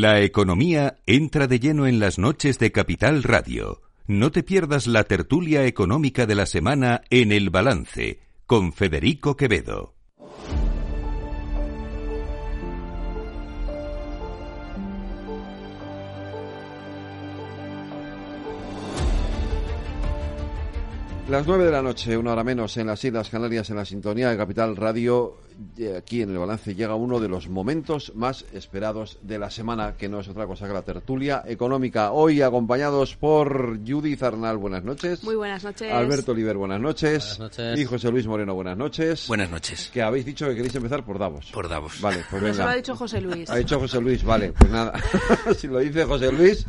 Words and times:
La 0.00 0.20
economía 0.20 0.98
entra 1.06 1.48
de 1.48 1.58
lleno 1.58 1.88
en 1.88 1.98
las 1.98 2.20
noches 2.20 2.60
de 2.60 2.70
Capital 2.70 3.24
Radio. 3.24 3.82
No 4.06 4.30
te 4.30 4.44
pierdas 4.44 4.86
la 4.86 5.02
tertulia 5.02 5.66
económica 5.66 6.24
de 6.24 6.36
la 6.36 6.46
semana 6.46 7.02
en 7.10 7.32
El 7.32 7.50
Balance 7.50 8.20
con 8.46 8.72
Federico 8.72 9.36
Quevedo. 9.36 9.96
Las 21.28 21.44
nueve 21.44 21.64
de 21.64 21.72
la 21.72 21.82
noche, 21.82 22.16
una 22.16 22.34
hora 22.34 22.44
menos, 22.44 22.76
en 22.76 22.86
las 22.86 23.04
Islas 23.04 23.30
Canarias, 23.30 23.68
en 23.70 23.76
la 23.76 23.84
sintonía 23.84 24.30
de 24.30 24.36
Capital 24.36 24.76
Radio. 24.76 25.47
Aquí 25.96 26.22
en 26.22 26.30
el 26.30 26.38
balance 26.38 26.74
llega 26.74 26.94
uno 26.94 27.18
de 27.18 27.28
los 27.28 27.48
momentos 27.48 28.12
más 28.14 28.44
esperados 28.52 29.18
de 29.22 29.38
la 29.40 29.50
semana, 29.50 29.94
que 29.96 30.08
no 30.08 30.20
es 30.20 30.28
otra 30.28 30.46
cosa 30.46 30.68
que 30.68 30.72
la 30.72 30.82
tertulia 30.82 31.42
económica. 31.46 32.12
Hoy 32.12 32.42
acompañados 32.42 33.16
por 33.16 33.78
Judith 33.84 34.22
Arnal, 34.22 34.56
buenas 34.56 34.84
noches. 34.84 35.24
Muy 35.24 35.34
buenas 35.34 35.64
noches. 35.64 35.92
Alberto 35.92 36.30
Oliver, 36.32 36.56
buenas 36.56 36.80
noches. 36.80 37.36
Buenas 37.38 37.58
noches. 37.58 37.78
Y 37.80 37.84
José 37.84 38.10
Luis 38.12 38.26
Moreno, 38.28 38.54
buenas 38.54 38.76
noches. 38.76 39.26
Buenas 39.26 39.50
noches. 39.50 39.90
Que 39.92 40.00
habéis 40.02 40.26
dicho 40.26 40.46
que 40.48 40.54
queréis 40.54 40.74
empezar 40.76 41.04
por 41.04 41.18
Davos. 41.18 41.50
Por 41.52 41.68
Davos. 41.68 42.00
Vale, 42.00 42.18
pues 42.30 42.40
Eso 42.42 42.46
lo 42.52 42.52
venga. 42.58 42.70
ha 42.70 42.76
dicho 42.76 42.94
José 42.96 43.20
Luis. 43.20 43.50
Ha 43.50 43.56
dicho 43.56 43.80
José 43.80 44.00
Luis, 44.00 44.22
vale, 44.22 44.52
pues 44.52 44.70
nada. 44.70 44.92
si 45.58 45.66
lo 45.66 45.78
dice 45.80 46.04
José 46.04 46.30
Luis. 46.30 46.64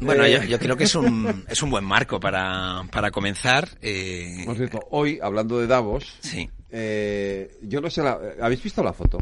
Bueno, 0.00 0.24
eh, 0.24 0.32
yo, 0.32 0.42
yo 0.42 0.58
creo 0.58 0.76
que 0.76 0.84
es 0.84 0.94
un, 0.96 1.44
es 1.48 1.62
un 1.62 1.70
buen 1.70 1.84
marco 1.84 2.18
para, 2.18 2.82
para 2.90 3.12
comenzar. 3.12 3.68
eh, 3.80 4.42
Por 4.44 4.56
cierto, 4.56 4.80
hoy, 4.90 5.20
hablando 5.22 5.60
de 5.60 5.68
Davos, 5.68 6.16
sí. 6.20 6.50
Eh, 6.72 7.58
yo 7.62 7.80
no 7.80 7.88
sé, 7.90 8.02
la, 8.02 8.18
¿habéis 8.40 8.62
visto 8.62 8.82
la 8.82 8.92
foto? 8.92 9.18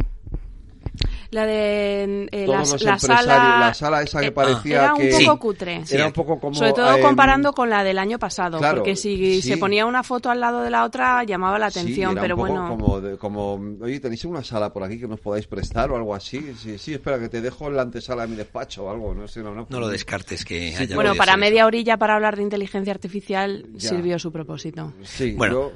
La 1.31 1.47
de 1.47 2.29
eh, 2.33 2.47
la, 2.49 2.65
sala. 2.65 3.59
la 3.61 3.73
sala 3.73 4.03
esa 4.03 4.21
que 4.21 4.27
eh, 4.27 4.33
parecía 4.33 4.83
Era 4.83 4.95
un 4.95 5.01
que... 5.01 5.11
poco 5.11 5.21
Sí. 5.33 5.39
cutre. 5.39 5.83
Era 5.89 6.07
un 6.07 6.13
poco 6.13 6.41
como... 6.41 6.55
Sobre 6.57 6.73
todo 6.73 6.97
eh, 6.97 7.01
comparando 7.01 7.53
con 7.53 7.71
la 7.71 7.85
del 7.85 7.99
año 8.01 8.19
pasado, 8.19 8.59
claro, 8.59 8.79
porque 8.79 8.97
si 8.97 9.41
sí. 9.41 9.49
se 9.51 9.57
ponía 9.57 9.87
una 9.87 10.03
foto 10.03 10.29
al 10.29 10.41
lado 10.41 10.61
de 10.63 10.71
la 10.71 10.85
otra 10.85 11.23
llamaba 11.23 11.57
la 11.61 11.71
Sí, 11.71 11.79
atención, 11.79 12.13
era 12.13 12.23
pero 12.23 12.35
un 12.35 12.41
poco 12.41 12.53
bueno. 12.53 12.69
Como, 12.69 13.01
de- 13.01 13.17
como, 13.17 13.53
oye, 13.85 14.01
¿tenéis 14.01 14.25
una 14.25 14.43
sala 14.43 14.73
por 14.73 14.83
aquí 14.83 14.99
que 14.99 15.07
nos 15.07 15.21
podáis 15.21 15.47
prestar 15.47 15.93
o 15.93 15.97
algo 15.97 16.17
así? 16.17 16.53
Sí, 16.59 16.79
sí, 16.79 16.95
espera, 16.95 17.21
que 17.21 17.29
te 17.29 17.41
dejo 17.41 17.69
en 17.69 17.77
la 17.77 17.83
antesala 17.83 18.23
de 18.23 18.29
mi 18.29 18.37
despacho 18.37 18.85
o 18.87 18.91
algo, 18.91 19.15
no 19.15 19.29
sé, 19.29 19.41
no, 19.41 19.55
no. 19.55 19.67
No 19.71 19.79
lo 19.81 19.89
descartes 19.89 20.45
que 20.45 20.73
Sí, 20.73 20.83
haya 20.83 20.97
Bueno, 20.97 21.15
para 21.15 21.37
media 21.37 21.65
orilla 21.65 21.97
para 21.97 22.17
hablar 22.17 22.37
de 22.37 22.43
inteligencia 22.43 22.93
artificial 22.93 23.67
Ya. 23.75 23.91
sirvió 23.91 24.19
su 24.19 24.33
propósito. 24.33 24.93
Sí, 25.05 25.35
Bueno. 25.37 25.71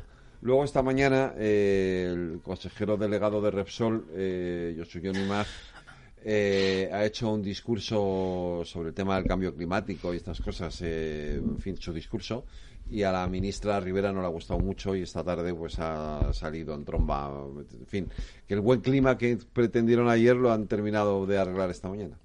Luego 0.45 0.63
esta 0.65 0.83
mañana 0.83 1.35
eh, 1.37 2.11
el 2.13 2.41
consejero 2.43 2.97
delegado 2.97 3.41
de 3.41 3.51
Repsol, 3.51 4.07
eh, 4.13 4.75
Yosuyo 4.77 5.13
Nimaz, 5.13 5.49
eh, 6.23 6.89
ha 6.93 7.05
hecho 7.05 7.33
un 7.33 7.43
discurso 7.43 8.63
sobre 8.65 8.91
el 8.91 8.95
tema 8.95 9.17
del 9.17 9.27
cambio 9.27 9.55
climático 9.55 10.13
y 10.13 10.19
estas 10.19 10.41
cosas, 10.41 10.81
eh, 10.83 11.35
en 11.37 11.59
fin, 11.59 11.77
su 11.79 11.93
discurso, 11.93 12.45
y 12.91 13.03
a 13.03 13.13
la 13.13 13.27
ministra 13.27 13.81
Rivera 13.81 14.13
no 14.13 14.21
le 14.21 14.27
ha 14.27 14.31
gustado 14.31 14.61
mucho 14.61 14.95
y 14.95 15.03
esta 15.03 15.25
tarde 15.25 15.55
pues 15.55 15.79
ha 15.79 16.31
salido 16.35 16.75
en 16.75 16.85
tromba, 16.85 17.33
en 17.59 17.87
fin, 17.87 18.09
que 18.47 18.55
el 18.55 18.61
buen 18.61 18.81
clima 18.81 19.17
que 19.17 19.39
pretendieron 19.53 20.09
ayer 20.09 20.37
lo 20.37 20.53
han 20.53 20.67
terminado 20.67 21.25
de 21.27 21.39
arreglar 21.39 21.71
esta 21.71 21.89
mañana. 21.89 22.19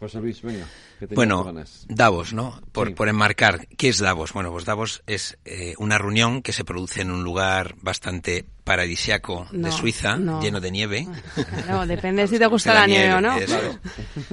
José 0.00 0.20
Luis, 0.20 0.40
venga, 0.42 0.66
que 1.02 1.08
tenías 1.08 1.16
Bueno, 1.16 1.44
ganas. 1.44 1.84
Davos, 1.88 2.32
¿no? 2.32 2.60
Por, 2.72 2.88
Sí. 2.88 2.94
por 2.94 3.08
enmarcar, 3.08 3.66
¿qué 3.76 3.88
es 3.88 3.98
Davos? 3.98 4.32
Bueno, 4.32 4.50
pues 4.52 4.64
Davos 4.64 5.02
es 5.06 5.36
eh, 5.44 5.74
una 5.78 5.98
reunión 5.98 6.42
que 6.42 6.52
se 6.52 6.64
produce 6.64 7.00
en 7.02 7.10
un 7.10 7.24
lugar 7.24 7.74
bastante 7.82 8.44
paradisiaco 8.64 9.48
de 9.50 9.72
Suiza, 9.72 10.16
no. 10.16 10.40
lleno 10.40 10.60
de 10.60 10.70
nieve. 10.70 11.08
No, 11.68 11.86
depende 11.86 12.26
si 12.28 12.38
te 12.38 12.46
gusta 12.54 12.72
la 12.74 12.86
nieve 12.86 13.12
o 13.14 13.20
no. 13.20 13.34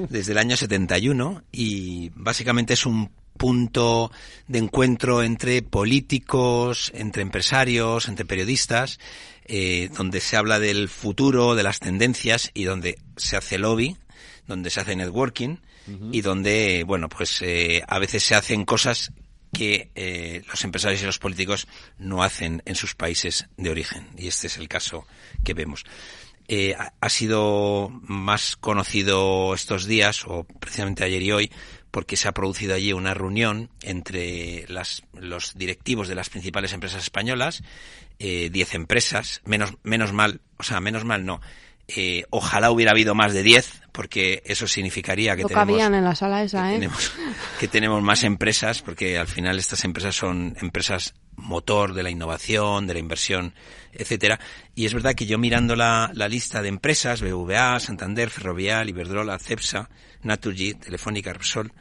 Desde 0.09 0.31
el 0.31 0.37
año 0.37 0.55
71 0.55 1.43
y 1.51 2.11
básicamente 2.15 2.73
es 2.73 2.85
un 2.85 3.09
punto 3.37 4.11
de 4.47 4.59
encuentro 4.59 5.23
entre 5.23 5.61
políticos, 5.63 6.91
entre 6.93 7.21
empresarios, 7.23 8.07
entre 8.07 8.25
periodistas, 8.25 8.99
eh, 9.45 9.89
donde 9.97 10.19
se 10.19 10.37
habla 10.37 10.59
del 10.59 10.89
futuro, 10.89 11.55
de 11.55 11.63
las 11.63 11.79
tendencias 11.79 12.51
y 12.53 12.65
donde 12.65 12.99
se 13.15 13.37
hace 13.37 13.57
lobby, 13.57 13.97
donde 14.45 14.69
se 14.69 14.81
hace 14.81 14.95
networking 14.95 15.57
y 16.11 16.21
donde, 16.21 16.83
bueno, 16.85 17.09
pues 17.09 17.41
eh, 17.41 17.83
a 17.87 17.99
veces 17.99 18.23
se 18.23 18.35
hacen 18.35 18.65
cosas 18.65 19.11
que 19.53 19.89
eh, 19.95 20.43
los 20.47 20.63
empresarios 20.63 21.01
y 21.01 21.05
los 21.05 21.17
políticos 21.19 21.67
no 21.97 22.23
hacen 22.23 22.61
en 22.65 22.75
sus 22.75 22.93
países 22.95 23.47
de 23.57 23.69
origen. 23.71 24.07
Y 24.17 24.27
este 24.27 24.47
es 24.47 24.57
el 24.57 24.67
caso 24.67 25.05
que 25.43 25.53
vemos. 25.53 25.85
Eh, 26.47 26.75
ha- 26.77 27.09
sido 27.09 27.89
más 28.03 28.55
conocido 28.55 29.53
estos 29.53 29.85
días, 29.85 30.23
o 30.25 30.43
precisamente 30.45 31.03
ayer 31.03 31.21
y 31.21 31.31
hoy, 31.31 31.51
porque 31.91 32.17
se 32.17 32.27
ha 32.27 32.31
producido 32.31 32.73
allí 32.75 32.91
una 32.93 33.13
reunión 33.13 33.69
entre 33.83 34.65
las- 34.67 35.03
los 35.13 35.55
directivos 35.57 36.07
de 36.07 36.15
las 36.15 36.29
principales 36.29 36.73
empresas 36.73 37.03
españolas, 37.03 37.61
eh, 38.19 38.49
10 38.51 38.73
empresas, 38.75 39.41
menos, 39.45 39.73
menos 39.83 40.11
mal, 40.11 40.41
o 40.57 40.63
sea, 40.63 40.79
menos 40.79 41.05
mal 41.05 41.23
no. 41.25 41.39
Eh, 41.95 42.23
ojalá 42.29 42.69
hubiera 42.71 42.91
habido 42.91 43.15
más 43.15 43.33
de 43.33 43.41
10, 43.41 43.81
porque 43.91 44.43
eso 44.45 44.67
significaría 44.67 45.35
que 45.35 45.41
No 45.41 45.47
tenemos 45.47 45.67
cabían 45.67 45.95
en 45.95 46.03
la 46.03 46.15
sala 46.15 46.43
esa, 46.43 46.63
que 46.63 46.69
¿eh? 46.69 46.73
tenemos, 46.75 47.11
que 47.59 47.67
tenemos 47.67 48.03
más 48.03 48.23
empresas, 48.23 48.81
porque 48.81 49.17
al 49.17 49.27
final 49.27 49.57
estas 49.57 49.83
empresas 49.85 50.15
son 50.15 50.55
empresas 50.61 51.15
motor 51.35 51.93
de 51.93 52.03
la 52.03 52.09
innovación, 52.09 52.85
de 52.85 52.93
la 52.93 52.99
inversión, 52.99 53.53
etcétera. 53.91 54.39
Y 54.75 54.85
es 54.85 54.93
verdad 54.93 55.15
que 55.15 55.25
yo 55.25 55.37
mirando 55.39 55.75
la, 55.75 56.11
la 56.13 56.27
lista 56.27 56.61
de 56.61 56.69
empresas, 56.69 57.21
BVA, 57.21 57.79
Santander, 57.79 58.29
Ferrovial, 58.29 58.89
Iberdrola, 58.89 59.39
Cepsa, 59.39 59.89
Naturgy, 60.21 60.75
Telefónica, 60.75 61.33
Repsol, 61.33 61.71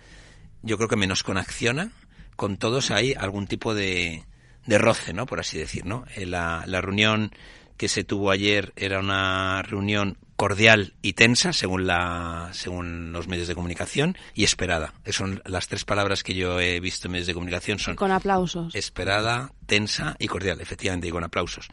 yo 0.62 0.76
creo 0.76 0.88
que 0.88 0.96
menos 0.96 1.22
con 1.22 1.36
Acciona, 1.38 1.90
con 2.36 2.56
todos 2.56 2.90
hay 2.90 3.14
algún 3.14 3.46
tipo 3.46 3.74
de, 3.74 4.24
de 4.64 4.78
roce, 4.78 5.12
¿no? 5.12 5.26
Por 5.26 5.40
así 5.40 5.58
decir, 5.58 5.84
¿no? 5.84 6.04
Eh, 6.16 6.24
La, 6.24 6.64
la 6.66 6.80
reunión 6.80 7.32
que 7.78 7.88
se 7.88 8.04
tuvo 8.04 8.30
ayer 8.30 8.72
era 8.76 8.98
una 9.00 9.62
reunión 9.62 10.18
cordial 10.36 10.94
y 11.02 11.14
tensa, 11.14 11.52
según 11.52 11.88
la, 11.88 12.50
según 12.52 13.10
los 13.10 13.26
medios 13.26 13.48
de 13.48 13.56
comunicación, 13.56 14.16
y 14.34 14.44
esperada. 14.44 14.94
Esas 15.02 15.16
son 15.16 15.42
las 15.44 15.66
tres 15.66 15.84
palabras 15.84 16.22
que 16.22 16.34
yo 16.34 16.60
he 16.60 16.78
visto 16.78 17.08
en 17.08 17.12
medios 17.12 17.26
de 17.26 17.34
comunicación 17.34 17.80
son 17.80 17.96
Con 17.96 18.12
aplausos. 18.12 18.72
esperada, 18.76 19.50
tensa 19.66 20.14
y 20.20 20.28
cordial, 20.28 20.60
efectivamente, 20.60 21.08
y 21.08 21.10
con 21.10 21.24
aplausos. 21.24 21.66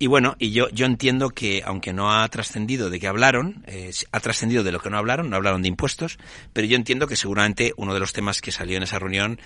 Y 0.00 0.08
bueno, 0.08 0.34
y 0.40 0.50
yo, 0.50 0.68
yo 0.70 0.86
entiendo 0.86 1.30
que, 1.30 1.62
aunque 1.64 1.92
no 1.92 2.12
ha 2.12 2.28
trascendido 2.28 2.90
de 2.90 2.98
qué 2.98 3.06
hablaron, 3.06 3.62
eh, 3.68 3.92
ha 4.10 4.18
trascendido 4.18 4.64
de 4.64 4.72
lo 4.72 4.80
que 4.80 4.90
no 4.90 4.98
hablaron, 4.98 5.30
no 5.30 5.36
hablaron 5.36 5.62
de 5.62 5.68
impuestos, 5.68 6.18
pero 6.52 6.66
yo 6.66 6.74
entiendo 6.74 7.06
que 7.06 7.14
seguramente 7.14 7.74
uno 7.76 7.94
de 7.94 8.00
los 8.00 8.12
temas 8.12 8.40
que 8.40 8.50
salió 8.50 8.76
en 8.76 8.82
esa 8.82 8.98
reunión 8.98 9.38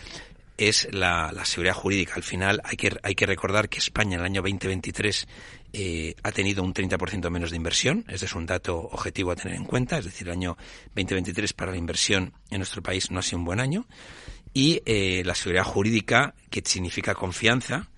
es 0.59 0.89
la, 0.93 1.33
la 1.33 1.45
seguridad 1.45 1.75
jurídica. 1.75 2.15
Al 2.17 2.25
final 2.25 2.61
hay 2.65 2.77
que, 2.77 2.95
hay 3.03 3.15
que 3.15 3.27
recordar 3.27 3.69
que 3.69 3.79
España 3.79 4.15
en 4.15 4.21
el 4.21 4.27
año 4.27 4.43
2023 4.43 5.29
eh, 5.73 6.15
ha 6.23 6.33
tenido 6.33 6.63
un 6.63 6.75
30% 6.75 7.31
menos 7.31 7.51
de 7.51 7.57
inversión. 7.57 8.05
Este 8.09 8.27
es 8.27 8.35
un 8.35 8.45
dato 8.45 8.77
objetivo 8.77 9.31
a 9.31 9.37
tener 9.37 9.57
en 9.57 9.65
cuenta. 9.65 9.99
Es 9.99 10.05
decir, 10.05 10.27
el 10.27 10.33
año 10.33 10.57
2023 10.95 11.53
para 11.53 11.71
la 11.71 11.79
inversión 11.79 12.35
en 12.51 12.59
nuestro 12.59 12.83
país 12.83 13.11
no 13.11 13.21
ha 13.21 13.23
sido 13.23 13.39
un 13.39 13.45
buen 13.45 13.61
año. 13.61 13.87
Y 14.53 14.83
eh, 14.85 15.23
la 15.25 15.35
seguridad 15.35 15.65
jurídica, 15.65 16.35
que 16.51 16.63
significa 16.65 17.15
confianza, 17.15 17.91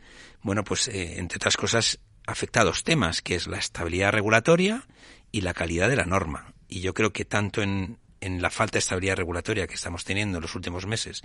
bueno, 0.42 0.62
pues 0.62 0.88
eh, 0.88 1.18
entre 1.18 1.36
otras 1.36 1.56
cosas 1.56 1.98
afecta 2.26 2.60
a 2.60 2.64
dos 2.64 2.84
temas, 2.84 3.22
que 3.22 3.36
es 3.36 3.46
la 3.46 3.58
estabilidad 3.58 4.12
regulatoria 4.12 4.86
y 5.32 5.40
la 5.40 5.54
calidad 5.54 5.88
de 5.88 5.96
la 5.96 6.04
norma. 6.04 6.52
Y 6.68 6.80
yo 6.80 6.92
creo 6.92 7.12
que 7.12 7.24
tanto 7.24 7.62
en, 7.62 7.98
en 8.20 8.42
la 8.42 8.50
falta 8.50 8.74
de 8.74 8.80
estabilidad 8.80 9.16
regulatoria 9.16 9.66
que 9.66 9.74
estamos 9.74 10.04
teniendo 10.04 10.38
en 10.38 10.42
los 10.42 10.54
últimos 10.54 10.86
meses 10.86 11.22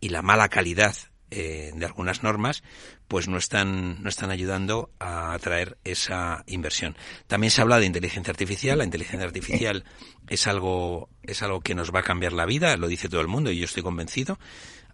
y 0.00 0.08
la 0.10 0.22
mala 0.22 0.48
calidad 0.48 0.94
eh, 1.34 1.72
de 1.74 1.86
algunas 1.86 2.22
normas, 2.22 2.62
pues 3.08 3.26
no 3.26 3.38
están, 3.38 4.02
no 4.02 4.10
están 4.10 4.30
ayudando 4.30 4.90
a 4.98 5.32
atraer 5.32 5.78
esa 5.82 6.44
inversión. 6.46 6.94
También 7.26 7.50
se 7.50 7.62
habla 7.62 7.78
de 7.78 7.86
inteligencia 7.86 8.30
artificial. 8.30 8.76
La 8.76 8.84
inteligencia 8.84 9.26
artificial 9.26 9.84
es 10.28 10.46
algo, 10.46 11.08
es 11.22 11.42
algo 11.42 11.62
que 11.62 11.74
nos 11.74 11.90
va 11.90 12.00
a 12.00 12.02
cambiar 12.02 12.34
la 12.34 12.44
vida, 12.44 12.76
lo 12.76 12.86
dice 12.86 13.08
todo 13.08 13.22
el 13.22 13.28
mundo 13.28 13.50
y 13.50 13.56
yo 13.56 13.64
estoy 13.64 13.82
convencido. 13.82 14.38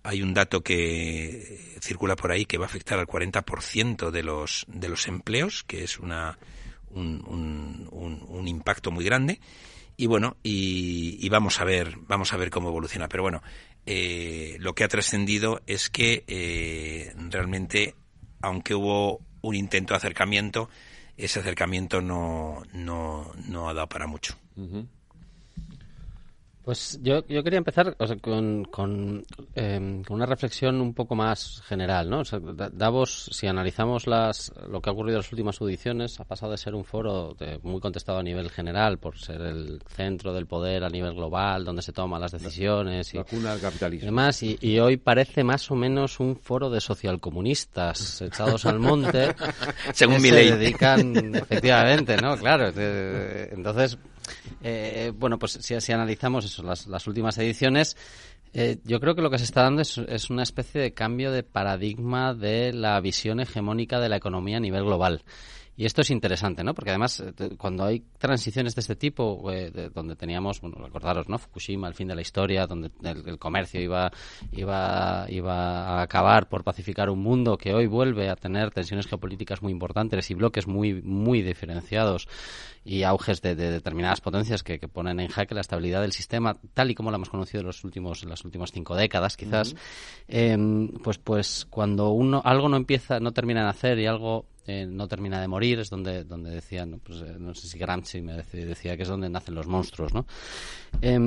Hay 0.04 0.22
un 0.22 0.32
dato 0.32 0.62
que 0.62 1.76
circula 1.80 2.14
por 2.14 2.30
ahí 2.30 2.46
que 2.46 2.56
va 2.56 2.66
a 2.66 2.68
afectar 2.68 3.00
al 3.00 3.08
40% 3.08 4.12
de 4.12 4.22
los, 4.22 4.64
de 4.68 4.88
los 4.88 5.08
empleos, 5.08 5.64
que 5.64 5.82
es 5.82 5.98
una, 5.98 6.38
un, 6.90 7.24
un, 7.26 7.88
un, 7.90 8.24
un 8.28 8.46
impacto 8.46 8.92
muy 8.92 9.04
grande 9.04 9.40
y 9.98 10.06
bueno 10.06 10.36
y, 10.42 11.18
y, 11.20 11.28
vamos 11.28 11.60
a 11.60 11.64
ver 11.64 11.98
vamos 12.06 12.32
a 12.32 12.38
ver 12.38 12.48
cómo 12.48 12.68
evoluciona 12.68 13.08
pero 13.08 13.24
bueno 13.24 13.42
eh, 13.84 14.56
lo 14.60 14.74
que 14.74 14.84
ha 14.84 14.88
trascendido 14.88 15.60
es 15.66 15.90
que 15.90 16.24
eh, 16.28 17.12
realmente 17.28 17.94
aunque 18.40 18.74
hubo 18.74 19.20
un 19.42 19.54
intento 19.56 19.92
de 19.92 19.98
acercamiento 19.98 20.70
ese 21.16 21.40
acercamiento 21.40 22.00
no 22.00 22.62
no, 22.72 23.30
no 23.46 23.68
ha 23.68 23.74
dado 23.74 23.88
para 23.88 24.06
mucho. 24.06 24.38
Pues 26.68 26.98
yo, 27.00 27.26
yo 27.28 27.42
quería 27.42 27.56
empezar 27.56 27.96
o 27.98 28.06
sea, 28.06 28.16
con, 28.18 28.64
con, 28.64 29.24
eh, 29.54 30.02
con, 30.06 30.16
una 30.16 30.26
reflexión 30.26 30.82
un 30.82 30.92
poco 30.92 31.14
más 31.14 31.62
general, 31.64 32.10
¿no? 32.10 32.18
O 32.20 32.24
sea, 32.26 32.40
Davos, 32.40 33.30
si 33.32 33.46
analizamos 33.46 34.06
las, 34.06 34.52
lo 34.68 34.82
que 34.82 34.90
ha 34.90 34.92
ocurrido 34.92 35.16
en 35.16 35.22
las 35.22 35.32
últimas 35.32 35.58
audiciones, 35.62 36.20
ha 36.20 36.24
pasado 36.24 36.52
de 36.52 36.58
ser 36.58 36.74
un 36.74 36.84
foro 36.84 37.34
de, 37.38 37.58
muy 37.62 37.80
contestado 37.80 38.18
a 38.18 38.22
nivel 38.22 38.50
general, 38.50 38.98
por 38.98 39.16
ser 39.16 39.40
el 39.40 39.80
centro 39.86 40.34
del 40.34 40.46
poder 40.46 40.84
a 40.84 40.90
nivel 40.90 41.14
global, 41.14 41.64
donde 41.64 41.80
se 41.80 41.94
toman 41.94 42.20
las 42.20 42.32
decisiones 42.32 43.14
la, 43.14 43.24
y, 43.32 43.36
la 43.40 43.52
del 43.52 43.62
capitalismo. 43.62 44.04
y 44.04 44.10
demás, 44.10 44.42
y, 44.42 44.58
y, 44.60 44.78
hoy 44.78 44.98
parece 44.98 45.44
más 45.44 45.70
o 45.70 45.74
menos 45.74 46.20
un 46.20 46.36
foro 46.36 46.68
de 46.68 46.82
socialcomunistas 46.82 48.20
echados 48.20 48.66
al 48.66 48.78
monte, 48.78 49.34
según 49.94 50.16
que 50.16 50.20
mi 50.20 50.28
se 50.28 50.34
ley. 50.34 50.50
dedican, 50.50 51.34
efectivamente, 51.34 52.18
¿no? 52.18 52.36
Claro, 52.36 52.70
entonces 52.76 53.96
eh, 54.62 55.12
bueno, 55.14 55.38
pues 55.38 55.58
si, 55.60 55.92
analizamos 55.92 56.44
eso, 56.44 56.62
las, 56.62 57.06
últimas 57.06 57.38
ediciones, 57.38 57.96
eh, 58.52 58.78
yo 58.84 59.00
creo 59.00 59.14
que 59.14 59.22
lo 59.22 59.30
que 59.30 59.38
se 59.38 59.44
está 59.44 59.62
dando 59.62 59.82
es, 59.82 60.30
una 60.30 60.42
especie 60.42 60.80
de 60.80 60.92
cambio 60.92 61.32
de 61.32 61.42
paradigma 61.42 62.34
de 62.34 62.72
la 62.72 63.00
visión 63.00 63.40
hegemónica 63.40 64.00
de 64.00 64.08
la 64.08 64.16
economía 64.16 64.56
a 64.58 64.60
nivel 64.60 64.84
global. 64.84 65.22
Y 65.78 65.84
esto 65.84 66.00
es 66.00 66.10
interesante, 66.10 66.64
¿no? 66.64 66.74
Porque 66.74 66.90
además, 66.90 67.22
cuando 67.56 67.84
hay 67.84 68.00
transiciones 68.18 68.74
de 68.74 68.80
este 68.80 68.96
tipo, 68.96 69.48
eh, 69.52 69.70
de, 69.70 69.90
donde 69.90 70.16
teníamos, 70.16 70.60
bueno, 70.60 70.76
recordaros, 70.84 71.28
¿no? 71.28 71.38
Fukushima, 71.38 71.86
el 71.86 71.94
fin 71.94 72.08
de 72.08 72.16
la 72.16 72.20
historia, 72.20 72.66
donde 72.66 72.90
el, 73.04 73.28
el, 73.28 73.38
comercio 73.38 73.80
iba, 73.80 74.10
iba, 74.50 75.26
iba 75.28 75.54
a 75.54 76.02
acabar 76.02 76.48
por 76.48 76.64
pacificar 76.64 77.10
un 77.10 77.20
mundo 77.20 77.56
que 77.56 77.74
hoy 77.74 77.86
vuelve 77.86 78.28
a 78.28 78.34
tener 78.34 78.72
tensiones 78.72 79.06
geopolíticas 79.06 79.62
muy 79.62 79.70
importantes 79.70 80.28
y 80.32 80.34
bloques 80.34 80.66
muy, 80.66 81.00
muy 81.00 81.42
diferenciados 81.42 82.26
y 82.84 83.04
auges 83.04 83.40
de, 83.40 83.54
de 83.54 83.70
determinadas 83.70 84.20
potencias 84.20 84.64
que, 84.64 84.80
que, 84.80 84.88
ponen 84.88 85.20
en 85.20 85.28
jaque 85.28 85.54
la 85.54 85.60
estabilidad 85.60 86.00
del 86.00 86.12
sistema, 86.12 86.56
tal 86.74 86.90
y 86.90 86.96
como 86.96 87.12
la 87.12 87.18
hemos 87.18 87.30
conocido 87.30 87.60
en 87.60 87.66
los 87.68 87.84
últimos, 87.84 88.24
en 88.24 88.30
las 88.30 88.44
últimas 88.44 88.72
cinco 88.72 88.96
décadas, 88.96 89.36
quizás, 89.36 89.74
uh 89.74 89.76
-huh. 89.76 89.78
eh, 90.26 90.98
pues, 91.04 91.18
pues 91.18 91.68
cuando 91.70 92.10
uno, 92.10 92.42
algo 92.44 92.68
no 92.68 92.76
empieza, 92.76 93.20
no 93.20 93.30
termina 93.30 93.62
de 93.62 93.68
hacer 93.68 94.00
y 94.00 94.06
algo 94.06 94.46
eh, 94.68 94.86
no 94.86 95.08
termina 95.08 95.40
de 95.40 95.48
morir, 95.48 95.78
es 95.78 95.88
donde, 95.88 96.24
donde 96.24 96.50
decían, 96.50 96.90
¿no? 96.90 96.98
Pues, 96.98 97.22
eh, 97.22 97.36
no 97.38 97.54
sé 97.54 97.66
si 97.68 97.78
Gramsci 97.78 98.20
me 98.20 98.34
decía, 98.34 98.66
decía, 98.66 98.96
que 98.98 99.04
es 99.04 99.08
donde 99.08 99.30
nacen 99.30 99.54
los 99.54 99.66
monstruos, 99.66 100.12
¿no? 100.12 100.26
Eh, 101.00 101.18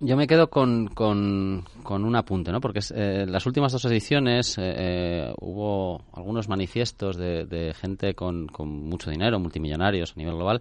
yo 0.00 0.16
me 0.16 0.26
quedo 0.26 0.50
con, 0.50 0.88
con, 0.88 1.64
con, 1.84 2.04
un 2.04 2.16
apunte, 2.16 2.50
¿no? 2.50 2.60
Porque 2.60 2.80
eh, 2.80 3.22
en 3.22 3.30
las 3.30 3.46
últimas 3.46 3.70
dos 3.70 3.84
ediciones 3.84 4.56
eh, 4.58 5.32
hubo 5.40 6.02
algunos 6.12 6.48
manifiestos 6.48 7.16
de, 7.16 7.44
de 7.44 7.72
gente 7.72 8.14
con, 8.14 8.48
con, 8.48 8.68
mucho 8.68 9.10
dinero, 9.10 9.38
multimillonarios 9.38 10.12
a 10.12 10.14
nivel 10.16 10.34
global, 10.34 10.60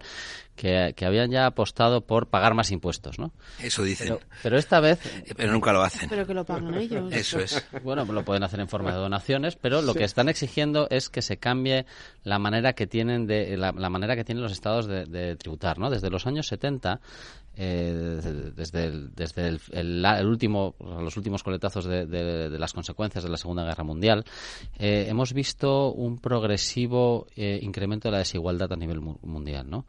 que, 0.56 0.94
que, 0.96 1.06
habían 1.06 1.32
ya 1.32 1.48
apostado 1.48 2.02
por 2.02 2.28
pagar 2.28 2.54
más 2.54 2.72
impuestos, 2.72 3.18
¿no? 3.18 3.32
Eso 3.60 3.84
dicen. 3.84 4.10
Pero, 4.10 4.20
pero 4.44 4.58
esta 4.60 4.80
vez... 4.80 5.00
Pero 5.36 5.52
nunca 5.52 5.74
lo 5.74 5.82
hacen. 5.82 6.08
Pero 6.08 6.28
que 6.28 6.36
lo 6.36 6.46
pagan 6.46 6.76
ellos. 6.76 7.12
Eso 7.12 7.40
es. 7.40 7.66
Bueno, 7.84 8.06
lo 8.06 8.24
pueden 8.24 8.44
hacer 8.44 8.60
en 8.60 8.68
forma 8.68 8.92
de 8.92 8.98
donaciones, 8.98 9.56
pero 9.56 9.82
lo 9.82 9.94
sí. 9.94 10.00
que 10.00 10.06
están 10.06 10.30
exigiendo 10.30 10.88
es 10.92 11.10
que 11.10 11.24
se 11.24 11.38
cambie 11.38 11.88
la 12.24 12.38
manera 12.38 12.74
que 12.74 12.86
tienen 12.86 13.26
de 13.26 13.58
la, 13.58 13.72
la 13.72 13.90
manera 13.90 14.16
que 14.16 14.24
tienen 14.24 14.44
los 14.44 14.52
estados 14.52 14.86
de, 14.86 15.06
de, 15.06 15.36
tributar, 15.36 15.80
¿no? 15.80 15.90
Desde 15.90 16.12
los 16.12 16.28
años 16.28 16.48
70 16.48 17.02
eh, 17.64 18.52
desde 18.56 18.86
el, 18.86 19.14
desde 19.14 19.48
el, 19.48 19.62
el, 19.72 20.04
el, 20.04 20.26
último 20.26 20.74
los 20.80 21.16
últimos 21.16 21.44
coletazos 21.44 21.86
de, 21.86 22.08
de, 22.08 22.58
las 22.58 22.74
consecuencias 22.74 23.24
de 23.24 23.30
la 23.30 23.38
Segunda 23.38 23.64
Guerra 23.64 23.84
Mundial 23.84 24.26
eh, 24.80 25.06
hemos 25.08 25.32
visto 25.34 25.92
un 25.92 26.18
progresivo 26.18 27.28
eh, 27.36 27.60
incremento 27.62 28.08
de 28.08 28.14
la 28.14 28.18
desigualdad 28.18 28.74
a 28.74 28.76
nivel 28.76 29.00
mu 29.00 29.16
mundial 29.22 29.70
¿no? 29.70 29.86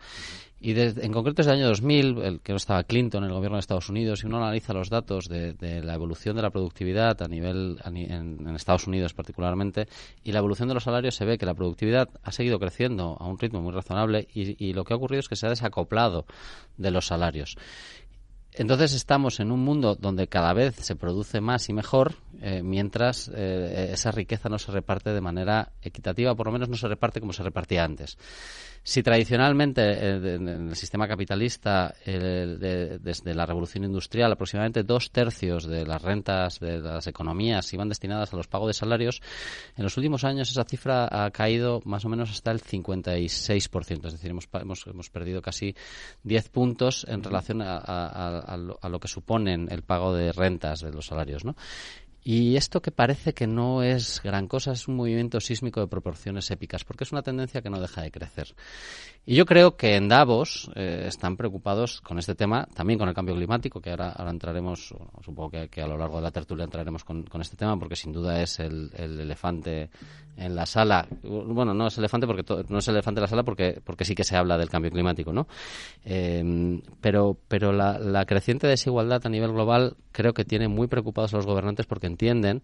Y 0.64 0.78
en 0.78 1.12
concreto 1.12 1.42
desde 1.42 1.50
el 1.50 1.58
año 1.58 1.68
2000, 1.70 2.18
el 2.18 2.40
que 2.40 2.52
no 2.52 2.56
estaba 2.56 2.84
Clinton, 2.84 3.24
el 3.24 3.32
gobierno 3.32 3.56
de 3.56 3.60
Estados 3.62 3.88
Unidos, 3.88 4.22
y 4.22 4.28
uno 4.28 4.36
analiza 4.36 4.72
los 4.72 4.90
datos 4.90 5.28
de, 5.28 5.56
la 5.82 5.94
evolución 5.94 6.36
de 6.36 6.42
la 6.42 6.50
productividad 6.50 7.20
a 7.20 7.26
nivel 7.26 7.80
en, 7.84 8.46
en, 8.46 8.54
Estados 8.54 8.86
Unidos 8.86 9.12
particularmente 9.12 9.88
y 10.22 10.30
la 10.30 10.38
evolución 10.38 10.68
de 10.68 10.74
los 10.74 10.84
salarios, 10.84 11.16
se 11.16 11.24
ve 11.24 11.36
que 11.36 11.46
la 11.46 11.54
productividad 11.54 12.08
ha 12.22 12.30
seguido 12.30 12.60
creciendo 12.60 13.16
a 13.18 13.26
un 13.26 13.40
ritmo 13.40 13.60
muy 13.60 13.72
razonable 13.72 14.28
y, 14.32 14.64
y 14.64 14.72
lo 14.72 14.84
que 14.84 14.94
ha 14.94 14.96
ocurrido 14.96 15.18
es 15.18 15.28
que 15.28 15.34
se 15.34 15.46
ha 15.46 15.50
desacoplado 15.50 16.26
de 16.76 16.92
los 16.92 17.08
salarios. 17.08 17.56
Entonces 18.54 18.92
estamos 18.92 19.40
en 19.40 19.50
un 19.50 19.60
mundo 19.60 19.96
donde 19.96 20.28
cada 20.28 20.52
vez 20.52 20.76
se 20.76 20.94
produce 20.94 21.40
más 21.40 21.70
y 21.70 21.72
mejor, 21.72 22.16
eh, 22.42 22.62
mientras 22.62 23.30
eh, 23.34 23.90
esa 23.92 24.10
riqueza 24.10 24.50
no 24.50 24.58
se 24.58 24.70
reparte 24.70 25.10
de 25.10 25.22
manera 25.22 25.72
equitativa, 25.80 26.34
por 26.34 26.46
lo 26.46 26.52
menos 26.52 26.68
no 26.68 26.76
se 26.76 26.86
reparte 26.86 27.20
como 27.20 27.32
se 27.32 27.42
repartía 27.42 27.82
antes. 27.82 28.18
Si 28.84 29.02
tradicionalmente 29.02 29.82
eh, 29.82 30.34
en 30.34 30.48
el 30.48 30.76
sistema 30.76 31.06
capitalista, 31.06 31.94
de, 32.04 32.98
desde 32.98 33.34
la 33.34 33.46
revolución 33.46 33.84
industrial, 33.84 34.32
aproximadamente 34.32 34.82
dos 34.82 35.10
tercios 35.10 35.66
de 35.66 35.86
las 35.86 36.02
rentas 36.02 36.58
de 36.58 36.80
las 36.80 37.06
economías 37.06 37.72
iban 37.72 37.88
destinadas 37.88 38.32
a 38.32 38.36
los 38.36 38.48
pagos 38.48 38.68
de 38.68 38.74
salarios, 38.74 39.22
en 39.76 39.84
los 39.84 39.96
últimos 39.96 40.24
años 40.24 40.50
esa 40.50 40.64
cifra 40.64 41.08
ha 41.10 41.30
caído 41.30 41.80
más 41.84 42.04
o 42.04 42.08
menos 42.08 42.30
hasta 42.30 42.50
el 42.50 42.60
56%. 42.60 44.06
Es 44.06 44.12
decir, 44.12 44.30
hemos, 44.30 44.48
hemos, 44.52 44.86
hemos 44.86 45.10
perdido 45.10 45.42
casi 45.42 45.76
10 46.24 46.48
puntos 46.48 47.06
en 47.08 47.22
relación 47.22 47.62
a, 47.62 47.76
a, 47.76 48.38
a, 48.40 48.56
lo, 48.56 48.78
a 48.82 48.88
lo 48.88 48.98
que 48.98 49.08
suponen 49.08 49.68
el 49.70 49.82
pago 49.82 50.14
de 50.14 50.32
rentas 50.32 50.80
de 50.80 50.92
los 50.92 51.06
salarios, 51.06 51.44
¿no? 51.44 51.54
Y 52.24 52.56
esto 52.56 52.80
que 52.80 52.92
parece 52.92 53.32
que 53.34 53.46
no 53.46 53.82
es 53.82 54.20
gran 54.22 54.46
cosa 54.46 54.72
es 54.72 54.86
un 54.86 54.96
movimiento 54.96 55.40
sísmico 55.40 55.80
de 55.80 55.88
proporciones 55.88 56.50
épicas, 56.50 56.84
porque 56.84 57.04
es 57.04 57.12
una 57.12 57.22
tendencia 57.22 57.62
que 57.62 57.70
no 57.70 57.80
deja 57.80 58.02
de 58.02 58.12
crecer. 58.12 58.54
Y 59.24 59.36
yo 59.36 59.46
creo 59.46 59.76
que 59.76 59.94
en 59.94 60.08
Davos 60.08 60.68
eh, 60.74 61.04
están 61.06 61.36
preocupados 61.36 62.00
con 62.00 62.18
este 62.18 62.34
tema, 62.34 62.66
también 62.74 62.98
con 62.98 63.08
el 63.08 63.14
cambio 63.14 63.36
climático, 63.36 63.80
que 63.80 63.90
ahora, 63.90 64.10
ahora 64.10 64.32
entraremos, 64.32 64.92
supongo 65.24 65.50
que, 65.70 65.80
a 65.80 65.86
lo 65.86 65.96
largo 65.96 66.16
de 66.16 66.22
la 66.22 66.32
tertulia 66.32 66.64
entraremos 66.64 67.04
con, 67.04 67.22
con 67.24 67.40
este 67.40 67.56
tema, 67.56 67.78
porque 67.78 67.94
sin 67.94 68.12
duda 68.12 68.42
es 68.42 68.58
el, 68.58 68.90
el, 68.96 69.20
elefante 69.20 69.90
en 70.36 70.56
la 70.56 70.66
sala. 70.66 71.06
Bueno, 71.22 71.72
no 71.72 71.86
es 71.86 71.96
elefante 71.98 72.26
porque 72.26 72.42
no 72.68 72.78
es 72.78 72.88
el 72.88 72.96
elefante 72.96 73.20
en 73.20 73.22
la 73.22 73.28
sala 73.28 73.44
porque, 73.44 73.80
porque 73.84 74.04
sí 74.04 74.16
que 74.16 74.24
se 74.24 74.36
habla 74.36 74.58
del 74.58 74.68
cambio 74.68 74.90
climático, 74.90 75.32
¿no? 75.32 75.46
Eh, 76.04 76.80
pero 77.00 77.36
pero 77.46 77.72
la, 77.72 78.00
la 78.00 78.24
creciente 78.24 78.66
desigualdad 78.66 79.24
a 79.24 79.28
nivel 79.28 79.52
global 79.52 79.96
creo 80.10 80.34
que 80.34 80.44
tiene 80.44 80.66
muy 80.66 80.88
preocupados 80.88 81.32
a 81.32 81.36
los 81.36 81.46
gobernantes 81.46 81.86
porque 81.86 82.08
entienden 82.08 82.62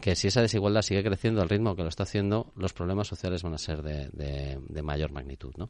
que 0.00 0.14
si 0.14 0.28
esa 0.28 0.42
desigualdad 0.42 0.82
sigue 0.82 1.02
creciendo 1.02 1.42
al 1.42 1.48
ritmo 1.48 1.74
que 1.74 1.82
lo 1.82 1.88
está 1.88 2.04
haciendo, 2.04 2.52
los 2.56 2.72
problemas 2.72 3.08
sociales 3.08 3.42
van 3.42 3.54
a 3.54 3.58
ser 3.58 3.82
de, 3.82 4.08
de, 4.12 4.82
mayor 4.82 5.10
magnitud, 5.10 5.52
¿no? 5.56 5.68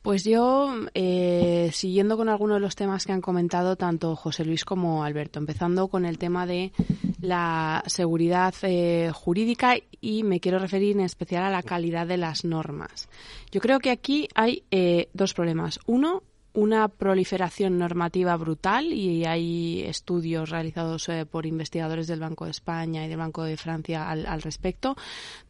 Pues 0.00 0.24
yo, 0.24 0.72
eh, 0.94 1.70
siguiendo 1.72 2.16
con 2.16 2.28
algunos 2.28 2.56
de 2.56 2.60
los 2.60 2.76
temas 2.76 3.04
que 3.04 3.12
han 3.12 3.20
comentado 3.20 3.76
tanto 3.76 4.16
José 4.16 4.44
Luis 4.44 4.64
como 4.64 5.04
Alberto, 5.04 5.38
empezando 5.38 5.88
con 5.88 6.06
el 6.06 6.16
tema 6.16 6.46
de 6.46 6.72
la 7.20 7.82
seguridad 7.86 8.54
eh, 8.62 9.10
jurídica 9.12 9.74
y 10.00 10.22
me 10.22 10.40
quiero 10.40 10.58
referir 10.58 10.96
en 10.96 11.02
especial 11.02 11.42
a 11.44 11.50
la 11.50 11.62
calidad 11.62 12.06
de 12.06 12.16
las 12.16 12.44
normas. 12.44 13.08
Yo 13.50 13.60
creo 13.60 13.80
que 13.80 13.90
aquí 13.90 14.28
hay 14.34 14.62
eh, 14.70 15.08
dos 15.12 15.34
problemas. 15.34 15.80
Uno, 15.86 16.22
una 16.56 16.88
proliferación 16.88 17.78
normativa 17.78 18.34
brutal 18.36 18.86
y 18.86 19.26
hay 19.26 19.82
estudios 19.82 20.48
realizados 20.48 21.08
eh, 21.10 21.26
por 21.26 21.44
investigadores 21.44 22.06
del 22.06 22.20
Banco 22.20 22.46
de 22.46 22.50
España 22.50 23.04
y 23.04 23.08
del 23.08 23.18
Banco 23.18 23.44
de 23.44 23.58
Francia 23.58 24.10
al, 24.10 24.26
al, 24.26 24.40
respecto, 24.40 24.96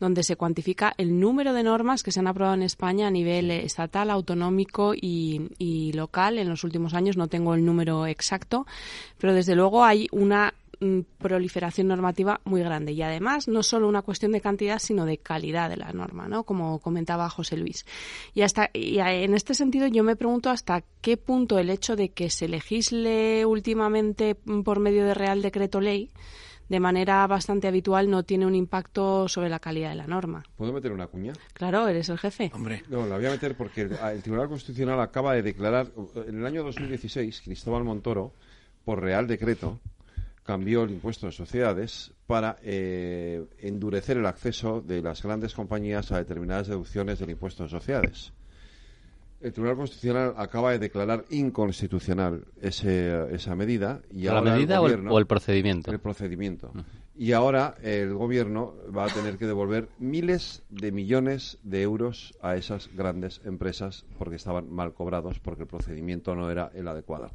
donde 0.01 0.25
se 0.25 0.35
cuantifica 0.35 0.93
el 0.99 1.19
número 1.19 1.53
de 1.53 1.63
normas 1.63 2.03
que 2.03 2.11
se 2.11 2.19
han 2.19 2.27
aprobado 2.27 2.57
en 2.57 2.63
España 2.63 3.07
a 3.07 3.11
nivel 3.13 3.53
eh, 3.53 3.65
estatal, 3.65 4.11
autonómico 4.11 4.95
y, 4.95 5.49
y 5.59 5.93
local 5.93 6.39
en 6.39 6.49
los 6.49 6.65
últimos 6.65 6.93
años. 6.93 7.17
No 7.17 7.29
tengo 7.29 7.55
el 7.55 7.65
número 7.65 8.09
exacto, 8.09 8.67
pero 9.19 9.33
desde 9.33 9.55
luego 9.55 9.85
hay 9.85 10.09
una 10.11 10.55
proliferación 11.19 11.89
normativa 11.89 12.41
muy 12.45 12.63
grande 12.63 12.93
y 12.93 13.03
además 13.03 13.49
no 13.49 13.63
solo 13.63 13.89
una 13.89 14.03
cuestión 14.03 14.33
de 14.33 14.41
cantidad 14.41 14.79
sino 14.79 15.07
de 15.07 15.19
calidad 15.19 15.71
de 15.71 15.77
la 15.77 15.93
norma, 15.93 16.29
¿no? 16.29 16.45
Como 16.45 16.79
comentaba 16.81 17.29
José 17.29 17.57
Luis. 17.57 17.85
Y 18.35 18.43
hasta 18.43 18.71
y 18.73 18.99
en 18.99 19.35
este 19.35 19.55
sentido 19.55 19.87
yo 19.87 20.05
me 20.05 20.17
pregunto 20.17 20.51
hasta 20.51 20.85
qué 21.01 21.17
punto 21.17 21.59
el 21.59 21.71
hecho 21.71 21.97
de 21.97 22.11
que 22.11 22.31
se 22.31 22.49
legisle 22.49 23.45
últimamente 23.47 24.35
por 24.35 24.81
medio 24.81 25.05
de 25.05 25.15
Real 25.15 25.43
Decreto 25.43 25.81
Ley 25.81 26.11
de 26.69 26.81
manera 26.81 27.27
bastante 27.27 27.69
habitual 27.69 28.11
no 28.11 28.25
tiene 28.25 28.47
un 28.47 28.55
impacto 28.55 29.29
sobre 29.29 29.49
la 29.49 29.61
calidad 29.61 29.91
de 29.91 29.95
la 29.95 30.07
norma. 30.07 30.43
¿Puedo 30.57 30.73
meter 30.73 30.93
una 30.93 31.07
cuña? 31.07 31.33
Claro, 31.53 31.87
eres 31.87 32.09
el 32.09 32.19
jefe. 32.19 32.51
Hombre. 32.55 32.83
No, 32.89 33.07
la 33.07 33.17
voy 33.17 33.27
a 33.27 33.31
meter 33.31 33.57
porque 33.57 33.83
el, 33.83 33.93
el 33.93 34.23
Tribunal 34.23 34.49
Constitucional 34.49 35.01
acaba 35.01 35.35
de 35.35 35.43
declarar 35.43 35.93
en 36.27 36.39
el 36.41 36.47
año 36.47 36.65
2016 36.65 37.43
Cristóbal 37.43 37.85
Montoro 37.85 38.33
por 38.85 39.01
Real 39.01 39.27
Decreto 39.27 39.81
cambió 40.47 40.85
el 40.85 40.91
impuesto 40.91 41.27
de 41.27 41.33
sociedades 41.33 42.13
para 42.27 42.59
eh, 42.63 43.45
endurecer 43.59 44.17
el 44.17 44.27
acceso 44.27 44.81
de 44.81 45.03
las 45.03 45.23
grandes 45.23 45.55
compañías 45.55 46.13
a 46.13 46.19
determinadas 46.19 46.69
deducciones 46.69 47.19
del 47.19 47.31
impuesto 47.31 47.65
de 47.65 47.69
sociedades. 47.69 48.33
El 49.41 49.53
Tribunal 49.53 49.77
Constitucional 49.77 50.35
acaba 50.39 50.73
de 50.73 50.79
declarar 50.79 51.25
inconstitucional 51.29 52.47
ese, 52.63 53.35
esa 53.35 53.55
medida. 53.55 54.01
Y 54.11 54.25
¿La 54.25 54.39
ahora 54.39 54.55
medida 54.55 54.77
el 54.77 54.81
gobierno, 54.81 55.11
o, 55.11 55.13
el, 55.13 55.17
o, 55.17 55.19
el, 55.19 55.27
procedimiento? 55.27 55.91
El 55.91 55.99
procedimiento. 55.99 56.71
Uh 56.75 56.79
-huh. 56.79 56.85
Y 57.19 57.33
ahora 57.33 57.77
el 57.83 58.13
gobierno 58.15 58.75
va 58.95 59.07
a 59.07 59.09
tener 59.09 59.39
que 59.39 59.47
devolver 59.47 59.89
miles 59.99 60.63
de 60.69 60.93
millones 60.93 61.59
de 61.63 61.81
euros 61.81 62.35
a 62.43 62.57
esas 62.57 62.91
grandes 62.95 63.41
empresas 63.47 64.05
porque 64.19 64.37
estaban 64.37 64.71
mal 64.71 64.93
cobrados, 64.93 65.41
porque 65.41 65.63
el 65.63 65.69
procedimiento 65.69 66.35
no 66.35 66.51
era 66.51 66.71
el 66.75 66.87
adecuado. 66.89 67.31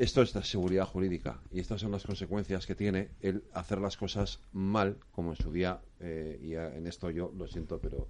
Esto 0.00 0.22
es 0.22 0.34
la 0.34 0.42
seguridad 0.42 0.86
jurídica 0.86 1.40
y 1.52 1.60
estas 1.60 1.82
son 1.82 1.92
las 1.92 2.04
consecuencias 2.04 2.66
que 2.66 2.74
tiene 2.74 3.10
el 3.20 3.44
hacer 3.52 3.78
las 3.78 3.98
cosas 3.98 4.40
mal, 4.54 4.96
como 5.12 5.32
en 5.32 5.36
su 5.36 5.52
día, 5.52 5.78
eh, 6.00 6.40
y 6.42 6.54
en 6.54 6.86
esto 6.86 7.10
yo 7.10 7.30
lo 7.36 7.46
siento, 7.46 7.78
pero 7.78 8.08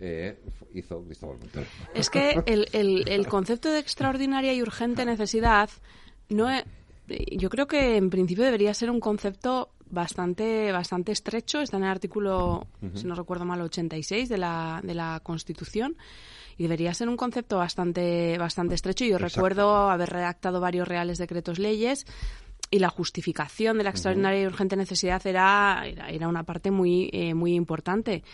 eh, 0.00 0.38
hizo 0.74 1.02
Cristóbal 1.02 1.38
Montero. 1.38 1.66
Es 1.94 2.10
que 2.10 2.42
el, 2.44 2.68
el, 3.08 3.26
concepto 3.26 3.70
de 3.70 3.78
extraordinaria 3.78 4.52
y 4.52 4.60
urgente 4.60 5.06
necesidad 5.06 5.70
no 6.28 6.46
yo 7.08 7.48
creo 7.48 7.66
que 7.66 7.96
en 7.96 8.10
principio 8.10 8.44
debería 8.44 8.74
ser 8.74 8.90
un 8.90 9.00
concepto 9.00 9.70
bastante 9.90 10.72
bastante 10.72 11.12
estrecho. 11.12 11.62
Está 11.62 11.78
en 11.78 11.84
el 11.84 11.90
artículo, 11.90 12.66
si 12.94 13.06
no 13.06 13.14
recuerdo 13.14 13.46
mal, 13.46 13.62
86 13.62 14.28
de 14.28 14.38
la, 14.38 14.80
de 14.82 14.94
la 14.94 15.20
Constitución 15.22 15.96
y 16.56 16.64
debería 16.64 16.94
ser 16.94 17.08
un 17.08 17.16
concepto 17.16 17.58
bastante, 17.58 18.38
bastante 18.38 18.74
estrecho. 18.74 19.04
Yo 19.04 19.18
recuerdo 19.18 19.90
haber 19.90 20.10
redactado 20.10 20.60
varios 20.60 20.88
reales 20.88 21.18
decretos 21.18 21.58
leyes 21.58 22.06
y 22.70 22.78
la 22.80 22.88
justificación 22.88 23.78
de 23.78 23.84
la 23.84 23.90
extraordinaria 23.90 24.42
y 24.42 24.46
urgente 24.46 24.76
necesidad 24.76 25.24
era, 25.26 25.84
era, 25.86 26.28
una 26.28 26.42
parte 26.42 26.70
muy, 26.70 27.08
eh, 27.12 27.34
muy 27.34 27.54
importante. 27.54 28.24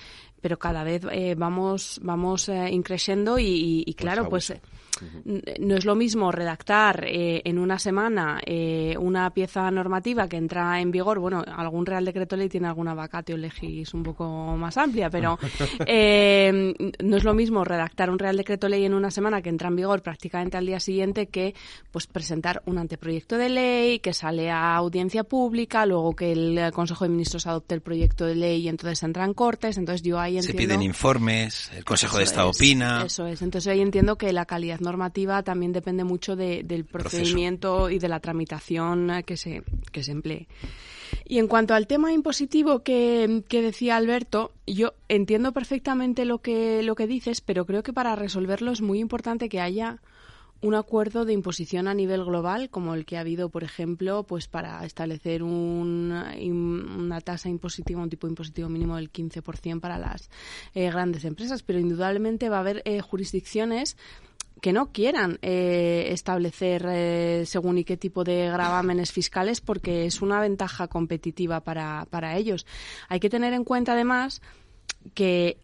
Pero 0.40 0.58
cada 0.58 0.84
vez 0.84 1.02
eh, 1.10 1.34
vamos, 1.36 2.00
vamos 2.02 2.48
eh, 2.48 2.70
increciendo 2.70 3.38
y, 3.38 3.84
y, 3.86 3.94
claro, 3.94 4.28
pues 4.28 4.52
no 5.60 5.76
es 5.76 5.84
lo 5.84 5.94
mismo 5.94 6.30
redactar 6.32 7.04
eh, 7.06 7.42
en 7.44 7.58
una 7.58 7.78
semana 7.78 8.40
eh, 8.44 8.96
una 8.98 9.30
pieza 9.30 9.70
normativa 9.70 10.28
que 10.28 10.36
entra 10.36 10.80
en 10.80 10.90
vigor. 10.90 11.18
Bueno, 11.18 11.42
algún 11.46 11.86
Real 11.86 12.04
Decreto 12.04 12.36
Ley 12.36 12.48
tiene 12.48 12.68
alguna 12.68 12.94
vacatio 12.94 13.36
legis 13.36 13.94
un 13.94 14.02
poco 14.02 14.56
más 14.56 14.76
amplia, 14.76 15.10
pero 15.10 15.38
eh, 15.86 16.74
no 17.02 17.16
es 17.16 17.24
lo 17.24 17.34
mismo 17.34 17.64
redactar 17.64 18.10
un 18.10 18.18
Real 18.18 18.36
Decreto 18.36 18.68
Ley 18.68 18.84
en 18.84 18.94
una 18.94 19.10
semana 19.10 19.42
que 19.42 19.48
entra 19.48 19.68
en 19.68 19.76
vigor 19.76 20.02
prácticamente 20.02 20.56
al 20.56 20.66
día 20.66 20.80
siguiente 20.80 21.26
que 21.26 21.54
pues 21.90 22.06
presentar 22.06 22.62
un 22.66 22.78
anteproyecto 22.78 23.36
de 23.36 23.48
ley 23.48 23.98
que 24.00 24.12
sale 24.12 24.50
a 24.50 24.74
audiencia 24.76 25.24
pública, 25.24 25.86
luego 25.86 26.14
que 26.14 26.32
el 26.32 26.72
Consejo 26.72 27.04
de 27.04 27.10
Ministros 27.10 27.46
adopte 27.46 27.74
el 27.74 27.80
proyecto 27.80 28.26
de 28.26 28.34
ley 28.34 28.62
y 28.62 28.68
entonces 28.68 29.02
entran 29.02 29.34
cortes. 29.34 29.78
Entonces 29.78 30.02
yo 30.02 30.18
ahí 30.18 30.29
entiendo... 30.36 30.52
Se 30.52 30.58
piden 30.58 30.82
informes, 30.82 31.70
el 31.74 31.84
Consejo 31.84 32.18
de 32.18 32.24
Estado 32.24 32.50
opina. 32.50 33.04
Eso 33.04 33.26
es. 33.26 33.42
Entonces 33.42 33.70
ahí 33.70 33.80
entiendo 33.80 34.16
que 34.16 34.32
la 34.32 34.46
calidad 34.46 34.80
normativa 34.80 35.42
también 35.42 35.72
depende 35.72 36.04
mucho 36.04 36.36
del 36.36 36.84
procedimiento 36.84 37.90
y 37.90 37.98
de 37.98 38.08
la 38.08 38.20
tramitación 38.20 39.22
que 39.24 39.36
se, 39.36 39.62
que 39.92 40.02
se 40.02 40.12
emplee. 40.12 40.48
Y 41.24 41.38
en 41.38 41.48
cuanto 41.48 41.74
al 41.74 41.86
tema 41.86 42.12
impositivo 42.12 42.80
que, 42.80 43.42
que, 43.48 43.62
decía 43.62 43.96
Alberto, 43.96 44.52
yo 44.66 44.94
entiendo 45.08 45.52
perfectamente 45.52 46.24
lo 46.24 46.38
que, 46.38 46.82
lo 46.82 46.94
que 46.94 47.06
dices, 47.06 47.40
pero 47.40 47.66
creo 47.66 47.82
que 47.82 47.92
para 47.92 48.16
resolverlo 48.16 48.72
es 48.72 48.80
muy 48.80 49.00
importante 49.00 49.48
que 49.48 49.60
haya 49.60 50.00
un 50.62 50.74
acuerdo 50.74 51.24
de 51.24 51.32
imposición 51.32 51.88
a 51.88 51.94
nivel 51.94 52.24
global, 52.24 52.68
como 52.70 52.94
el 52.94 53.04
que 53.06 53.16
ha 53.16 53.20
habido, 53.20 53.48
por 53.48 53.64
ejemplo, 53.64 54.24
pues 54.24 54.46
para 54.46 54.84
establecer 54.84 55.42
un, 55.42 56.12
una 56.12 57.20
tasa 57.20 57.48
impositiva, 57.48 58.02
un 58.02 58.10
tipo 58.10 58.28
impositivo 58.28 58.68
mínimo 58.68 58.96
del 58.96 59.10
15% 59.10 59.80
para 59.80 59.98
las 59.98 60.30
eh, 60.74 60.90
grandes 60.90 61.24
empresas. 61.24 61.62
Pero 61.62 61.78
indudablemente 61.78 62.48
va 62.48 62.58
a 62.58 62.60
haber 62.60 62.82
eh, 62.84 63.00
jurisdicciones 63.00 63.96
que 64.60 64.72
no 64.72 64.92
quieran 64.92 65.38
eh, 65.42 66.08
establecer 66.10 66.86
eh, 66.88 67.44
según 67.46 67.78
y 67.78 67.84
qué 67.84 67.96
tipo 67.96 68.24
de 68.24 68.46
gravámenes 68.50 69.12
fiscales 69.12 69.60
porque 69.60 70.06
es 70.06 70.22
una 70.22 70.40
ventaja 70.40 70.88
competitiva 70.88 71.60
para, 71.60 72.06
para 72.10 72.36
ellos. 72.36 72.66
Hay 73.08 73.20
que 73.20 73.30
tener 73.30 73.52
en 73.52 73.64
cuenta 73.64 73.92
además 73.92 74.42
que 75.14 75.56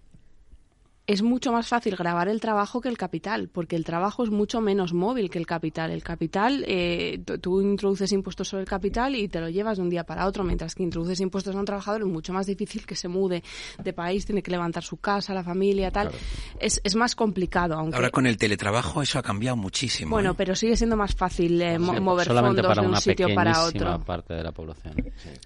es 1.07 1.23
mucho 1.23 1.53
más 1.53 1.69
fácil 1.69 1.95
grabar 1.95 2.29
el 2.29 2.41
trabajo 2.41 2.81
que 2.81 2.89
el 2.89 2.99
capital, 2.99 3.49
porque 3.49 3.77
el 3.77 3.85
trabajo 3.85 4.25
es 4.25 4.31
mucho 4.31 4.61
menos 4.61 4.93
móvil 4.93 5.31
que 5.31 5.39
el 5.39 5.47
capital. 5.47 5.93
El 5.93 6.03
capital, 6.03 6.65
eh, 6.67 7.23
tú 7.41 7.61
introduces 7.61 8.11
impuestos 8.13 8.49
sobre 8.49 8.63
el 8.63 8.69
capital 8.69 9.15
y 9.15 9.29
te 9.29 9.41
lo 9.41 9.49
llevas 9.49 9.77
de 9.77 9.85
un 9.85 9.91
día 9.91 10.05
para 10.05 10.27
otro, 10.27 10.43
mientras 10.43 10.75
que 10.75 10.83
introduces 10.83 11.21
impuestos 11.21 11.55
a 11.55 11.59
un 11.59 11.65
trabajador 11.65 12.03
es 12.03 12.09
mucho 12.09 12.33
más 12.33 12.47
difícil 12.47 12.85
que 12.85 12.97
se 12.97 13.07
mude 13.07 13.45
de 13.83 13.93
país, 13.93 14.27
tiene 14.27 14.43
que 14.43 14.51
levantar 14.51 14.83
su 14.83 14.97
casa, 14.97 15.33
la 15.33 15.45
familia, 15.45 15.93
tal. 15.93 16.11
Es, 16.59 16.81
es, 16.83 16.97
más 16.97 17.15
complicado. 17.15 17.75
Aunque... 17.75 17.97
Ahora 17.97 18.11
con 18.11 18.27
el 18.27 18.37
teletrabajo 18.37 19.03
eso 19.03 19.19
ha 19.19 19.23
cambiado 19.23 19.57
muchísimo. 19.57 20.11
Bueno, 20.11 20.33
¿eh? 20.33 20.35
pero 20.37 20.57
sigue 20.57 20.77
siendo 20.77 20.97
más 20.97 21.15
fácil 21.15 21.61
eh, 21.63 21.79
mover 21.79 22.27
fondos 22.27 22.77
de 22.77 22.81
un 22.81 22.97
sitio 22.97 23.33
para 23.35 23.63
otro. 23.63 24.03
parte 24.03 24.35
de 24.35 24.43
la 24.43 24.51
población. 24.51 24.95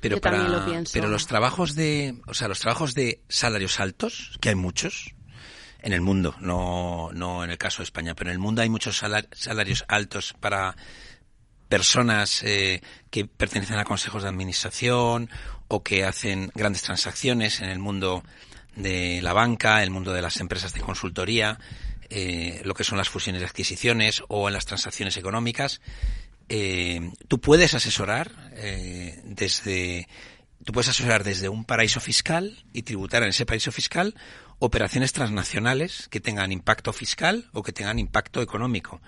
Pero 0.01 0.17
Yo 0.17 0.21
también 0.21 0.53
lo 0.53 0.65
pienso. 0.65 0.93
Pero 0.95 1.09
los 1.09 1.27
trabajos 1.27 1.75
de, 1.75 2.15
o 2.27 2.35
sea, 2.35 2.49
los 2.49 2.61
trabajos 2.61 2.95
de 2.95 3.21
salarios 3.29 3.79
altos, 3.81 4.39
que 4.41 4.51
hay 4.51 4.55
muchos, 4.55 5.15
en 5.83 5.93
el 5.93 6.01
mundo, 6.01 6.35
no, 6.41 7.11
no 7.13 7.45
en 7.45 7.51
el 7.51 7.59
caso 7.59 7.79
de 7.79 7.85
España, 7.85 8.15
pero 8.15 8.31
en 8.31 8.35
el 8.35 8.39
mundo 8.39 8.63
hay 8.63 8.69
muchos 8.69 8.99
salarios 8.99 9.85
altos 9.89 10.35
para 10.39 10.77
personas 11.71 12.43
eh, 12.43 12.83
que 13.11 13.25
pertenecen 13.27 13.79
a 13.79 13.85
consejos 13.85 14.25
de 14.25 14.29
administración 14.29 15.31
o 15.69 15.83
que 15.83 16.05
hacen 16.05 16.51
grandes 16.55 16.83
transacciones 16.83 17.61
en 17.61 17.71
el 17.71 17.79
mundo 17.79 18.25
de 18.75 19.23
la 19.23 19.33
banca, 19.33 19.83
el 19.83 19.91
mundo 19.91 20.13
de 20.13 20.21
las 20.21 20.39
empresas 20.41 20.75
de 20.75 20.81
consultoría, 20.81 21.59
eh, 22.11 22.61
lo 22.65 22.75
que 22.75 22.83
son 22.83 22.99
las 22.99 23.09
fusiones 23.09 23.41
de 23.41 23.47
adquisiciones 23.47 24.23
o 24.29 24.49
en 24.49 24.55
las 24.55 24.67
transacciones 24.67 25.17
económicas. 25.17 25.81
Eh, 26.49 27.13
tú 27.29 27.41
puedes 27.41 27.75
asesorar 27.75 28.51
desde 29.25 30.09
tú 30.65 30.73
puedes 30.73 30.89
asesorar 30.89 31.23
desde 31.23 31.49
un 31.49 31.65
paraíso 31.65 32.01
fiscal 32.01 32.65
y 32.73 32.83
tributar 32.83 33.23
en 33.23 33.31
ese 33.31 33.47
paraíso 33.47 33.71
fiscal 33.71 34.15
operaciones 34.61 35.13
transnacionales 35.13 36.07
que 36.09 36.21
tengan 36.21 36.53
impacto 36.53 36.93
fiscal 36.93 37.49
o 37.53 37.63
que 37.63 37.73
tengan 37.73 37.99
impacto 37.99 38.43
económico. 38.43 39.01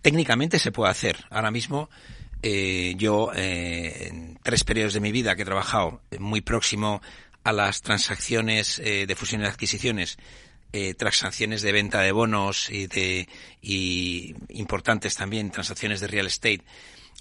Técnicamente 0.00 0.58
se 0.58 0.72
puede 0.72 0.90
hacer. 0.90 1.26
Ahora 1.28 1.50
mismo 1.50 1.90
eh, 2.42 2.94
yo 2.96 3.30
eh, 3.34 4.08
en 4.08 4.38
tres 4.42 4.64
periodos 4.64 4.94
de 4.94 5.00
mi 5.00 5.12
vida 5.12 5.36
que 5.36 5.42
he 5.42 5.44
trabajado 5.44 6.00
muy 6.18 6.40
próximo 6.40 7.02
a 7.44 7.52
las 7.52 7.82
transacciones 7.82 8.78
eh, 8.78 9.06
de 9.06 9.16
fusiones 9.16 9.48
y 9.48 9.50
adquisiciones, 9.50 10.18
transacciones 10.96 11.60
de 11.60 11.70
venta 11.70 12.00
de 12.00 12.12
bonos 12.12 12.70
y 12.70 12.86
de 12.86 13.28
y 13.60 14.34
importantes 14.48 15.14
también 15.14 15.50
transacciones 15.50 16.00
de 16.00 16.06
real 16.06 16.26
estate 16.26 16.62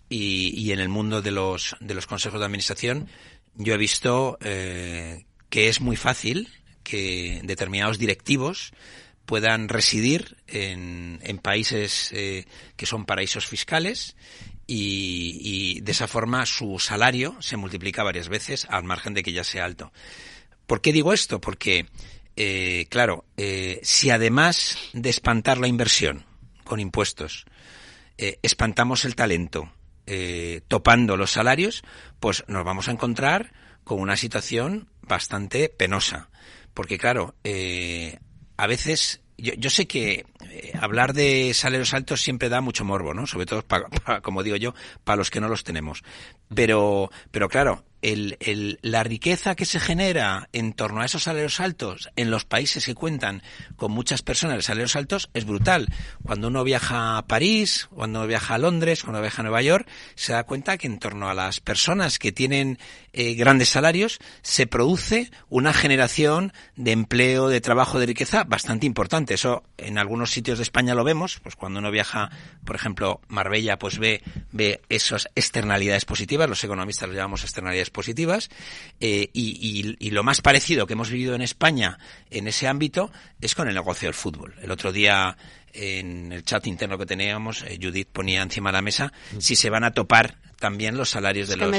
y, 0.08 0.58
y 0.58 0.72
en 0.72 0.80
el 0.80 0.88
mundo 0.88 1.22
de 1.22 1.32
los 1.32 1.76
de 1.82 1.94
los 1.94 2.08
consejos 2.08 2.40
de 2.40 2.46
administración, 2.46 3.10
yo 3.56 3.74
he 3.74 3.78
visto 3.78 4.38
que 4.40 5.26
es 5.68 5.82
muy 5.82 5.98
fácil 5.98 6.48
que 6.84 7.42
determinados 7.44 7.98
directivos 7.98 8.74
puedan 9.32 9.70
residir 9.70 10.36
en, 10.48 11.20
en 11.24 11.38
países 11.38 12.12
eh, 12.12 12.46
que 12.76 12.86
son 12.86 13.06
paraísos 13.06 13.48
fiscales 13.48 14.18
y, 14.68 15.80
de 15.82 15.92
esa 15.94 16.08
forma 16.08 16.46
su 16.46 16.80
salario 16.80 17.36
se 17.40 17.56
multiplica 17.56 18.04
varias 18.04 18.28
veces 18.28 18.68
al 18.70 18.84
margen 18.84 19.14
de 19.14 19.24
que 19.24 19.32
ya 19.32 19.44
sea 19.44 19.64
alto. 19.64 19.94
¿Por 20.68 20.82
qué 20.82 20.92
digo 20.92 21.14
esto? 21.14 21.40
Porque, 21.40 21.88
eh, 22.36 22.88
claro, 22.90 23.24
eh, 23.38 23.80
si 23.84 24.10
además 24.10 24.78
de 24.92 25.10
espantar 25.10 25.60
la 25.60 25.68
inversión 25.68 26.26
con 26.66 26.80
impuestos, 26.82 27.46
espantamos 28.18 29.04
el 29.06 29.16
talento, 29.16 29.72
topando 30.68 31.18
los 31.18 31.32
salarios, 31.32 31.84
pues 32.20 32.44
nos 32.48 32.64
vamos 32.64 32.88
a 32.88 32.92
encontrar 32.92 33.54
con 33.84 34.00
una 34.00 34.16
situación 34.16 34.90
bastante 35.02 35.70
penosa. 35.70 36.31
Porque 36.82 36.98
claro, 36.98 37.36
eh, 37.44 38.18
a 38.58 38.66
veces 38.66 39.22
yo, 39.38 39.54
yo, 39.54 39.70
sé 39.70 39.86
que 39.86 40.26
eh, 40.50 40.74
hablar 40.82 41.14
de 41.14 41.54
salarios 41.54 41.94
altos 41.94 42.24
siempre 42.24 42.50
da 42.50 42.60
mucho 42.60 42.84
morbo, 42.84 43.14
¿no? 43.14 43.28
Sobre 43.28 43.46
todo, 43.46 43.64
como 44.24 44.42
digo 44.42 44.56
yo, 44.56 44.74
para 45.04 45.18
los 45.18 45.30
que 45.30 45.40
no 45.40 45.48
los 45.48 45.64
tenemos. 45.64 46.02
Pero, 46.56 47.12
pero 47.30 47.50
claro, 47.50 47.86
el, 48.02 48.38
el, 48.40 48.80
la 48.82 49.04
riqueza 49.04 49.56
que 49.56 49.66
se 49.66 49.80
genera 49.80 50.50
en 50.54 50.74
torno 50.74 51.02
a 51.02 51.06
esos 51.06 51.24
salarios 51.24 51.60
altos 51.60 52.10
en 52.16 52.32
los 52.32 52.46
países 52.46 52.86
que 52.86 52.96
cuentan 52.96 53.44
con 53.76 53.92
muchas 53.92 54.22
personas 54.22 54.58
de 54.58 54.64
salarios 54.64 54.96
altos 54.96 55.30
es 55.34 55.46
brutal. 55.46 55.88
Cuando 56.24 56.48
uno 56.48 56.64
viaja 56.64 57.18
a 57.18 57.28
París, 57.28 57.88
cuando 57.94 58.20
uno 58.20 58.28
viaja 58.28 58.56
a 58.56 58.58
Londres, 58.58 59.04
cuando 59.04 59.22
viaja 59.22 59.42
a 59.42 59.44
Nueva 59.44 59.62
York, 59.62 59.88
se 60.16 60.34
da 60.34 60.44
cuenta 60.44 60.78
que 60.78 60.88
en 60.88 61.00
torno 61.00 61.30
a 61.30 61.34
las 61.34 61.60
personas 61.60 62.20
que 62.20 62.32
tienen 62.32 62.80
eh, 63.14 63.36
grandes 63.36 63.70
salarios 63.70 64.20
se 64.42 64.68
produce 64.68 65.30
una 65.50 65.74
generación 65.74 66.54
de 66.76 66.92
empleo, 66.92 67.50
de 67.50 67.62
trabajo, 67.62 68.00
de 68.00 68.06
riqueza 68.06 68.44
bastante 68.44 68.86
importante. 68.86 69.34
Eso 69.34 69.64
en 69.78 69.98
algunos 69.98 70.32
sitios 70.32 70.58
de 70.58 70.64
España 70.64 70.96
lo 70.96 71.04
vemos, 71.04 71.40
pues 71.44 71.56
cuando 71.56 71.80
uno 71.80 71.92
viaja, 71.92 72.30
por 72.66 72.76
ejemplo, 72.76 73.22
Marbella, 73.28 73.78
pues 73.78 74.00
ve, 74.00 74.22
ve 74.52 74.82
esas 74.90 75.30
externalidades 75.36 76.06
positivas, 76.06 76.50
los 76.50 76.64
economistas 76.64 77.10
lo 77.10 77.16
llamamos 77.16 77.44
externalidades 77.44 77.91
positivas 77.92 78.50
eh, 79.00 79.30
y, 79.34 80.10
lo 80.12 80.24
más 80.24 80.42
parecido 80.42 80.88
que 80.88 80.94
hemos 80.94 81.10
vivido 81.10 81.36
en 81.36 81.42
España 81.42 81.98
en 82.30 82.48
ese 82.48 82.68
ámbito 82.68 83.12
es 83.40 83.56
con 83.56 83.68
el 83.68 83.76
negocio 83.76 84.08
del 84.08 84.14
fútbol. 84.14 84.56
El 84.62 84.72
otro 84.72 84.92
día 84.92 85.38
en 85.74 86.34
el 86.34 86.44
chat 86.44 86.68
interno 86.68 86.98
que 86.98 87.06
teníamos, 87.06 87.64
eh, 87.64 87.80
Judith 87.82 88.10
ponía 88.12 88.42
encima 88.42 88.72
de 88.72 88.74
la 88.74 88.82
mesa 88.82 89.14
si 89.40 89.56
se 89.56 89.70
van 89.70 89.86
a 89.86 89.92
topar 89.92 90.36
también 90.60 90.96
los 90.96 91.10
salarios 91.10 91.48
de 91.48 91.58
los 91.58 91.72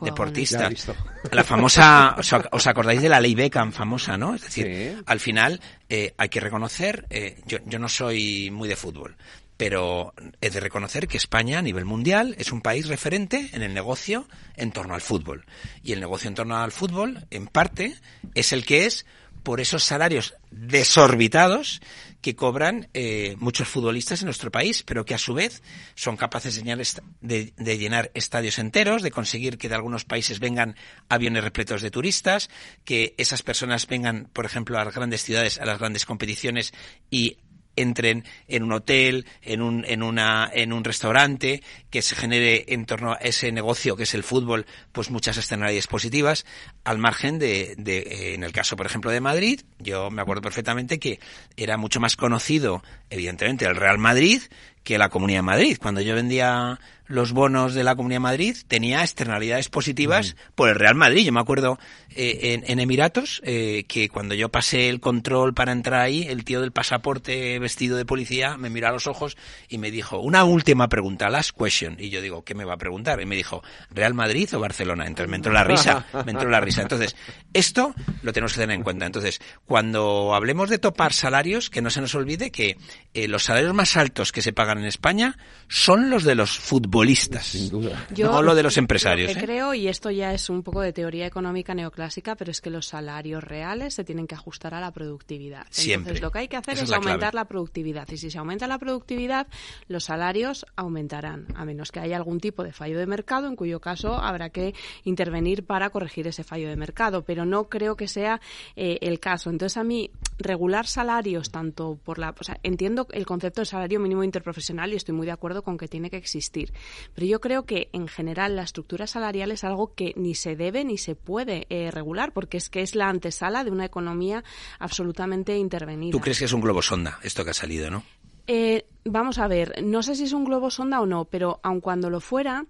deportistas. 0.00 0.88
La 1.30 1.44
famosa, 1.44 2.16
os, 2.50 2.66
acordáis 2.66 3.02
de 3.02 3.08
la 3.08 3.20
ley 3.20 3.34
Beckham 3.34 3.72
famosa, 3.72 4.16
¿no? 4.16 4.34
Es 4.34 4.42
decir, 4.42 5.02
al 5.04 5.20
final 5.20 5.60
eh, 5.88 6.14
hay 6.16 6.28
que 6.30 6.40
reconocer, 6.40 7.06
yo, 7.46 7.58
yo 7.66 7.78
no 7.78 7.90
soy 7.90 8.50
muy 8.50 8.68
de 8.68 8.76
fútbol, 8.76 9.16
pero 9.62 10.12
he 10.40 10.50
de 10.50 10.58
reconocer 10.58 11.06
que 11.06 11.16
España 11.16 11.60
a 11.60 11.62
nivel 11.62 11.84
mundial 11.84 12.34
es 12.36 12.50
un 12.50 12.62
país 12.62 12.88
referente 12.88 13.50
en 13.52 13.62
el 13.62 13.72
negocio 13.72 14.26
en 14.56 14.72
torno 14.72 14.92
al 14.92 15.00
fútbol. 15.00 15.46
Y 15.84 15.92
el 15.92 16.00
negocio 16.00 16.26
en 16.26 16.34
torno 16.34 16.56
al 16.56 16.72
fútbol, 16.72 17.28
en 17.30 17.46
parte, 17.46 17.94
es 18.34 18.52
el 18.52 18.66
que 18.66 18.86
es 18.86 19.06
por 19.44 19.60
esos 19.60 19.84
salarios 19.84 20.34
desorbitados 20.50 21.80
que 22.20 22.34
cobran 22.34 22.88
eh, 22.92 23.36
muchos 23.38 23.68
futbolistas 23.68 24.22
en 24.22 24.26
nuestro 24.26 24.50
país, 24.50 24.82
pero 24.82 25.04
que 25.04 25.14
a 25.14 25.18
su 25.18 25.32
vez 25.32 25.62
son 25.94 26.16
capaces 26.16 26.60
de, 26.60 27.52
de, 27.56 27.78
llenar 27.78 28.10
estadios 28.14 28.58
enteros, 28.58 29.00
de 29.02 29.12
conseguir 29.12 29.58
que 29.58 29.68
de 29.68 29.76
algunos 29.76 30.04
países 30.04 30.40
vengan 30.40 30.74
aviones 31.08 31.44
repletos 31.44 31.82
de 31.82 31.92
turistas, 31.92 32.50
que 32.84 33.14
esas 33.16 33.44
personas 33.44 33.86
vengan, 33.86 34.28
por 34.32 34.44
ejemplo, 34.44 34.76
a 34.80 34.84
las 34.84 34.94
grandes 34.94 35.22
ciudades, 35.22 35.60
a 35.60 35.64
las 35.64 35.78
grandes 35.78 36.04
competiciones 36.04 36.74
y 37.10 37.36
entren 37.76 38.24
en 38.48 38.62
un 38.62 38.72
hotel, 38.72 39.26
en 39.42 39.62
un, 39.62 39.84
en 39.86 40.02
una, 40.02 40.50
en 40.52 40.72
un 40.72 40.84
restaurante, 40.84 41.62
que 41.90 42.02
se 42.02 42.16
genere 42.16 42.64
en 42.68 42.86
torno 42.86 43.12
a 43.12 43.16
ese 43.16 43.52
negocio 43.52 43.96
que 43.96 44.04
es 44.04 44.14
el 44.14 44.22
fútbol, 44.22 44.66
pues 44.92 45.10
muchas 45.10 45.36
externalidades 45.36 45.86
positivas, 45.86 46.44
al 46.84 46.98
margen 46.98 47.38
de, 47.38 47.74
de, 47.76 47.98
eh, 47.98 48.34
en 48.34 48.44
el 48.44 48.52
caso, 48.52 48.76
por 48.76 48.86
ejemplo, 48.86 49.10
de 49.10 49.20
Madrid, 49.20 49.60
yo 49.78 50.10
me 50.10 50.22
acuerdo 50.22 50.42
perfectamente 50.42 50.98
que 50.98 51.20
era 51.56 51.76
mucho 51.76 52.00
más 52.00 52.16
conocido, 52.16 52.82
evidentemente, 53.10 53.64
el 53.64 53.76
Real 53.76 53.98
Madrid 53.98 54.42
que 54.82 54.98
la 54.98 55.08
Comunidad 55.08 55.38
de 55.38 55.42
Madrid. 55.42 55.78
Cuando 55.80 56.00
yo 56.00 56.14
vendía 56.14 56.80
los 57.12 57.32
bonos 57.32 57.74
de 57.74 57.84
la 57.84 57.94
Comunidad 57.94 58.16
de 58.16 58.20
Madrid 58.20 58.56
tenía 58.66 59.02
externalidades 59.02 59.68
positivas 59.68 60.34
por 60.54 60.70
el 60.70 60.76
Real 60.76 60.94
Madrid. 60.94 61.26
Yo 61.26 61.32
me 61.32 61.40
acuerdo 61.40 61.78
eh, 62.16 62.62
en, 62.66 62.80
Emiratos 62.80 63.42
eh, 63.44 63.84
que 63.86 64.08
cuando 64.08 64.34
yo 64.34 64.48
pasé 64.48 64.88
el 64.88 64.98
control 64.98 65.52
para 65.52 65.72
entrar 65.72 66.00
ahí, 66.00 66.22
el 66.22 66.44
tío 66.44 66.62
del 66.62 66.72
pasaporte 66.72 67.58
vestido 67.58 67.98
de 67.98 68.06
policía 68.06 68.56
me 68.56 68.70
miró 68.70 68.88
a 68.88 68.92
los 68.92 69.06
ojos 69.06 69.36
y 69.68 69.76
me 69.76 69.90
dijo, 69.90 70.20
una 70.20 70.44
última 70.44 70.88
pregunta, 70.88 71.28
last 71.28 71.50
question. 71.54 71.96
Y 71.98 72.08
yo 72.08 72.22
digo, 72.22 72.44
¿qué 72.44 72.54
me 72.54 72.64
va 72.64 72.74
a 72.74 72.78
preguntar? 72.78 73.20
Y 73.20 73.26
me 73.26 73.36
dijo, 73.36 73.62
¿Real 73.90 74.14
Madrid 74.14 74.48
o 74.54 74.60
Barcelona? 74.60 75.06
Entonces 75.06 75.28
me 75.28 75.36
entró 75.36 75.52
la 75.52 75.64
risa, 75.64 76.06
me 76.24 76.32
entró 76.32 76.48
la 76.48 76.60
risa. 76.60 76.80
Entonces, 76.80 77.14
esto 77.52 77.94
lo 78.22 78.32
tenemos 78.32 78.54
que 78.54 78.60
tener 78.60 78.74
en 78.74 78.84
cuenta. 78.84 79.04
Entonces, 79.04 79.38
cuando 79.66 80.34
hablemos 80.34 80.70
de 80.70 80.78
topar 80.78 81.12
salarios, 81.12 81.68
que 81.68 81.82
no 81.82 81.90
se 81.90 82.00
nos 82.00 82.14
olvide 82.14 82.50
que 82.50 82.78
eh, 83.12 83.28
los 83.28 83.44
salarios 83.44 83.74
más 83.74 83.98
altos 83.98 84.32
que 84.32 84.40
se 84.40 84.54
pagan 84.54 84.78
en 84.78 84.86
España 84.86 85.36
son 85.68 86.08
los 86.08 86.24
de 86.24 86.36
los 86.36 86.58
futbolistas 87.02 87.46
sin 87.46 87.68
duda. 87.68 88.06
Yo 88.14 88.28
no 88.28 88.36
hablo 88.36 88.54
de 88.54 88.62
los 88.62 88.76
empresarios. 88.76 89.34
Lo 89.34 89.40
¿eh? 89.40 89.42
creo, 89.42 89.74
y 89.74 89.88
esto 89.88 90.10
ya 90.10 90.32
es 90.32 90.48
un 90.48 90.62
poco 90.62 90.80
de 90.80 90.92
teoría 90.92 91.26
económica 91.26 91.74
neoclásica, 91.74 92.36
pero 92.36 92.52
es 92.52 92.60
que 92.60 92.70
los 92.70 92.86
salarios 92.86 93.42
reales 93.42 93.94
se 93.94 94.04
tienen 94.04 94.28
que 94.28 94.36
ajustar 94.36 94.74
a 94.74 94.80
la 94.80 94.92
productividad. 94.92 95.66
Entonces, 95.76 96.20
lo 96.20 96.30
que 96.30 96.38
hay 96.40 96.48
que 96.48 96.56
hacer 96.56 96.78
es, 96.78 96.92
aumentar 96.92 97.34
la 97.34 97.46
productividad. 97.46 98.08
Y 98.08 98.18
si 98.18 98.30
se 98.30 98.38
aumenta 98.38 98.68
la 98.68 98.78
productividad, 98.78 99.48
los 99.88 100.04
salarios 100.04 100.64
aumentarán, 100.76 101.46
a 101.56 101.64
menos 101.64 101.90
que 101.90 101.98
haya 101.98 102.16
algún 102.16 102.38
tipo 102.38 102.62
de 102.62 102.72
fallo 102.72 102.98
de 102.98 103.06
mercado, 103.06 103.48
en 103.48 103.56
cuyo 103.56 103.80
caso 103.80 104.14
habrá 104.14 104.50
que 104.50 104.74
intervenir 105.02 105.64
para 105.64 105.90
corregir 105.90 106.28
ese 106.28 106.44
fallo 106.44 106.68
de 106.68 106.76
mercado. 106.76 107.22
Pero 107.24 107.44
no 107.44 107.68
creo 107.68 107.96
que 107.96 108.06
sea 108.06 108.40
eh, 108.76 108.98
el 109.00 109.18
caso. 109.18 109.50
Entonces, 109.50 109.76
a 109.76 109.82
mí, 109.82 110.10
regular 110.38 110.86
salarios, 110.86 111.50
tanto 111.50 111.98
por 112.04 112.18
la. 112.18 112.32
O 112.38 112.44
sea, 112.44 112.60
entiendo 112.62 113.08
el 113.10 113.26
concepto 113.26 113.60
de 113.60 113.66
salario 113.66 113.98
mínimo 113.98 114.22
interprofesional 114.22 114.92
y 114.92 114.96
estoy 114.96 115.14
muy 115.14 115.26
de 115.26 115.32
acuerdo 115.32 115.62
con 115.62 115.76
que 115.76 115.88
tiene 115.88 116.08
que 116.08 116.16
existir. 116.16 116.72
Pero 117.14 117.26
yo 117.26 117.40
creo 117.40 117.64
que 117.64 117.88
en 117.92 118.08
general 118.08 118.56
la 118.56 118.62
estructura 118.62 119.06
salarial 119.06 119.50
es 119.50 119.64
algo 119.64 119.94
que 119.94 120.12
ni 120.16 120.34
se 120.34 120.56
debe 120.56 120.84
ni 120.84 120.98
se 120.98 121.14
puede 121.14 121.66
eh, 121.68 121.90
regular, 121.90 122.32
porque 122.32 122.56
es 122.56 122.70
que 122.70 122.82
es 122.82 122.94
la 122.94 123.08
antesala 123.08 123.64
de 123.64 123.70
una 123.70 123.84
economía 123.84 124.44
absolutamente 124.78 125.56
intervenida. 125.56 126.12
¿Tú 126.12 126.20
crees 126.20 126.38
que 126.38 126.46
es 126.46 126.52
un 126.52 126.60
globo 126.60 126.82
sonda 126.82 127.18
esto 127.22 127.44
que 127.44 127.50
ha 127.50 127.54
salido, 127.54 127.90
no? 127.90 128.02
Eh, 128.46 128.86
vamos 129.04 129.38
a 129.38 129.46
ver, 129.46 129.82
no 129.84 130.02
sé 130.02 130.16
si 130.16 130.24
es 130.24 130.32
un 130.32 130.44
globo 130.44 130.70
sonda 130.70 131.00
o 131.00 131.06
no, 131.06 131.24
pero 131.26 131.60
aun 131.62 131.80
cuando 131.80 132.10
lo 132.10 132.20
fuera, 132.20 132.66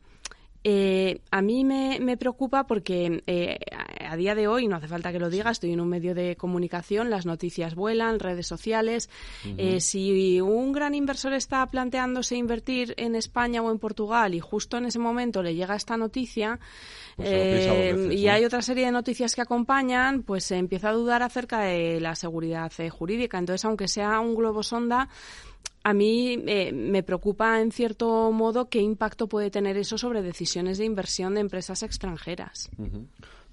eh, 0.64 1.20
a 1.30 1.42
mí 1.42 1.64
me, 1.64 2.16
preocupa 2.16 2.66
porque 2.66 3.22
eh, 3.26 3.58
a, 4.00 4.16
día 4.16 4.34
de 4.34 4.46
hoy, 4.46 4.68
no 4.68 4.76
hace 4.76 4.86
falta 4.86 5.10
que 5.10 5.18
lo 5.18 5.28
diga, 5.28 5.50
estoy 5.50 5.72
en 5.72 5.80
un 5.80 5.88
medio 5.88 6.14
de 6.14 6.36
comunicación, 6.36 7.10
las 7.10 7.26
noticias 7.26 7.74
vuelan, 7.74 8.20
redes 8.20 8.46
sociales. 8.46 9.10
Eh, 9.56 9.80
si 9.80 10.40
un 10.40 10.72
gran 10.72 10.94
inversor 10.94 11.32
está 11.32 11.66
planteándose 11.66 12.36
invertir 12.36 12.94
en 12.96 13.16
España 13.16 13.60
o 13.62 13.72
en 13.72 13.78
Portugal 13.78 14.34
y 14.34 14.40
justo 14.40 14.76
en 14.76 14.86
ese 14.86 14.98
momento 14.98 15.42
le 15.42 15.54
llega 15.54 15.74
esta 15.74 15.96
noticia 15.96 16.60
pues 17.16 18.12
y 18.12 18.28
hay 18.28 18.44
otra 18.44 18.62
serie 18.62 18.86
de 18.86 18.92
noticias 18.92 19.34
que 19.34 19.42
acompañan, 19.42 20.22
pues 20.22 20.44
se 20.44 20.56
empieza 20.56 20.90
a 20.90 20.92
dudar 20.92 21.22
acerca 21.22 21.60
de 21.60 22.00
la 22.00 22.14
seguridad 22.14 22.70
jurídica. 22.90 23.38
Entonces, 23.38 23.64
aunque 23.64 23.88
sea 23.88 24.20
un 24.20 24.34
globo 24.34 24.62
sonda, 24.62 25.08
a 25.84 25.92
mí 25.94 26.38
eh, 26.46 26.72
me 26.72 27.02
preocupa 27.02 27.60
en 27.60 27.72
cierto 27.72 28.30
modo 28.32 28.68
qué 28.68 28.80
impacto 28.80 29.28
puede 29.28 29.50
tener 29.50 29.76
eso 29.76 29.98
sobre 29.98 30.22
decisiones 30.22 30.78
de 30.78 30.84
inversión 30.84 31.34
de 31.34 31.40
empresas 31.40 31.82
extranjeras. 31.82 32.70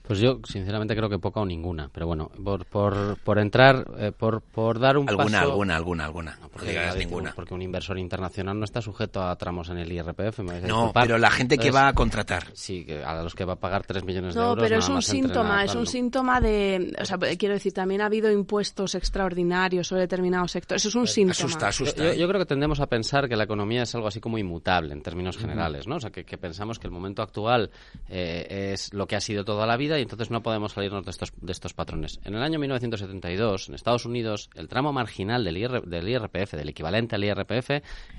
Pues 0.10 0.18
yo, 0.18 0.40
sinceramente, 0.44 0.96
creo 0.96 1.08
que 1.08 1.20
poca 1.20 1.40
o 1.40 1.46
ninguna. 1.46 1.88
Pero 1.94 2.08
bueno, 2.08 2.32
por, 2.44 2.66
por, 2.66 3.18
por 3.18 3.38
entrar, 3.38 3.86
eh, 4.00 4.12
por, 4.12 4.42
por 4.42 4.80
dar 4.80 4.98
un 4.98 5.08
alguna, 5.08 5.42
paso... 5.42 5.52
Alguna, 5.52 5.76
alguna, 5.76 6.06
alguna, 6.06 6.38
no, 6.42 6.50
porque, 6.50 6.80
ninguna. 6.98 7.32
Porque 7.36 7.54
un 7.54 7.62
inversor 7.62 8.00
internacional 8.00 8.58
no 8.58 8.66
está 8.66 8.82
sujeto 8.82 9.22
a 9.22 9.36
tramos 9.36 9.70
en 9.70 9.78
el 9.78 9.92
IRPF. 9.92 10.40
no, 10.68 10.92
pero 10.96 11.20
la 11.20 11.30
gente 11.30 11.60
que 11.60 11.70
va 11.70 11.90
a 11.90 11.94
contratar. 11.94 12.48
Sí, 12.54 12.88
a 13.06 13.22
los 13.22 13.36
que 13.36 13.46
va 13.46 13.54
a 13.54 13.58
pagar 13.58 13.86
3 13.86 14.04
millones 14.04 14.34
de 14.34 14.42
euros. 14.42 14.56
No, 14.56 14.64
pero 14.64 14.80
es 14.80 14.90
un 14.90 15.04
síntoma, 15.04 15.64
es 15.64 15.76
un 15.76 15.86
síntoma 15.86 16.42
de... 16.42 16.92
O 17.00 17.06
sea, 17.06 17.20
quiero 17.38 17.54
decir, 17.54 17.74
también 17.74 18.02
ha 18.02 18.08
habido 18.08 18.32
impuestos 18.32 18.96
extraordinarios 18.96 19.86
sobre 19.86 20.02
determinados 20.02 20.54
sectores. 20.54 20.82
Eso 20.82 20.90
es 20.90 20.96
un 20.96 21.06
síntoma. 21.06 21.34
Asusta, 21.34 21.68
asusta. 21.68 22.16
Yo, 22.16 22.28
creo 22.28 22.40
que 22.40 22.48
tendemos 22.48 22.80
a 22.80 22.88
pensar 22.88 23.30
que 23.30 23.36
la 23.36 23.44
economía 23.44 23.84
es 23.84 23.94
algo 23.94 24.08
así 24.08 24.20
como 24.20 24.40
inmutable 24.40 24.92
en 24.92 25.04
términos 25.04 25.38
generales, 25.38 25.86
¿no? 25.86 25.98
O 25.98 26.00
sea, 26.00 26.10
que, 26.10 26.24
pensamos 26.40 26.80
que 26.80 26.88
el 26.88 26.92
momento 26.92 27.22
actual 27.22 27.70
eh, 28.10 28.72
es 28.74 28.92
lo 28.92 29.06
que 29.06 29.16
ha 29.16 29.22
sido 29.22 29.46
toda 29.46 29.68
la 29.68 29.78
vida 29.78 29.99
y 30.00 30.04
entonces 30.04 30.32
no 30.32 30.42
podemos 30.42 30.74
salirnos 30.74 31.06
de 31.06 31.12
estos, 31.12 31.34
de 31.40 31.52
estos 31.52 31.74
patrones. 31.74 32.20
En 32.24 32.36
el 32.36 32.42
año 32.42 32.60
1972, 32.60 33.70
en 33.70 33.76
Estados 33.76 34.06
Unidos, 34.06 34.50
el 34.56 34.68
tramo 34.68 34.92
marginal 34.92 35.44
del, 35.44 35.56
del 35.86 36.10
IRPF, 36.10 36.54
del 36.54 36.70
equivalente 36.70 37.16
al 37.16 37.24
IRPF, 37.24 37.70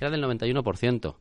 era 0.00 0.10
del 0.10 0.22
91% 0.22 1.14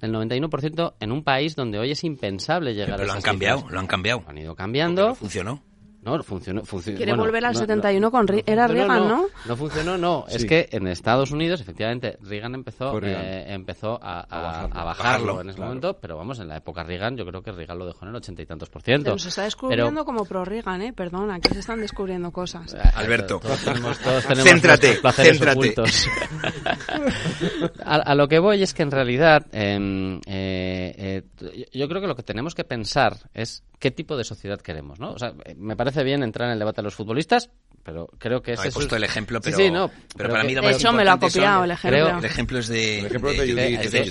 el 0.00 0.14
91% 0.14 0.94
en 0.98 1.12
un 1.12 1.22
país 1.22 1.54
donde 1.54 1.78
hoy 1.78 1.90
es 1.90 2.04
impensable 2.04 2.74
llegar 2.74 2.96
Pero 2.96 3.02
a 3.02 3.06
lo 3.06 3.12
han 3.12 3.22
cambiado, 3.22 3.66
lo 3.68 3.78
han 3.78 3.86
cambiado. 3.86 4.24
Han 4.26 4.38
ido 4.38 4.54
cambiando. 4.54 5.14
funcionó. 5.14 5.62
No, 6.02 6.22
funcionó. 6.22 6.62
Quiere 6.62 7.14
volver 7.14 7.44
al 7.44 7.54
71 7.54 8.10
con 8.10 8.26
era 8.46 8.66
Reagan, 8.66 9.06
¿no? 9.06 9.26
No, 9.46 9.56
funcionó, 9.56 9.98
no. 9.98 10.24
Es 10.28 10.46
que 10.46 10.68
en 10.72 10.86
Estados 10.86 11.30
Unidos, 11.30 11.60
efectivamente, 11.60 12.16
Reagan 12.22 12.54
empezó, 12.54 12.98
eh, 13.02 13.44
empezó 13.48 13.98
a, 14.02 14.20
a, 14.20 14.84
bajarlo, 14.84 15.42
en 15.42 15.50
ese 15.50 15.60
momento, 15.60 15.98
pero 16.00 16.16
vamos, 16.16 16.38
en 16.40 16.48
la 16.48 16.56
época 16.56 16.84
Reagan, 16.84 17.16
yo 17.16 17.26
creo 17.26 17.42
que 17.42 17.52
Reagan 17.52 17.78
lo 17.78 17.86
dejó 17.86 18.04
en 18.04 18.10
el 18.10 18.16
ochenta 18.16 18.40
y 18.40 18.46
tantos 18.46 18.70
por 18.70 18.82
ciento. 18.82 19.18
se 19.18 19.28
está 19.28 19.42
descubriendo 19.42 20.04
como 20.04 20.24
pro 20.24 20.44
Reagan, 20.44 20.80
¿eh? 20.82 20.92
Perdona, 20.94 21.34
aquí 21.34 21.52
se 21.52 21.60
están 21.60 21.80
descubriendo 21.80 22.30
cosas. 22.30 22.72
Eh, 22.72 22.78
Alberto, 22.94 23.38
todos 23.38 23.62
tenemos, 23.62 23.98
todos 23.98 24.24
tenemos 24.24 24.50
céntrate, 24.50 25.00
céntrate. 25.12 25.74
a, 27.84 28.14
lo 28.14 28.26
que 28.26 28.38
voy 28.38 28.62
es 28.62 28.72
que 28.72 28.82
en 28.82 28.90
realidad, 28.90 29.46
em, 29.52 30.20
eh, 30.26 31.24
yo 31.72 31.88
creo 31.88 32.00
que 32.00 32.06
lo 32.06 32.16
que 32.16 32.22
tenemos 32.22 32.54
que 32.54 32.64
pensar 32.64 33.16
es 33.34 33.64
qué 33.80 33.90
tipo 33.90 34.16
de 34.16 34.24
sociedad 34.24 34.60
queremos, 34.60 35.00
¿no? 35.00 35.12
O 35.12 35.18
sea, 35.18 35.32
me 35.56 35.74
parece 35.74 35.89
bien 36.04 36.22
entrar 36.22 36.48
en 36.48 36.54
el 36.54 36.58
debate 36.58 36.76
de 36.76 36.84
los 36.84 36.94
futbolistas, 36.94 37.50
pero 37.82 38.08
creo 38.18 38.42
que 38.42 38.52
ese 38.52 38.68
he 38.68 38.72
puesto 38.72 38.96
el 38.96 39.04
ejemplo, 39.04 39.40
pero, 39.40 39.56
sí, 39.56 39.70
no, 39.70 39.90
pero, 40.16 40.30
para 40.30 40.44
mí 40.44 40.54
de 40.54 40.70
hecho 40.70 40.92
me 40.92 41.04
lo 41.04 41.12
ha 41.12 41.18
copiado 41.18 41.64
el 41.64 41.70
ejemplo. 41.70 42.18
el 42.18 42.24
ejemplo 42.24 42.58
es 42.58 42.68
de, 42.68 42.98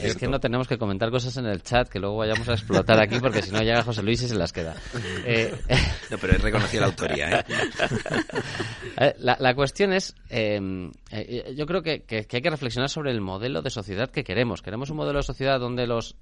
es, 0.04 0.16
que 0.16 0.28
no 0.28 0.40
tenemos 0.40 0.68
que 0.68 0.78
comentar 0.78 1.12
cosas 1.12 1.38
en 1.38 1.46
el 1.46 1.62
chat 1.62 1.88
que 1.88 2.00
luego 2.00 2.18
vayamos 2.18 2.50
a 2.50 2.54
explotar 2.54 3.00
aquí 3.02 3.20
porque 3.20 3.42
si 3.42 3.52
no 3.52 3.62
llega 3.62 3.84
José 3.84 4.02
Luis 4.02 4.22
y 4.24 4.28
se 4.28 4.36
las 4.36 4.54
queda. 4.54 4.76
Eh, 5.26 5.54
no, 6.10 6.18
pero 6.18 6.34
he 6.34 6.38
reconocido 6.38 6.82
la 6.82 6.88
autoría. 6.88 7.40
¿eh? 7.40 7.46
eh 8.98 9.16
la, 9.20 9.38
la, 9.40 9.54
cuestión 9.54 9.94
es, 9.94 10.16
em, 10.30 10.92
eh, 11.12 11.54
yo 11.56 11.66
creo 11.66 11.82
que, 11.82 12.04
que, 12.04 12.26
que 12.26 12.38
hay 12.38 12.42
que 12.42 12.50
reflexionar 12.50 12.90
sobre 12.90 13.12
el 13.12 13.22
modelo 13.22 13.62
de 13.62 13.70
sociedad 13.70 14.10
que 14.10 14.24
queremos. 14.24 14.62
Queremos 14.62 14.90
un 14.90 14.98
modelo 14.98 15.20
de 15.20 15.24
sociedad 15.24 15.60
donde 15.60 15.88
los 15.88 16.16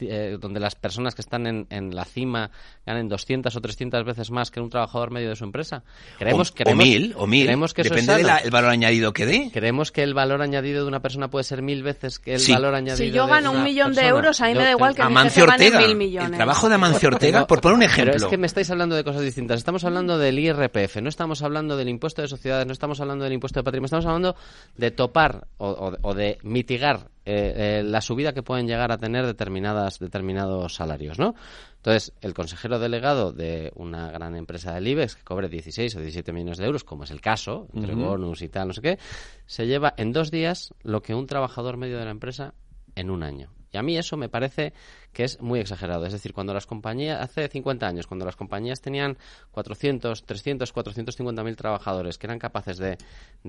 eh, 0.00 0.38
donde 0.40 0.60
las 0.60 0.74
personas 0.74 1.14
que 1.14 1.22
están 1.22 1.46
en, 1.46 1.66
en, 1.70 1.94
la 1.94 2.04
cima 2.04 2.50
ganen 2.86 3.08
200 3.08 3.54
o 3.54 3.60
300 3.60 4.04
veces 4.04 4.30
más 4.30 4.50
que 4.50 4.60
un 4.60 4.70
trabajador 4.70 5.10
medio 5.10 5.28
de 5.28 5.36
su 5.36 5.44
empresa. 5.44 5.82
Creemos, 6.18 6.52
o, 6.52 6.70
o 6.70 6.74
mil, 6.74 7.14
o 7.16 7.26
mil. 7.26 7.44
Creemos 7.44 7.74
que 7.74 7.82
Depende 7.82 8.16
del 8.16 8.50
valor 8.50 8.70
añadido 8.70 9.12
que 9.12 9.26
dé. 9.26 9.50
Creemos 9.52 9.92
que 9.92 10.02
el 10.02 10.14
valor 10.14 10.42
añadido 10.42 10.82
de 10.82 10.88
una 10.88 11.00
persona 11.00 11.28
puede 11.28 11.44
ser 11.44 11.62
mil 11.62 11.82
veces 11.82 12.18
que 12.18 12.34
el 12.34 12.42
valor 12.50 12.74
añadido 12.74 12.96
Si 12.96 13.10
yo 13.10 13.26
gano 13.26 13.52
un 13.52 13.62
millón 13.62 13.94
de 13.94 14.06
euros, 14.06 14.40
a 14.40 14.46
mí 14.46 14.54
me 14.54 14.64
da 14.64 14.70
igual 14.70 14.94
que 14.94 15.02
Amancio 15.02 15.44
Ortega, 15.44 15.80
mil 15.80 15.96
millones. 15.96 16.30
El 16.30 16.36
trabajo 16.36 16.68
de 16.68 16.74
Amancio 16.74 17.08
Ortega, 17.08 17.46
por 17.46 17.60
poner 17.60 17.76
un 17.76 17.82
ejemplo. 17.82 18.12
Pero 18.12 18.24
es 18.24 18.30
que 18.30 18.38
me 18.38 18.46
estáis 18.46 18.70
hablando 18.70 18.96
de 18.96 19.04
cosas 19.04 19.22
distintas. 19.22 19.58
Estamos 19.58 19.84
hablando 19.84 20.18
del 20.18 20.38
IRPF, 20.38 20.96
no 21.02 21.08
estamos 21.08 21.42
hablando 21.42 21.76
del 21.76 21.88
impuesto 21.88 22.22
de 22.22 22.28
sociedades, 22.28 22.66
no 22.66 22.72
estamos 22.72 23.00
hablando 23.00 23.24
del 23.24 23.32
impuesto 23.32 23.60
de 23.60 23.64
patrimonio, 23.64 23.86
estamos 23.86 24.06
hablando 24.06 24.36
de 24.76 24.90
topar 24.90 25.46
o, 25.58 25.92
o 26.00 26.14
de 26.14 26.38
mitigar 26.42 27.13
eh, 27.26 27.82
la 27.84 28.00
subida 28.00 28.32
que 28.32 28.42
pueden 28.42 28.66
llegar 28.66 28.92
a 28.92 28.98
tener 28.98 29.26
determinadas, 29.26 29.98
determinados 29.98 30.74
salarios, 30.74 31.18
¿no? 31.18 31.34
Entonces, 31.76 32.12
el 32.20 32.34
consejero 32.34 32.78
delegado 32.78 33.32
de 33.32 33.72
una 33.76 34.10
gran 34.10 34.34
empresa 34.36 34.72
del 34.72 34.88
IBEX 34.88 35.16
que 35.16 35.22
cobre 35.22 35.48
16 35.48 35.96
o 35.96 36.00
17 36.00 36.32
millones 36.32 36.58
de 36.58 36.64
euros, 36.66 36.84
como 36.84 37.04
es 37.04 37.10
el 37.10 37.20
caso, 37.20 37.68
entre 37.74 37.94
bonus 37.94 38.42
y 38.42 38.48
tal, 38.48 38.68
no 38.68 38.74
sé 38.74 38.80
qué, 38.80 38.98
se 39.46 39.66
lleva 39.66 39.92
en 39.96 40.12
dos 40.12 40.30
días 40.30 40.74
lo 40.82 41.02
que 41.02 41.14
un 41.14 41.26
trabajador 41.26 41.76
medio 41.76 41.98
de 41.98 42.04
la 42.06 42.10
empresa 42.10 42.54
en 42.94 43.10
un 43.10 43.22
año. 43.22 43.50
Y 43.74 43.76
a 43.76 43.82
mí 43.82 43.98
eso 43.98 44.16
me 44.16 44.28
parece 44.28 44.72
que 45.12 45.24
es 45.24 45.40
muy 45.40 45.58
exagerado. 45.58 46.06
Es 46.06 46.12
decir, 46.12 46.32
cuando 46.32 46.54
las 46.54 46.64
compañías, 46.64 47.20
hace 47.20 47.48
50 47.48 47.86
años, 47.86 48.06
cuando 48.06 48.24
las 48.24 48.36
compañías 48.36 48.80
tenían 48.80 49.18
400, 49.50 50.22
300, 50.24 50.72
450 50.72 51.42
mil 51.42 51.56
trabajadores 51.56 52.16
que 52.16 52.28
eran 52.28 52.38
capaces 52.38 52.78
de. 52.78 52.92
eh, 52.92 52.96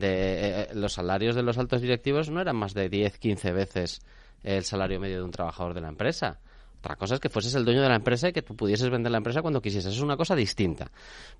eh, 0.01 0.67
los 0.73 0.93
salarios 0.93 1.35
de 1.35 1.43
los 1.43 1.59
altos 1.59 1.81
directivos 1.81 2.31
no 2.31 2.41
eran 2.41 2.55
más 2.55 2.73
de 2.73 2.89
10, 2.89 3.19
15 3.19 3.51
veces 3.51 4.01
el 4.41 4.63
salario 4.63 4.99
medio 4.99 5.17
de 5.17 5.23
un 5.23 5.31
trabajador 5.31 5.75
de 5.75 5.81
la 5.81 5.89
empresa. 5.89 6.39
Otra 6.79 6.95
cosa 6.95 7.15
es 7.15 7.19
que 7.19 7.29
fueses 7.29 7.53
el 7.53 7.63
dueño 7.63 7.83
de 7.83 7.89
la 7.89 7.95
empresa 7.95 8.29
y 8.29 8.33
que 8.33 8.41
tú 8.41 8.55
pudieses 8.55 8.89
vender 8.89 9.11
la 9.11 9.19
empresa 9.19 9.43
cuando 9.43 9.61
quisieses. 9.61 9.93
Es 9.93 10.01
una 10.01 10.17
cosa 10.17 10.35
distinta. 10.35 10.91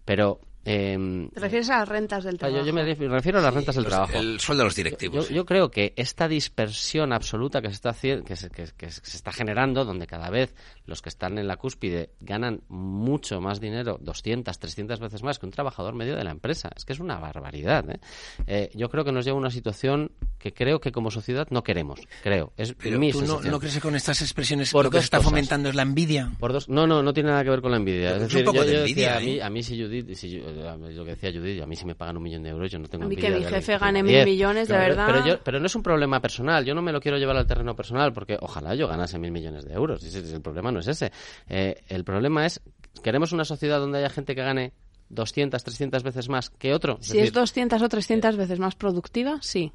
Pero. 0.06 0.40
Eh, 0.68 1.30
¿Te 1.32 1.40
refieres 1.40 1.70
a 1.70 1.80
las 1.80 1.88
rentas 1.88 2.24
del 2.24 2.40
trabajo? 2.40 2.66
Yo, 2.66 2.74
me 2.74 2.84
refiero 2.84 3.38
a 3.38 3.42
las 3.42 3.54
rentas 3.54 3.76
del 3.76 3.86
trabajo. 3.86 4.18
El 4.18 4.40
sueldo 4.40 4.64
de 4.64 4.66
los 4.66 4.76
directivos. 4.76 5.30
Yo, 5.30 5.46
creo 5.46 5.70
que 5.70 5.94
esta 5.96 6.28
dispersión 6.28 7.14
absoluta 7.14 7.62
que 7.62 7.68
se, 7.68 7.76
está, 7.76 7.94
que, 7.94 8.36
se, 8.36 8.50
que, 8.50 8.90
se 8.90 9.18
está 9.18 9.32
generando, 9.32 9.86
donde 9.86 10.08
cada 10.08 10.32
vez 10.32 10.56
los 10.88 11.04
que 11.04 11.10
están 11.10 11.38
en 11.38 11.48
la 11.48 11.58
cúspide 11.58 12.10
ganan 12.20 12.62
mucho 12.68 13.40
más 13.42 13.60
dinero, 13.60 14.00
200, 14.02 14.58
300 14.58 15.00
veces 15.00 15.22
más 15.22 15.38
que 15.38 15.46
un 15.46 15.52
trabajador 15.52 15.94
medio 15.94 16.16
de 16.16 16.24
la 16.24 16.32
empresa. 16.32 16.72
Es 16.76 16.84
que 16.84 16.94
es 16.94 17.00
una 17.00 17.20
barbaridad. 17.20 17.88
¿eh? 17.90 18.00
Eh, 18.48 18.72
yo 18.74 18.90
creo 18.90 19.06
que 19.06 19.12
nos 19.12 19.24
lleva 19.24 19.38
a 19.38 19.42
una 19.42 19.52
situación 19.52 20.12
que 20.40 20.52
creo 20.52 20.80
que 20.80 20.92
como 20.92 21.12
sociedad 21.12 21.48
no 21.52 21.64
queremos. 21.64 22.00
Creo. 22.24 22.54
Es 22.58 22.74
Pero 22.74 22.98
mi 22.98 23.12
tú 23.12 23.22
no, 23.22 23.60
crees 23.60 23.76
que 23.76 23.82
con 23.82 23.96
estas 23.96 24.22
expresiones 24.22 24.72
Por 24.72 24.86
lo 24.86 24.92
que 24.92 24.98
se 24.98 25.06
está 25.06 25.22
fomentando 25.22 25.70
es 25.70 25.76
la 25.76 25.84
envidia. 25.84 26.32
Por 26.40 26.54
dos, 26.54 26.70
no, 26.70 26.88
no, 26.88 27.04
no 27.04 27.14
tiene 27.14 27.30
nada 27.30 27.44
que 27.44 27.52
ver 27.52 27.62
con 27.62 27.70
la 27.70 27.78
envidia. 27.78 28.16
Es 28.16 28.22
decir, 28.22 28.46
yo, 28.46 28.64
decía, 28.64 29.18
a, 29.18 29.20
mí, 29.20 29.40
a 29.40 29.50
mí 29.50 29.62
si 29.62 29.80
Judith, 29.80 30.14
si 30.16 30.42
lo 30.56 31.06
que 31.06 31.12
decía 31.12 31.32
Judith, 31.32 31.62
a 31.62 31.66
mí 31.66 31.76
si 31.76 31.86
me 31.86 31.96
pagan 31.96 32.18
un 32.18 32.24
millón 32.24 32.44
de 32.44 32.50
euros, 32.50 32.72
yo 32.72 32.80
no 32.80 32.88
tengo 32.88 33.06
A 33.06 33.08
mí 33.08 33.16
que 33.16 33.30
mi 33.30 33.44
jefe 33.44 33.78
gane 33.78 34.04
mil 34.04 34.26
millones, 34.26 34.68
de 34.68 34.78
verdad. 34.78 35.06
Pero, 35.08 35.26
yo, 35.26 35.44
pero 35.44 35.60
no 35.60 35.66
es 35.66 35.76
un 35.76 35.84
problema 35.84 36.22
personal, 36.22 36.66
yo 36.66 36.74
no 36.74 36.82
me 36.82 36.92
lo 36.92 37.00
quiero 37.00 37.18
llevar 37.18 37.38
al 37.38 37.48
terreno 37.48 37.76
personal, 37.76 38.14
porque 38.14 38.38
ojalá 38.40 38.76
yo 38.76 38.88
ganase 38.88 39.20
mil 39.20 39.32
millones 39.32 39.66
de 39.66 39.74
euros. 39.74 40.04
El 40.04 40.42
problema 40.42 40.72
no 40.72 40.80
es 40.80 40.88
ese. 40.88 41.12
Eh, 41.48 41.76
el 41.88 42.04
problema 42.04 42.46
es, 42.46 42.62
queremos 43.04 43.32
una 43.32 43.46
sociedad 43.46 43.80
donde 43.80 44.00
haya 44.00 44.10
gente 44.10 44.36
que 44.36 44.42
gane 44.42 44.74
200, 45.10 45.64
300 45.64 46.04
veces 46.04 46.30
más 46.30 46.50
que 46.50 46.74
otro. 46.74 46.98
Si 47.02 47.20
es, 47.20 47.32
200 47.32 47.82
o 47.82 47.90
300 47.90 48.38
veces 48.38 48.60
más 48.60 48.76
productiva, 48.76 49.40
sí. 49.42 49.72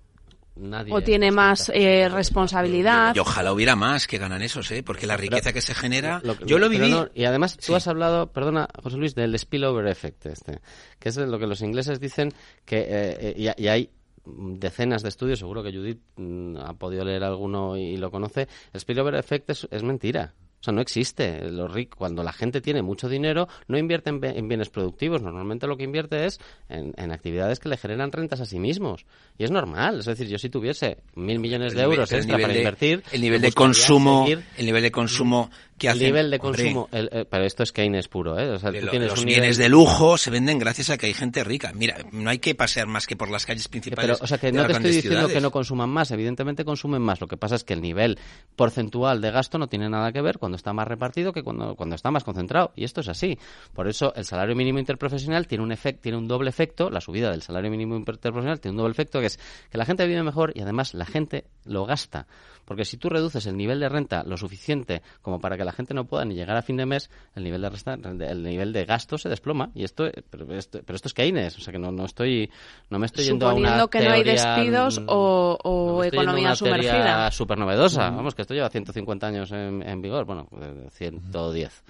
Nadie 0.61 0.93
o 0.93 1.01
tiene 1.01 1.31
más 1.31 1.71
eh, 1.75 2.09
responsabilidad. 2.09 3.15
Y, 3.15 3.19
ojalá 3.19 3.53
hubiera 3.53 3.77
más 3.77 4.07
que 4.07 4.19
ganan 4.19 4.43
esos, 4.43 4.71
¿eh? 4.71 4.83
porque 4.83 5.07
la 5.07 5.17
riqueza 5.17 5.53
que 5.53 5.61
se 5.61 5.75
genera, 5.75 6.23
yo 6.45 6.59
lo 6.59 6.69
viví. 6.69 6.95
y 7.15 7.25
además 7.25 7.57
tú 7.57 7.75
has 7.75 7.89
hablado, 7.89 8.31
perdona, 8.33 8.69
José 8.83 8.97
Luis, 8.97 9.15
del 9.15 9.39
spillover 9.39 9.87
effect, 9.87 10.27
este, 10.27 10.61
que 10.99 11.09
es 11.09 11.17
lo 11.17 11.39
que 11.39 11.47
los 11.47 11.63
ingleses 11.63 12.01
dicen 12.01 12.33
que 12.65 12.79
eh, 12.81 13.35
eh, 13.37 13.55
y, 13.57 13.69
hay 13.69 13.91
decenas 14.25 15.03
de 15.03 15.09
estudios, 15.09 15.39
seguro 15.39 15.63
que 15.63 15.73
Judith 15.73 16.01
mm, 16.17 16.59
ha 16.59 16.75
podido 16.75 17.05
leer 17.05 17.25
alguno 17.25 17.77
y, 17.77 17.97
lo 17.97 18.11
conoce. 18.11 18.49
El 18.73 18.81
spillover 18.81 19.15
effect 19.15 19.51
es 19.51 19.83
mentira. 19.83 20.35
O 20.61 20.63
sea, 20.63 20.75
no 20.75 20.83
existe. 20.83 21.51
Los 21.51 21.73
cuando 21.97 22.23
la 22.23 22.33
gente 22.33 22.61
tiene 22.61 22.83
mucho 22.83 23.09
dinero, 23.09 23.49
no 23.67 23.79
invierte 23.79 24.11
en, 24.11 24.49
bienes 24.49 24.69
productivos. 24.69 25.23
Normalmente 25.23 25.67
lo 25.67 25.79
que 25.79 25.85
invierte 25.85 26.27
es 26.27 26.39
en, 26.69 27.11
actividades 27.11 27.59
que 27.59 27.71
le 27.71 27.79
generan 27.79 28.13
rentas 28.13 28.41
a 28.41 28.45
sí 28.45 28.59
mismos. 28.59 29.07
Y 29.39 29.45
es 29.45 29.51
normal. 29.51 30.01
Es 30.01 30.05
decir, 30.05 30.29
yo 30.29 30.37
si 30.37 30.51
tuviese 30.51 30.99
mil 31.15 31.39
millones 31.39 31.75
de 31.75 31.83
euros 31.83 32.13
extra 32.13 32.39
para 32.39 32.55
invertir... 32.55 33.03
El 33.11 33.23
nivel 33.23 33.41
de 33.41 33.53
consumo... 33.53 34.27
El 34.29 34.67
nivel 34.67 34.83
de 34.83 34.91
consumo 34.91 35.51
el 35.89 35.99
nivel 35.99 36.31
de 36.31 36.39
consumo, 36.39 36.89
pero 36.91 37.45
esto 37.45 37.63
es 37.63 37.73
Keynes 37.73 38.09
puro, 38.09 38.39
¿eh? 38.39 38.51
O 38.51 38.59
sea, 38.59 38.73
tú 38.73 38.87
tienes 38.89 39.11
los 39.11 39.25
bienes 39.25 39.57
de 39.57 39.69
lujo 39.69 40.19
se 40.19 40.31
venden 40.31 40.59
gracias 40.59 40.91
a 40.91 40.99
que 40.99 41.07
hay 41.07 41.15
gente 41.15 41.45
rica. 41.45 41.73
Mira, 41.75 41.97
no 42.13 42.31
hay 42.31 42.39
que 42.39 42.55
pasear 42.55 42.87
más 42.87 43.07
que 43.07 43.17
por 43.17 43.31
las 43.31 43.47
calles 43.47 43.69
principales. 43.69 44.19
Pero, 44.19 44.25
o 44.25 44.27
sea, 44.27 44.39
que 44.39 44.53
no 44.53 44.67
te 44.67 44.73
estoy 44.73 44.91
diciendo 44.93 45.29
que 45.29 45.41
no 45.41 45.51
consuman 45.51 45.91
más, 45.91 46.11
evidentemente 46.11 46.65
consumen 46.65 47.03
más. 47.03 47.21
Lo 47.21 47.27
que 47.27 47.37
pasa 47.37 47.55
es 47.55 47.65
que 47.65 47.75
el 47.75 47.81
nivel 47.81 48.19
porcentual 48.57 49.21
de 49.21 49.31
gasto 49.31 49.59
no 49.59 49.69
tiene 49.69 49.89
nada 49.89 50.13
que 50.13 50.21
ver 50.21 50.39
cuando 50.39 50.57
está 50.57 50.73
más 50.73 50.87
repartido 50.87 51.33
que 51.33 51.43
cuando, 51.43 51.75
cuando 51.77 51.97
está 51.97 52.11
más 52.11 52.25
concentrado. 52.25 52.73
Y 52.77 52.85
esto 52.85 53.01
es 53.01 53.09
así. 53.09 53.39
Por 53.73 53.89
eso 53.89 54.13
el 54.15 54.25
salario 54.25 54.55
mínimo 54.55 54.79
interprofesional 54.79 55.47
tiene 55.47 55.65
un 55.65 55.73
efecto, 55.73 56.03
tiene 56.03 56.19
un 56.19 56.29
doble 56.29 56.51
efecto, 56.51 56.91
la 56.91 57.01
subida 57.01 57.31
del 57.31 57.43
salario 57.43 57.71
mínimo 57.71 57.97
interprofesional 57.97 58.61
tiene 58.61 58.73
un 58.73 58.79
doble 58.79 58.93
efecto 58.93 59.21
que 59.21 59.27
es 59.27 59.39
que 59.71 59.79
la 59.79 59.85
gente 59.85 60.07
vive 60.07 60.23
mejor 60.23 60.53
y 60.55 60.61
además 60.63 60.95
la 60.95 61.07
gente 61.07 61.45
lo 61.65 61.87
gasta. 61.87 62.27
Porque 62.65 62.85
si 62.85 62.99
tú 62.99 63.09
reduces 63.09 63.47
el 63.47 63.57
nivel 63.57 63.81
de 63.81 63.89
renta 63.89 64.23
lo 64.23 64.37
suficiente 64.37 65.03
como 65.23 65.41
para 65.41 65.57
que 65.57 65.65
la 65.65 65.70
gente 65.73 65.95
no 65.95 66.05
pueda 66.05 66.25
ni 66.25 66.35
llegar 66.35 66.57
a 66.57 66.63
fin 66.63 66.77
de 66.77 66.87
mes, 66.87 67.11
el 67.35 67.45
nivel 67.45 67.63
de 67.63 67.71
resta, 67.71 67.95
el 67.95 68.43
nivel 68.43 68.73
de 68.73 68.85
gasto 68.85 69.19
se 69.19 69.29
desploma. 69.29 69.71
Y 69.75 69.85
esto, 69.85 70.11
pero 70.31 70.53
esto, 70.55 70.81
pero 70.85 70.97
esto 70.97 71.09
es 71.09 71.15
Keynes, 71.15 71.57
o 71.59 71.61
sea 71.61 71.73
que 71.73 71.79
no, 71.79 71.93
no 71.93 72.05
estoy, 72.05 72.51
no 72.89 72.99
me 72.99 73.07
estoy 73.07 73.25
yendo 73.25 73.49
a 73.49 73.55
una 73.55 73.87
que 73.89 74.01
no 74.01 74.11
hay 74.11 74.23
despidos 74.23 75.01
o, 75.07 75.59
o 75.63 76.05
economía 76.05 76.55
sumergida. 76.55 77.31
Súper 77.31 77.59
novedosa. 77.59 78.11
Vamos, 78.11 78.35
que 78.35 78.43
esto 78.43 78.55
lleva 78.55 78.71
150 78.71 79.27
años 79.27 79.53
en, 79.53 80.03
vigor. 80.03 80.25
Bueno, 80.25 80.49
110. 80.93 81.85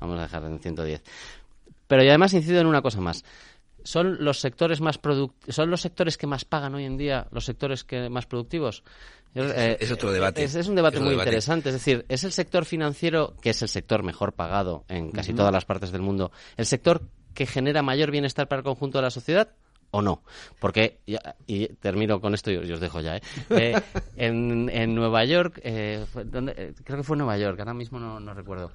Vamos 0.00 0.18
a 0.18 0.22
dejar 0.22 0.44
en 0.44 0.58
110. 0.58 1.02
Pero 1.86 2.02
y 2.02 2.08
además 2.08 2.32
incido 2.34 2.60
en 2.60 2.66
una 2.66 2.82
cosa 2.82 3.00
más 3.00 3.24
son 3.86 4.24
los 4.24 4.40
sectores 4.40 4.80
más 4.80 5.00
son 5.48 5.70
los 5.70 5.80
sectores 5.80 6.18
que 6.18 6.26
más 6.26 6.44
pagan 6.44 6.74
hoy 6.74 6.84
en 6.84 6.96
día 6.96 7.26
los 7.30 7.44
sectores 7.44 7.84
que 7.84 8.10
más 8.10 8.26
productivos 8.26 8.82
eh, 9.36 9.76
es 9.80 9.92
otro 9.92 10.12
debate. 10.12 10.44
Es, 10.44 10.66
un 10.66 10.74
debate 10.74 10.98
muy 10.98 11.14
interesante. 11.14 11.68
Es 11.68 11.74
decir, 11.74 12.06
es 12.08 12.24
el 12.24 12.32
sector 12.32 12.64
financiero, 12.64 13.34
que 13.42 13.50
es 13.50 13.60
el 13.60 13.68
sector 13.68 14.02
mejor 14.02 14.32
pagado 14.32 14.84
en 14.88 15.10
casi 15.10 15.34
todas 15.34 15.52
las 15.52 15.66
partes 15.66 15.92
del 15.92 16.00
mundo, 16.00 16.32
el 16.56 16.64
sector 16.64 17.02
que 17.34 17.46
genera 17.46 17.82
mayor 17.82 18.10
bienestar 18.10 18.48
para 18.48 18.60
el 18.60 18.64
conjunto 18.64 18.96
de 18.98 19.02
la 19.02 19.10
sociedad 19.10 19.50
o 19.90 20.00
no. 20.00 20.22
Porque, 20.58 21.00
y 21.46 21.66
termino 21.68 22.20
con 22.20 22.32
esto 22.32 22.50
y 22.50 22.56
os 22.56 22.80
dejo 22.80 23.00
ya, 23.00 23.16
¿eh? 23.16 23.22
eh 23.50 23.82
en, 24.16 24.70
en, 24.70 24.94
Nueva 24.94 25.24
York, 25.26 25.60
eh, 25.62 26.04
creo 26.84 26.98
que 26.98 27.02
fue 27.02 27.14
en 27.14 27.18
Nueva 27.18 27.36
York, 27.36 27.58
ahora 27.58 27.74
mismo 27.74 27.98
no, 27.98 28.18
no 28.18 28.32
recuerdo, 28.32 28.70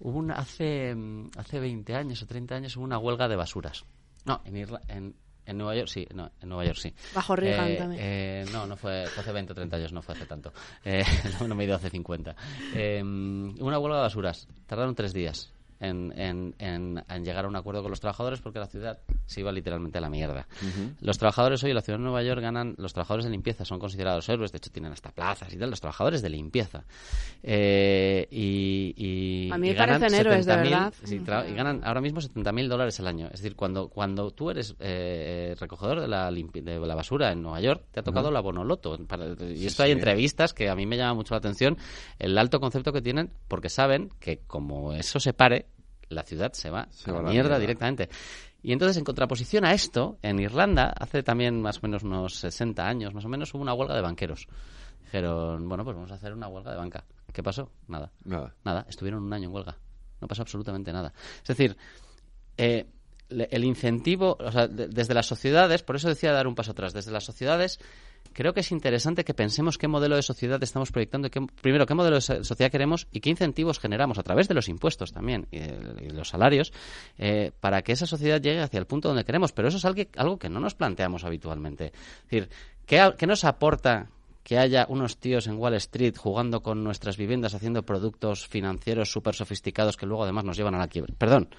hubo 0.00 0.18
una, 0.18 0.34
hace, 0.34 0.96
hace 1.36 1.60
20 1.60 1.94
años 1.94 2.22
o 2.22 2.26
30 2.26 2.54
años 2.54 2.76
hubo 2.76 2.84
una 2.84 2.98
huelga 2.98 3.28
de 3.28 3.36
basuras. 3.36 3.84
No, 4.28 4.42
en, 4.44 4.56
en, 4.88 5.14
en 5.46 5.58
Nueva 5.58 5.74
York, 5.74 5.88
sí, 5.88 6.06
no, 6.14 6.30
en 6.40 6.48
Nueva 6.48 6.64
York 6.66 6.78
sí. 6.78 6.94
Bajo 7.14 7.34
Reagan 7.34 7.68
eh, 7.70 7.76
también. 7.76 8.02
Eh, 8.04 8.44
no, 8.52 8.66
no 8.66 8.76
fue, 8.76 9.04
hace 9.04 9.32
20 9.32 9.52
o 9.52 9.54
30 9.54 9.76
años, 9.76 9.92
no 9.92 10.02
fue 10.02 10.14
hace 10.14 10.26
tanto. 10.26 10.52
Eh, 10.84 11.02
no, 11.48 11.54
me 11.54 11.64
he 11.64 11.66
ido 11.66 11.76
hace 11.76 11.90
50. 11.90 12.36
una 13.02 13.78
huelga 13.78 13.96
de 13.96 14.02
basuras. 14.02 14.46
Tardaron 14.66 14.94
tres 14.94 15.12
días 15.12 15.50
en, 15.80 16.12
en, 16.16 16.54
en, 16.58 17.24
llegar 17.24 17.44
a 17.44 17.48
un 17.48 17.56
acuerdo 17.56 17.82
con 17.82 17.90
los 17.90 18.00
trabajadores 18.00 18.40
porque 18.40 18.58
la 18.58 18.66
ciudad 18.66 18.98
se 19.26 19.40
iba 19.40 19.52
literalmente 19.52 19.98
a 19.98 20.00
la 20.00 20.10
mierda. 20.10 20.46
Los 21.00 21.18
trabajadores 21.18 21.62
hoy 21.64 21.70
en 21.70 21.76
la 21.76 21.82
ciudad 21.82 21.98
de 21.98 22.04
Nueva 22.04 22.22
York 22.22 22.40
ganan, 22.40 22.74
los 22.78 22.92
trabajadores 22.92 23.24
de 23.24 23.30
limpieza 23.30 23.64
son 23.64 23.78
considerados 23.78 24.28
héroes, 24.28 24.52
de 24.52 24.58
hecho 24.58 24.70
tienen 24.70 24.92
hasta 24.92 25.10
plazas 25.10 25.52
y 25.52 25.56
tal, 25.56 25.70
los 25.70 25.80
trabajadores 25.80 26.22
de 26.22 26.30
limpieza. 26.30 26.84
Eh, 27.42 28.26
y, 28.30 29.48
a 29.52 29.58
mí 29.58 29.68
me 29.68 29.74
parecen 29.74 30.14
héroes, 30.14 30.46
de 30.46 30.56
verdad. 30.56 30.92
y 31.06 31.54
ganan 31.54 31.82
ahora 31.84 32.00
mismo 32.00 32.20
70.000 32.20 32.68
dólares 32.68 32.98
al 33.00 33.06
año. 33.06 33.26
Es 33.26 33.42
decir, 33.42 33.54
cuando, 33.54 33.88
cuando 33.88 34.30
tú 34.30 34.50
eres 34.50 34.74
eh, 34.80 35.54
recogedor 35.58 36.00
de 36.00 36.08
la, 36.08 36.30
de 36.30 36.80
la 36.86 36.94
basura 36.94 37.32
en 37.32 37.42
Nueva 37.42 37.60
York, 37.60 37.84
te 37.92 38.00
ha 38.00 38.02
tocado 38.02 38.30
la 38.30 38.40
Bonoloto. 38.40 38.98
y 39.54 39.66
esto 39.66 39.82
hay 39.82 39.92
entrevistas 39.92 40.54
que 40.54 40.68
a 40.68 40.74
mí 40.74 40.86
me 40.86 40.96
llama 40.96 41.14
mucho 41.14 41.34
la 41.34 41.38
atención, 41.38 41.76
el 42.18 42.36
alto 42.38 42.60
concepto 42.60 42.92
que 42.92 43.02
tienen, 43.02 43.30
porque 43.48 43.68
saben 43.68 44.10
que 44.20 44.40
como 44.46 44.92
eso 44.92 45.20
se 45.20 45.32
pare, 45.32 45.66
la 46.08 46.22
ciudad 46.22 46.52
se 46.52 46.70
va 46.70 46.88
a 47.06 47.10
la 47.12 47.22
mierda, 47.22 47.58
directamente. 47.58 48.08
Y 48.62 48.72
entonces, 48.72 48.96
en 48.96 49.04
contraposición 49.04 49.64
a 49.64 49.72
esto, 49.72 50.18
en 50.22 50.38
Irlanda, 50.40 50.92
hace 50.98 51.22
también 51.22 51.60
más 51.60 51.78
o 51.78 51.80
menos 51.82 52.02
unos 52.02 52.34
60 52.36 52.86
años, 52.86 53.14
más 53.14 53.24
o 53.24 53.28
menos, 53.28 53.52
hubo 53.54 53.62
una 53.62 53.74
huelga 53.74 53.94
de 53.94 54.02
banqueros. 54.02 54.48
Dijeron, 55.04 55.68
bueno, 55.68 55.84
pues 55.84 55.96
vamos 55.96 56.10
a 56.10 56.14
hacer 56.14 56.32
una 56.32 56.48
huelga 56.48 56.72
de 56.72 56.76
banca. 56.76 57.04
¿Qué 57.32 57.42
pasó? 57.42 57.70
Nada. 57.86 58.10
Nada. 58.24 58.54
Nada. 58.64 58.84
Estuvieron 58.88 59.22
un 59.22 59.32
año 59.32 59.48
en 59.48 59.54
huelga. 59.54 59.78
No 60.20 60.26
pasó 60.26 60.42
absolutamente 60.42 60.92
nada. 60.92 61.12
Es 61.42 61.48
decir, 61.48 61.76
eh, 62.56 62.86
el 63.28 63.64
incentivo, 63.64 64.36
o 64.40 64.50
sea, 64.50 64.66
desde 64.66 65.14
las 65.14 65.26
sociedades, 65.26 65.82
por 65.82 65.96
eso 65.96 66.08
decía 66.08 66.32
dar 66.32 66.46
un 66.46 66.54
paso 66.54 66.72
atrás, 66.72 66.92
desde 66.92 67.12
las 67.12 67.24
sociedades 67.24 67.78
creo 68.32 68.52
que 68.52 68.60
es 68.60 68.70
interesante 68.72 69.24
que 69.24 69.34
pensemos 69.34 69.78
qué 69.78 69.88
modelo 69.88 70.16
de 70.16 70.22
sociedad 70.22 70.62
estamos 70.62 70.90
proyectando, 70.92 71.30
qué, 71.30 71.40
primero 71.60 71.86
qué 71.86 71.94
modelo 71.94 72.16
de 72.16 72.44
sociedad 72.44 72.70
queremos 72.70 73.06
y 73.12 73.20
qué 73.20 73.30
incentivos 73.30 73.78
generamos 73.78 74.18
a 74.18 74.22
través 74.22 74.48
de 74.48 74.54
los 74.54 74.68
impuestos 74.68 75.12
también 75.12 75.46
y 75.50 75.58
de, 75.58 76.12
los 76.12 76.28
salarios 76.28 76.72
eh, 77.18 77.52
para 77.60 77.82
que 77.82 77.92
esa 77.92 78.06
sociedad 78.06 78.40
llegue 78.40 78.60
hacia 78.60 78.78
el 78.78 78.86
punto 78.86 79.08
donde 79.08 79.24
queremos. 79.24 79.52
Pero 79.52 79.68
eso 79.68 79.76
es 79.76 79.84
algo, 79.84 80.02
algo 80.16 80.38
que 80.38 80.48
no 80.48 80.60
nos 80.60 80.74
planteamos 80.74 81.24
habitualmente. 81.24 81.86
Es 81.86 82.30
decir, 82.30 82.48
¿qué, 82.86 83.14
qué 83.16 83.26
nos 83.26 83.44
aporta 83.44 84.08
que 84.48 84.58
haya 84.58 84.86
unos 84.88 85.18
tíos 85.18 85.46
en 85.46 85.58
Wall 85.58 85.74
Street 85.74 86.16
jugando 86.16 86.62
con 86.62 86.82
nuestras 86.82 87.18
viviendas, 87.18 87.54
haciendo 87.54 87.82
productos 87.82 88.48
financieros 88.48 89.12
súper 89.12 89.34
sofisticados 89.34 89.98
que 89.98 90.06
luego 90.06 90.24
además 90.24 90.44
nos 90.44 90.56
llevan 90.56 90.74
a 90.74 90.78
la 90.78 90.88
quiebra. 90.88 91.12
Perdón, 91.18 91.50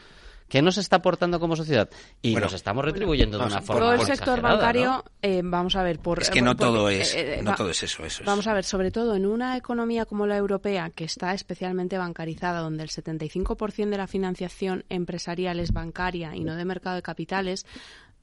¿Qué 0.50 0.62
nos 0.62 0.78
está 0.78 0.98
aportando 0.98 1.40
como 1.40 1.56
sociedad? 1.56 1.90
Y 2.22 2.36
nos 2.36 2.54
estamos 2.54 2.84
retribuyendo 2.84 3.38
de 3.38 3.46
una 3.46 3.62
forma 3.62 3.82
Todo 3.82 3.94
el 3.94 4.02
sector 4.02 4.42
bancario, 4.42 5.06
eh, 5.22 5.42
vamos 5.44 5.76
a 5.76 5.84
ver, 5.84 6.00
por... 6.00 6.22
Es 6.22 6.30
que 6.30 6.42
no, 6.42 6.56
todo, 6.56 6.90
es, 6.90 7.16
no 7.44 7.56
todo 7.56 7.70
es 7.70 7.84
eso. 7.84 8.04
eso 8.04 8.24
vamos 8.26 8.48
a 8.48 8.54
ver, 8.54 8.64
sobre 8.64 8.92
todo 8.92 9.16
en 9.16 9.26
una 9.26 9.56
economía 9.56 10.06
como 10.06 10.26
la 10.26 10.38
europea, 10.38 10.90
que 10.90 11.04
está 11.04 11.34
especialmente 11.34 11.98
bancarizada, 11.98 12.60
donde 12.60 12.84
el 12.84 12.90
75% 12.90 13.90
de 13.90 13.98
la 13.98 14.08
financiación 14.08 14.86
empresarial 14.90 15.60
es 15.60 15.72
bancaria 15.72 16.36
y 16.36 16.44
no 16.44 16.56
de 16.56 16.66
mercado 16.66 16.96
de 16.96 17.02
capitales, 17.02 17.66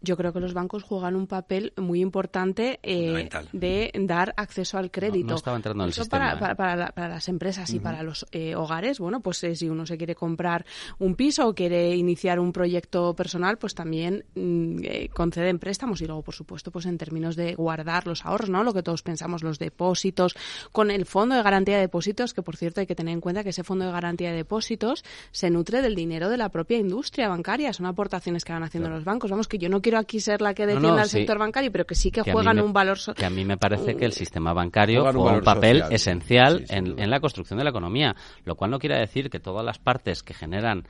yo 0.07 0.17
creo 0.17 0.33
que 0.33 0.41
los 0.41 0.55
bancos 0.55 0.85
juegan 0.85 1.17
un 1.17 1.27
papel 1.27 1.73
muy 1.77 2.01
importante 2.01 2.79
eh, 2.83 3.29
de 3.53 3.91
dar 3.95 4.33
acceso 4.37 4.79
al 4.79 4.91
crédito. 4.91 5.31
No, 5.31 5.35
estaba 5.35 5.57
entrando 5.57 5.83
en 5.85 5.89
el 5.89 5.93
sistema, 5.93 6.39
para, 6.39 6.53
¿eh? 6.53 6.93
para, 6.95 7.09
las 7.09 7.29
empresas 7.29 7.69
y 7.75 7.81
para 7.81 8.03
los 8.03 8.25
eh, 8.31 8.55
hogares, 8.55 9.01
bueno, 9.01 9.21
pues 9.21 9.39
si 9.39 9.69
uno 9.69 9.85
se 9.85 9.99
quiere 9.99 10.15
comprar 10.15 10.65
un 10.99 11.17
piso 11.17 11.49
o 11.49 11.55
quiere 11.55 11.95
iniciar 11.97 12.39
un 12.39 12.53
proyecto 12.53 13.15
personal, 13.15 13.59
pues 13.59 13.75
también 13.75 14.25
mm, 14.35 15.13
conceden 15.13 15.59
préstamos 15.59 16.01
y 16.01 16.07
luego, 16.07 16.23
por 16.23 16.35
supuesto, 16.35 16.71
pues 16.71 16.87
en 16.87 16.99
términos 16.99 17.35
de 17.35 17.55
guardar 17.55 18.07
los 18.07 18.25
ahorros, 18.25 18.49
¿no? 18.49 18.63
Lo 18.63 18.73
que 18.73 18.83
todos 18.83 19.03
pensamos, 19.03 19.43
los 19.43 19.59
depósitos, 19.59 20.37
con 20.71 20.91
el 20.91 21.05
fondo 21.05 21.35
de 21.35 21.43
garantía 21.43 21.77
de 21.77 21.83
depósitos, 21.83 22.33
que 22.33 22.43
por 22.43 22.57
cierto 22.57 22.81
hay 22.81 22.87
que 22.87 22.95
tener 22.95 23.13
en 23.13 23.21
cuenta 23.21 23.43
que 23.43 23.51
ese 23.51 23.65
fondo 23.65 23.87
de 23.87 23.93
garantía 23.93 24.31
de 24.31 24.37
depósitos 24.37 25.05
se 25.33 25.51
nutre 25.51 25.83
del 25.83 25.97
dinero 25.97 26.29
de 26.29 26.37
la 26.37 26.49
propia 26.49 26.79
industria 26.79 27.29
bancaria, 27.29 27.73
son 27.73 27.87
aportaciones 27.87 28.45
que 28.45 28.53
van 28.53 28.63
haciendo 28.63 28.89
los 28.89 29.05
bancos. 29.05 29.31
Vamos, 29.31 29.49
que 29.49 29.59
yo 29.59 29.69
no 29.69 29.83
quiero 29.83 29.96
aquí 29.99 30.21
ser 30.21 30.41
la 30.41 30.55
que 30.55 30.67
defienda 30.67 31.03
al 31.03 31.09
sector 31.09 31.39
bancario, 31.39 31.73
pero 31.73 31.87
que 31.87 31.95
sí 31.95 32.11
que, 32.11 32.23
juegan 32.23 32.61
un 32.61 32.73
valor 32.73 32.99
social. 32.99 33.17
Que 33.17 33.27
a 33.27 33.31
mí 33.31 33.45
me 33.45 33.57
parece 33.57 33.97
que 33.97 34.05
el 34.05 34.13
sistema 34.13 34.53
bancario 34.53 35.03
juega 35.03 35.33
un, 35.33 35.43
papel 35.43 35.85
esencial 35.91 36.65
en, 36.69 36.99
en 36.99 37.11
la 37.11 37.21
construcción 37.21 37.59
de 37.59 37.65
la 37.65 37.71
economía, 37.71 38.17
lo 38.45 38.57
cual 38.57 38.71
no 38.71 38.79
quiere 38.79 38.99
decir 38.99 39.31
que 39.31 39.41
todas 39.41 39.65
las 39.65 39.79
partes 39.79 40.23
que 40.23 40.35
generan 40.35 40.87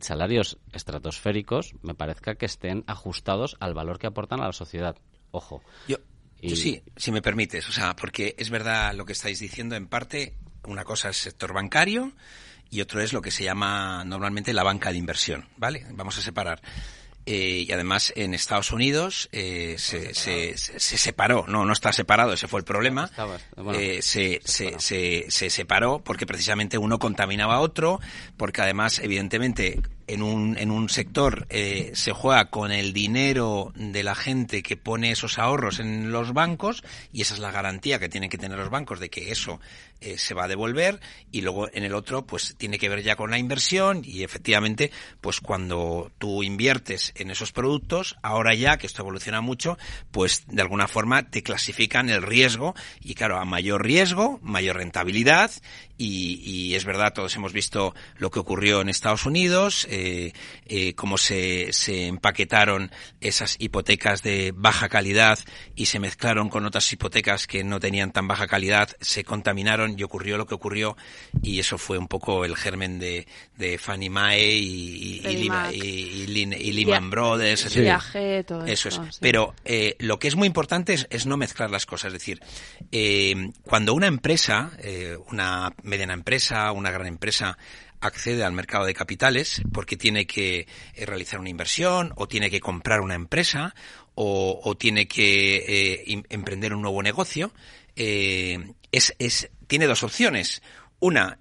salarios 0.00 0.58
estratosféricos 0.72 1.74
me 1.82 1.94
parezca 1.94 2.34
que 2.34 2.46
estén 2.46 2.84
ajustados 2.86 3.56
al 3.60 3.74
valor 3.74 3.98
que 3.98 4.06
aportan 4.06 4.40
a 4.40 4.46
la 4.46 4.52
sociedad. 4.52 4.96
Ojo. 5.30 5.62
Yo, 5.88 5.98
yo 6.42 6.56
sí, 6.56 6.82
si 6.96 7.12
me 7.12 7.22
permites, 7.22 7.68
o 7.68 7.72
sea, 7.72 7.94
porque 7.94 8.34
es 8.38 8.50
verdad 8.50 8.94
lo 8.94 9.04
que 9.04 9.12
estáis 9.12 9.38
diciendo 9.38 9.76
en 9.76 9.86
parte, 9.86 10.34
una 10.64 10.84
cosa 10.84 11.10
es 11.10 11.18
el 11.18 11.30
sector 11.30 11.52
bancario 11.52 12.12
y 12.70 12.80
otro 12.80 13.00
es 13.00 13.12
lo 13.12 13.22
que 13.22 13.30
se 13.30 13.44
llama 13.44 14.04
normalmente 14.04 14.52
la 14.52 14.64
banca 14.64 14.90
de 14.90 14.98
inversión, 14.98 15.48
¿vale? 15.56 15.86
Vamos 15.92 16.18
a 16.18 16.22
separar. 16.22 16.60
Eh, 17.26 17.64
y 17.66 17.72
además 17.72 18.12
en 18.16 18.34
Estados 18.34 18.70
Unidos 18.70 19.30
eh, 19.32 19.76
se, 19.78 20.12
se, 20.12 20.58
se, 20.58 20.98
separó, 20.98 21.46
no, 21.48 21.64
no 21.64 21.72
está 21.72 21.90
separado, 21.92 22.34
ese 22.34 22.48
fue 22.48 22.60
el 22.60 22.64
problema. 22.64 23.10
eh, 23.74 24.02
se, 24.02 24.40
se, 24.44 24.78
se, 24.78 25.24
se 25.30 25.48
separó 25.48 26.00
porque 26.04 26.26
precisamente 26.26 26.76
uno 26.76 26.98
contaminaba 26.98 27.54
a 27.54 27.60
otro, 27.60 27.98
porque 28.36 28.60
además, 28.60 28.98
evidentemente, 28.98 29.80
en 30.06 30.22
un, 30.22 30.56
en 30.58 30.70
un 30.70 30.88
sector 30.88 31.46
eh, 31.50 31.92
se 31.94 32.12
juega 32.12 32.50
con 32.50 32.72
el 32.72 32.92
dinero 32.92 33.72
de 33.74 34.02
la 34.02 34.14
gente 34.14 34.62
que 34.62 34.76
pone 34.76 35.10
esos 35.10 35.38
ahorros 35.38 35.80
en 35.80 36.12
los 36.12 36.32
bancos 36.32 36.82
y 37.12 37.22
esa 37.22 37.34
es 37.34 37.40
la 37.40 37.50
garantía 37.50 37.98
que 37.98 38.08
tienen 38.08 38.30
que 38.30 38.38
tener 38.38 38.58
los 38.58 38.70
bancos 38.70 39.00
de 39.00 39.10
que 39.10 39.30
eso 39.30 39.60
eh, 40.00 40.18
se 40.18 40.34
va 40.34 40.44
a 40.44 40.48
devolver 40.48 41.00
y 41.32 41.40
luego 41.40 41.68
en 41.72 41.84
el 41.84 41.94
otro 41.94 42.26
pues 42.26 42.54
tiene 42.58 42.78
que 42.78 42.88
ver 42.88 43.02
ya 43.02 43.16
con 43.16 43.30
la 43.30 43.38
inversión 43.38 44.02
y 44.04 44.22
efectivamente 44.22 44.90
pues 45.20 45.40
cuando 45.40 46.12
tú 46.18 46.42
inviertes 46.42 47.12
en 47.16 47.30
esos 47.30 47.52
productos 47.52 48.16
ahora 48.22 48.54
ya 48.54 48.76
que 48.76 48.86
esto 48.86 49.02
evoluciona 49.02 49.40
mucho 49.40 49.78
pues 50.10 50.44
de 50.48 50.60
alguna 50.60 50.88
forma 50.88 51.30
te 51.30 51.42
clasifican 51.42 52.10
el 52.10 52.22
riesgo 52.22 52.74
y 53.00 53.14
claro 53.14 53.38
a 53.38 53.44
mayor 53.44 53.82
riesgo 53.82 54.38
mayor 54.42 54.76
rentabilidad 54.76 55.50
y, 55.98 56.40
y 56.44 56.74
es 56.74 56.84
verdad 56.84 57.12
todos 57.12 57.34
hemos 57.36 57.52
visto 57.52 57.94
lo 58.18 58.30
que 58.30 58.38
ocurrió 58.38 58.80
en 58.80 58.88
Estados 58.88 59.26
Unidos 59.26 59.86
eh, 59.90 60.32
eh, 60.66 60.94
cómo 60.94 61.18
se, 61.18 61.72
se 61.72 62.06
empaquetaron 62.06 62.90
esas 63.20 63.56
hipotecas 63.58 64.22
de 64.22 64.52
baja 64.54 64.88
calidad 64.88 65.38
y 65.74 65.86
se 65.86 65.98
mezclaron 65.98 66.48
con 66.48 66.66
otras 66.66 66.92
hipotecas 66.92 67.46
que 67.46 67.64
no 67.64 67.80
tenían 67.80 68.12
tan 68.12 68.28
baja 68.28 68.46
calidad, 68.46 68.90
se 69.00 69.24
contaminaron 69.24 69.98
y 69.98 70.02
ocurrió 70.02 70.36
lo 70.36 70.46
que 70.46 70.54
ocurrió 70.54 70.96
y 71.42 71.58
eso 71.58 71.78
fue 71.78 71.98
un 71.98 72.08
poco 72.08 72.44
el 72.44 72.56
germen 72.56 72.98
de, 72.98 73.26
de 73.56 73.78
Fannie 73.78 74.10
Mae 74.10 74.56
y, 74.56 75.22
y, 75.24 76.72
Lehman 76.72 77.10
Brothers. 77.10 77.66
eso 78.66 78.88
es. 78.88 79.00
Pero 79.20 79.54
eh, 79.64 79.96
lo 79.98 80.18
que 80.18 80.28
es 80.28 80.36
muy 80.36 80.46
importante 80.46 80.94
es, 81.08 81.26
no 81.26 81.36
mezclar 81.36 81.70
las 81.70 81.86
cosas. 81.86 82.08
Es 82.08 82.12
decir, 82.14 82.40
eh, 82.92 83.50
cuando 83.62 83.94
una 83.94 84.06
empresa, 84.06 84.72
eh, 84.78 85.16
una 85.30 85.72
mediana 85.84 86.14
empresa, 86.14 86.72
una 86.72 86.90
gran 86.90 87.06
empresa, 87.06 87.56
accede 88.00 88.44
al 88.44 88.52
mercado 88.52 88.84
de 88.84 88.94
capitales 88.94 89.62
porque 89.72 89.96
tiene 89.96 90.26
que 90.26 90.66
eh, 90.94 91.06
realizar 91.06 91.40
una 91.40 91.48
inversión 91.48 92.12
o 92.16 92.28
tiene 92.28 92.50
que 92.50 92.60
comprar 92.60 93.00
una 93.00 93.14
empresa 93.14 93.74
o, 94.16 94.76
tiene 94.78 95.08
que 95.08 95.56
eh, 95.56 96.22
emprender 96.28 96.72
un 96.72 96.82
nuevo 96.82 97.02
negocio, 97.02 97.52
eh, 97.96 98.74
es, 98.92 99.12
es, 99.18 99.50
tiene 99.66 99.86
dos 99.86 100.04
opciones. 100.04 100.62
Una, 101.00 101.38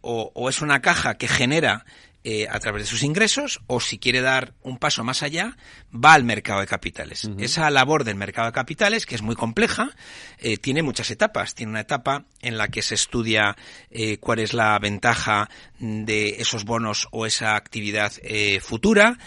o, 0.00 0.32
o, 0.34 0.48
es 0.48 0.60
una 0.60 0.82
caja 0.82 1.14
que 1.14 1.28
genera 1.28 1.86
eh, 2.28 2.48
a 2.50 2.58
través 2.58 2.82
de 2.82 2.88
sus 2.88 3.04
ingresos 3.04 3.60
o 3.68 3.78
si 3.78 4.00
quiere 4.00 4.20
dar 4.20 4.52
un 4.62 4.78
paso 4.78 5.04
más 5.04 5.22
allá, 5.22 5.56
va 5.94 6.12
al 6.12 6.24
mercado 6.24 6.58
de 6.58 6.66
capitales. 6.66 7.30
Esa 7.38 7.70
labor 7.70 8.02
del 8.02 8.16
mercado 8.16 8.48
de 8.48 8.52
capitales, 8.52 9.06
que 9.06 9.14
es 9.14 9.22
muy 9.22 9.36
compleja, 9.36 9.90
eh, 10.38 10.56
tiene 10.56 10.82
muchas 10.82 11.12
etapas. 11.12 11.54
Tiene 11.54 11.70
una 11.70 11.82
etapa 11.82 12.24
en 12.40 12.58
la 12.58 12.66
que 12.66 12.82
se 12.82 12.96
estudia 12.96 13.56
eh, 13.92 14.18
cuál 14.18 14.40
es 14.40 14.54
la 14.54 14.76
ventaja 14.80 15.48
de 15.78 16.40
esos 16.40 16.64
bonos 16.64 17.06
o 17.12 17.26
esa 17.26 17.54
actividad 17.54 18.10
futura 18.60 19.18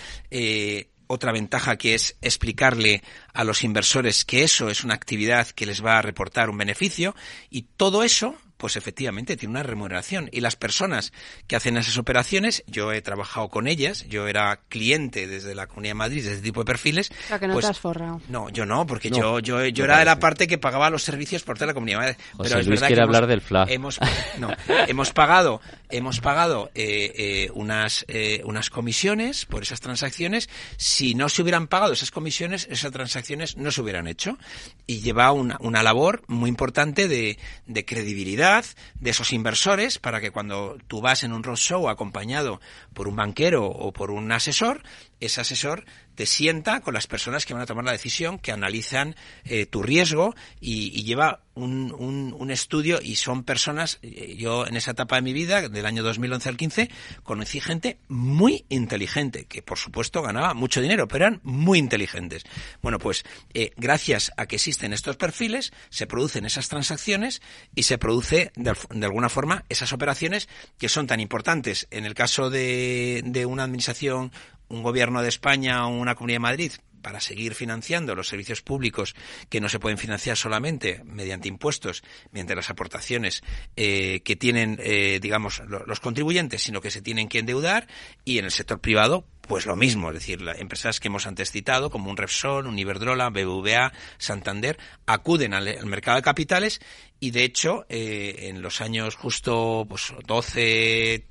otra 1.08 1.32
ventaja 1.32 1.78
que 1.78 1.96
es 1.96 2.18
explicarle 2.22 3.02
a 3.34 3.44
los 3.44 3.64
inversores 3.64 4.26
que 4.26 4.44
eso 4.44 4.70
es 4.70 4.84
una 4.84 4.94
actividad 4.94 5.48
que 5.48 5.66
les 5.66 5.84
va 5.84 5.98
a 5.98 6.02
reportar 6.02 6.50
un 6.50 6.58
beneficio 6.58 7.16
y 7.50 7.64
todo 7.78 8.04
eso 8.04 8.36
pues 8.60 8.76
efectivamente 8.76 9.38
tiene 9.38 9.54
una 9.54 9.64
remuneración. 9.64 10.30
Y 10.34 10.42
las 10.42 10.58
personas 10.58 11.14
que 11.48 11.56
hacen 11.56 11.78
esas 11.78 11.98
operaciones, 11.98 12.64
yo 12.68 12.92
he 12.92 13.02
trabajado 13.02 13.48
con 13.48 13.68
ellas, 13.68 14.06
yo 14.10 14.28
era 14.28 14.60
cliente 14.68 15.28
desde 15.28 15.56
la 15.56 15.66
Comunidad 15.66 15.92
de 15.92 15.96
Madrid 15.96 16.26
de 16.26 16.32
este 16.34 16.44
tipo 16.44 16.60
de 16.60 16.66
perfiles. 16.66 17.10
O 17.10 17.28
sea, 17.30 17.40
que 17.40 17.48
no 17.48 17.54
pues 17.54 17.66
te 17.66 17.72
has 17.72 17.80
forrado. 17.80 18.22
No, 18.28 18.50
yo 18.50 18.66
no, 18.66 18.86
porque 18.86 19.10
yo, 19.10 19.40
yo, 19.40 19.66
yo 19.66 19.86
era 19.86 20.00
de 20.00 20.06
la 20.06 20.20
parte 20.20 20.46
que 20.46 20.58
pagaba 20.58 20.90
los 20.90 21.04
servicios 21.04 21.44
por 21.44 21.56
toda 21.56 21.68
la 21.68 21.74
Comunidad 21.74 22.00
de 22.00 22.06
Madrid. 22.06 22.18
Pero 22.38 22.60
es 22.60 22.68
Luis 22.68 22.82
quiere 22.82 23.02
hablar 23.02 23.28
del 23.28 23.40
FLA. 23.40 23.66
Hemos, 23.70 23.98
no, 24.40 24.50
hemos 24.88 25.14
pagado, 25.14 25.62
hemos 25.90 26.20
pagado 26.20 26.70
eh, 26.76 27.14
eh, 27.16 27.52
unas, 27.54 28.04
eh, 28.10 28.42
unas 28.44 28.70
comisiones 28.70 29.46
por 29.46 29.64
esas 29.64 29.80
transacciones. 29.80 30.50
Si 30.76 31.16
no 31.16 31.30
se 31.30 31.42
hubieran 31.44 31.68
pagado 31.68 31.94
esas 31.94 32.12
comisiones, 32.12 32.68
esas 32.70 32.92
transacciones 32.92 33.56
no 33.56 33.72
se 33.72 33.82
hubieran 33.82 34.08
hecho. 34.08 34.38
Y 34.86 35.00
lleva 35.00 35.32
una, 35.32 35.56
una 35.62 35.82
labor 35.82 36.24
muy 36.28 36.50
importante 36.50 37.08
de, 37.08 37.40
de 37.66 37.86
credibilidad 37.86 38.49
de 38.96 39.10
esos 39.10 39.32
inversores 39.32 40.00
para 40.00 40.20
que 40.22 40.32
cuando 40.32 40.78
tú 40.88 41.02
vas 41.02 41.24
en 41.24 41.34
un 41.34 41.44
roadshow 41.44 41.88
acompañado 41.88 42.60
por 42.94 43.08
un 43.08 43.16
banquero 43.16 43.66
o 43.66 43.94
por 43.94 44.12
un 44.12 44.32
asesor, 44.32 44.82
ese 45.20 45.42
asesor 45.42 45.86
te 46.16 46.26
sienta 46.26 46.82
con 46.82 46.94
las 46.94 47.08
personas 47.08 47.46
que 47.46 47.54
van 47.54 47.64
a 47.64 47.66
tomar 47.66 47.86
la 47.86 47.94
decisión, 47.94 48.40
que 48.40 48.52
analizan 48.52 49.16
eh, 49.46 49.66
tu 49.66 49.82
riesgo 49.82 50.36
y, 50.60 51.04
lleva 51.04 51.44
un, 51.54 51.94
un, 52.38 52.52
estudio 52.52 53.00
y 53.02 53.16
son 53.16 53.44
personas, 53.44 54.00
eh, 54.02 54.36
yo 54.38 54.68
en 54.68 54.76
esa 54.76 54.92
etapa 54.92 55.16
de 55.16 55.22
mi 55.22 55.34
vida, 55.34 55.70
del 55.70 55.86
año 55.86 56.04
2011 56.04 56.50
al 56.50 56.58
15, 56.58 56.90
conocí 57.24 57.62
gente 57.62 58.00
muy 58.08 58.66
inteligente, 58.70 59.46
que 59.46 59.62
por 59.62 59.78
supuesto 59.78 60.22
ganaba 60.22 60.54
mucho 60.54 60.82
dinero, 60.82 61.08
pero 61.08 61.26
eran 61.26 61.40
muy 61.44 61.80
inteligentes. 61.80 62.44
Bueno, 62.82 63.00
pues 63.00 63.24
eh, 63.54 63.72
gracias 63.78 64.32
a 64.36 64.46
que 64.46 64.58
existen 64.58 64.92
estos 64.92 65.16
perfiles, 65.16 65.72
se 65.90 66.08
producen 66.08 66.46
esas 66.46 66.68
transacciones 66.68 67.42
y 67.76 67.84
se 67.84 67.98
produce 67.98 68.52
de, 68.56 68.76
de 68.90 69.06
alguna 69.06 69.30
forma 69.30 69.64
esas 69.70 69.94
operaciones 69.94 70.50
que 70.78 70.90
son 70.90 71.08
tan 71.08 71.20
importantes 71.20 71.88
en 71.92 72.06
el 72.06 72.14
caso 72.14 72.50
de, 72.50 73.22
de 73.26 73.46
una 73.46 73.64
administración 73.64 74.32
un 74.70 74.84
gobierno 74.84 75.22
de 75.22 75.30
España 75.30 75.86
o 75.86 75.90
una 75.90 76.16
comunidad 76.16 76.36
de 76.36 76.40
Madrid 76.40 76.72
para 77.02 77.20
seguir 77.20 77.56
financiando 77.56 78.16
los 78.16 78.28
servicios 78.28 78.62
públicos 78.62 79.16
que 79.50 79.62
no 79.62 79.70
se 79.70 79.80
pueden 79.80 79.98
financiar 79.98 80.38
solamente 80.38 81.02
mediante 81.06 81.48
impuestos, 81.48 82.04
mediante 82.32 82.56
las 82.56 82.70
aportaciones 82.70 83.42
eh, 83.76 84.22
que 84.24 84.36
tienen, 84.36 84.78
eh, 84.82 85.20
digamos, 85.22 85.62
los 85.68 86.00
contribuyentes, 86.00 86.62
sino 86.62 86.82
que 86.82 86.92
se 86.92 87.02
tienen 87.02 87.30
que 87.30 87.40
endeudar 87.40 87.88
y 88.26 88.38
en 88.38 88.46
el 88.46 88.52
sector 88.52 88.80
privado 88.80 89.26
pues 89.50 89.66
lo 89.66 89.76
mismo, 89.76 90.10
es 90.10 90.14
decir, 90.14 90.42
las 90.44 90.60
empresas 90.60 91.00
que 91.00 91.08
hemos 91.08 91.26
antes 91.26 91.52
citado, 91.52 91.90
como 91.90 92.12
un 92.12 92.18
Repsol, 92.18 92.68
un 92.68 92.78
Iberdrola, 92.78 93.32
BBVA, 93.32 93.92
Santander, 94.20 94.78
acuden 95.08 95.56
al, 95.56 95.88
mercado 95.88 96.18
de 96.18 96.22
capitales 96.22 96.80
y, 97.20 97.32
de 97.32 97.46
hecho, 97.46 97.84
eh, 97.90 98.50
en 98.50 98.62
los 98.62 98.80
años 98.80 99.16
justo 99.16 99.88
pues, 99.90 100.14
12, 100.28 101.26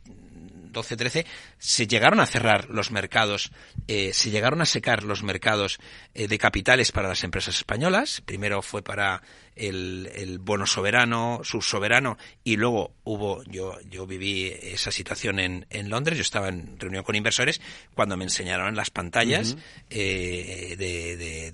12-13, 0.72 1.26
se 1.58 1.86
llegaron 1.86 2.20
a 2.20 2.26
cerrar 2.26 2.68
los 2.70 2.90
mercados, 2.90 3.50
eh, 3.88 4.12
se 4.12 4.30
llegaron 4.30 4.60
a 4.60 4.66
secar 4.66 5.02
los 5.02 5.22
mercados 5.22 5.78
eh, 6.14 6.28
de 6.28 6.38
capitales 6.38 6.92
para 6.92 7.08
las 7.08 7.24
empresas 7.24 7.56
españolas. 7.56 8.20
Primero 8.20 8.62
fue 8.62 8.82
para 8.82 9.22
el, 9.58 10.10
el 10.14 10.38
bono 10.38 10.66
soberano, 10.66 11.40
subsoberano, 11.42 12.16
y 12.44 12.56
luego 12.56 12.92
hubo, 13.04 13.42
yo, 13.44 13.78
yo 13.90 14.06
viví 14.06 14.52
esa 14.62 14.90
situación 14.90 15.40
en, 15.40 15.66
en 15.70 15.90
Londres, 15.90 16.16
yo 16.16 16.22
estaba 16.22 16.48
en 16.48 16.78
reunión 16.78 17.02
con 17.02 17.16
inversores 17.16 17.60
cuando 17.94 18.16
me 18.16 18.24
enseñaron 18.24 18.76
las 18.76 18.90
pantallas 18.90 19.56
eh, 19.90 20.76
de, 20.78 21.16
de, 21.16 21.52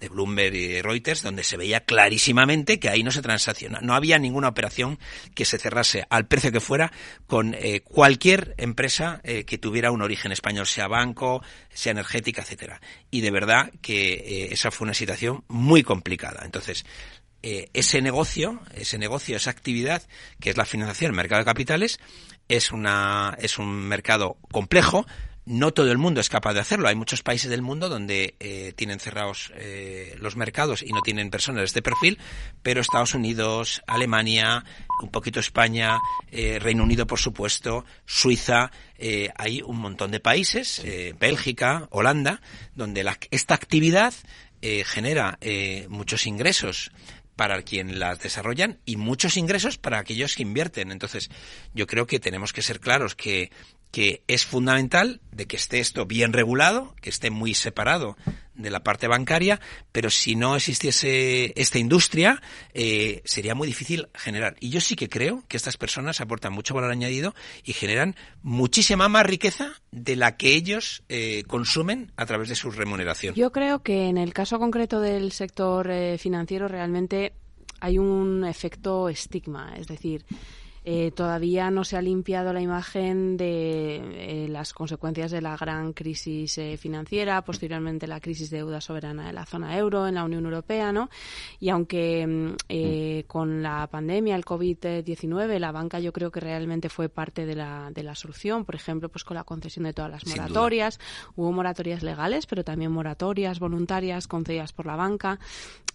de, 0.00 0.08
Bloomberg 0.08 0.54
y 0.54 0.82
Reuters, 0.82 1.22
donde 1.22 1.42
se 1.42 1.56
veía 1.56 1.80
clarísimamente 1.80 2.78
que 2.78 2.88
ahí 2.88 3.02
no 3.02 3.10
se 3.10 3.22
transacciona, 3.22 3.80
no 3.80 3.94
había 3.94 4.18
ninguna 4.18 4.48
operación 4.48 4.98
que 5.34 5.44
se 5.44 5.58
cerrase 5.58 6.06
al 6.10 6.26
precio 6.26 6.52
que 6.52 6.60
fuera 6.60 6.92
con 7.26 7.54
eh, 7.54 7.80
cualquier 7.80 8.54
empresa 8.58 9.20
eh, 9.24 9.44
que 9.44 9.58
tuviera 9.58 9.90
un 9.90 10.02
origen 10.02 10.32
español, 10.32 10.66
sea 10.66 10.88
banco, 10.88 11.42
sea 11.78 11.92
energética, 11.92 12.42
etcétera. 12.42 12.80
Y 13.08 13.20
de 13.20 13.30
verdad 13.30 13.70
que 13.80 14.14
eh, 14.14 14.48
esa 14.50 14.72
fue 14.72 14.84
una 14.84 14.94
situación 14.94 15.44
muy 15.46 15.84
complicada. 15.84 16.42
Entonces, 16.44 16.84
eh, 17.44 17.70
ese 17.72 18.02
negocio, 18.02 18.60
ese 18.74 18.98
negocio, 18.98 19.36
esa 19.36 19.50
actividad, 19.50 20.02
que 20.40 20.50
es 20.50 20.56
la 20.56 20.64
financiación, 20.64 21.12
el 21.12 21.16
mercado 21.16 21.38
de 21.38 21.44
capitales, 21.44 22.00
es 22.48 22.72
una, 22.72 23.36
es 23.38 23.58
un 23.58 23.68
mercado 23.86 24.38
complejo, 24.50 25.06
no 25.48 25.72
todo 25.72 25.90
el 25.90 25.98
mundo 25.98 26.20
es 26.20 26.28
capaz 26.28 26.52
de 26.52 26.60
hacerlo. 26.60 26.88
Hay 26.88 26.94
muchos 26.94 27.22
países 27.22 27.50
del 27.50 27.62
mundo 27.62 27.88
donde 27.88 28.36
eh, 28.38 28.74
tienen 28.76 29.00
cerrados 29.00 29.50
eh, 29.56 30.14
los 30.20 30.36
mercados 30.36 30.82
y 30.82 30.92
no 30.92 31.00
tienen 31.00 31.30
personas 31.30 31.60
de 31.60 31.64
este 31.64 31.82
perfil, 31.82 32.18
pero 32.62 32.80
Estados 32.80 33.14
Unidos, 33.14 33.82
Alemania, 33.86 34.64
un 35.02 35.10
poquito 35.10 35.40
España, 35.40 35.98
eh, 36.30 36.58
Reino 36.60 36.84
Unido, 36.84 37.06
por 37.06 37.18
supuesto, 37.18 37.84
Suiza, 38.04 38.70
hay 39.36 39.62
un 39.62 39.78
montón 39.78 40.10
de 40.10 40.18
países, 40.18 40.82
Bélgica, 41.20 41.86
Holanda, 41.92 42.40
donde 42.74 43.04
la, 43.04 43.16
esta 43.30 43.54
actividad 43.54 44.12
genera 44.60 45.38
muchos 45.88 46.26
ingresos 46.26 46.90
para 47.38 47.62
quien 47.62 48.00
las 48.00 48.18
desarrollan 48.18 48.80
y 48.84 48.96
muchos 48.96 49.36
ingresos 49.36 49.78
para 49.78 50.00
aquellos 50.00 50.34
que 50.34 50.42
invierten. 50.42 50.90
Entonces, 50.90 51.30
yo 51.72 51.86
creo 51.86 52.04
que 52.04 52.18
tenemos 52.18 52.52
que 52.52 52.62
ser 52.62 52.80
claros 52.80 53.14
que 53.14 53.52
que 53.90 54.22
es 54.28 54.44
fundamental 54.44 55.20
de 55.32 55.46
que 55.46 55.56
esté 55.56 55.80
esto 55.80 56.06
bien 56.06 56.32
regulado, 56.32 56.94
que 57.00 57.10
esté 57.10 57.30
muy 57.30 57.54
separado 57.54 58.16
de 58.54 58.70
la 58.70 58.82
parte 58.82 59.06
bancaria, 59.06 59.60
pero 59.92 60.10
si 60.10 60.34
no 60.34 60.56
existiese 60.56 61.52
esta 61.60 61.78
industria, 61.78 62.42
eh, 62.74 63.22
sería 63.24 63.54
muy 63.54 63.68
difícil 63.68 64.08
generar. 64.14 64.56
Y 64.60 64.70
yo 64.70 64.80
sí 64.80 64.96
que 64.96 65.08
creo 65.08 65.44
que 65.48 65.56
estas 65.56 65.76
personas 65.76 66.20
aportan 66.20 66.52
mucho 66.52 66.74
valor 66.74 66.90
añadido 66.90 67.34
y 67.64 67.72
generan 67.72 68.16
muchísima 68.42 69.08
más 69.08 69.24
riqueza 69.24 69.72
de 69.92 70.16
la 70.16 70.36
que 70.36 70.54
ellos 70.54 71.04
eh, 71.08 71.44
consumen 71.46 72.12
a 72.16 72.26
través 72.26 72.48
de 72.48 72.56
su 72.56 72.70
remuneración. 72.70 73.34
Yo 73.34 73.52
creo 73.52 73.82
que 73.82 74.08
en 74.08 74.18
el 74.18 74.34
caso 74.34 74.58
concreto 74.58 75.00
del 75.00 75.32
sector 75.32 75.90
eh, 75.90 76.18
financiero 76.18 76.66
realmente 76.66 77.32
hay 77.80 77.98
un 77.98 78.44
efecto 78.44 79.08
estigma, 79.08 79.74
es 79.76 79.86
decir, 79.86 80.24
eh, 80.84 81.10
todavía 81.10 81.70
no 81.70 81.84
se 81.84 81.96
ha 81.96 82.02
limpiado 82.02 82.52
la 82.52 82.60
imagen 82.60 83.36
de 83.36 83.96
eh, 84.44 84.48
las 84.48 84.72
consecuencias 84.72 85.30
de 85.30 85.40
la 85.40 85.56
gran 85.56 85.92
crisis 85.92 86.58
eh, 86.58 86.76
financiera, 86.76 87.42
posteriormente 87.42 88.06
la 88.06 88.20
crisis 88.20 88.50
de 88.50 88.58
deuda 88.58 88.80
soberana 88.80 89.26
de 89.26 89.32
la 89.32 89.46
zona 89.46 89.76
euro 89.76 90.06
en 90.06 90.14
la 90.14 90.24
Unión 90.24 90.44
Europea, 90.44 90.92
¿no? 90.92 91.10
Y 91.60 91.68
aunque 91.70 92.26
mm, 92.26 93.26
con 93.26 93.62
la 93.62 93.86
pandemia, 93.86 94.36
el 94.36 94.44
COVID-19, 94.44 95.58
la 95.58 95.72
banca 95.72 96.00
yo 96.00 96.12
creo 96.12 96.30
que 96.30 96.40
realmente 96.40 96.88
fue 96.88 97.08
parte 97.08 97.46
de 97.46 97.54
la, 97.54 97.90
de 97.92 98.02
la 98.02 98.14
solución, 98.14 98.64
por 98.64 98.74
ejemplo, 98.74 99.08
pues 99.08 99.24
con 99.24 99.36
la 99.36 99.44
concesión 99.44 99.84
de 99.84 99.92
todas 99.92 100.10
las 100.10 100.26
moratorias, 100.26 100.98
hubo 101.36 101.52
moratorias 101.52 102.02
legales, 102.02 102.46
pero 102.46 102.64
también 102.64 102.92
moratorias 102.92 103.58
voluntarias 103.58 104.26
concedidas 104.26 104.72
por 104.72 104.86
la 104.86 104.96
banca, 104.96 105.38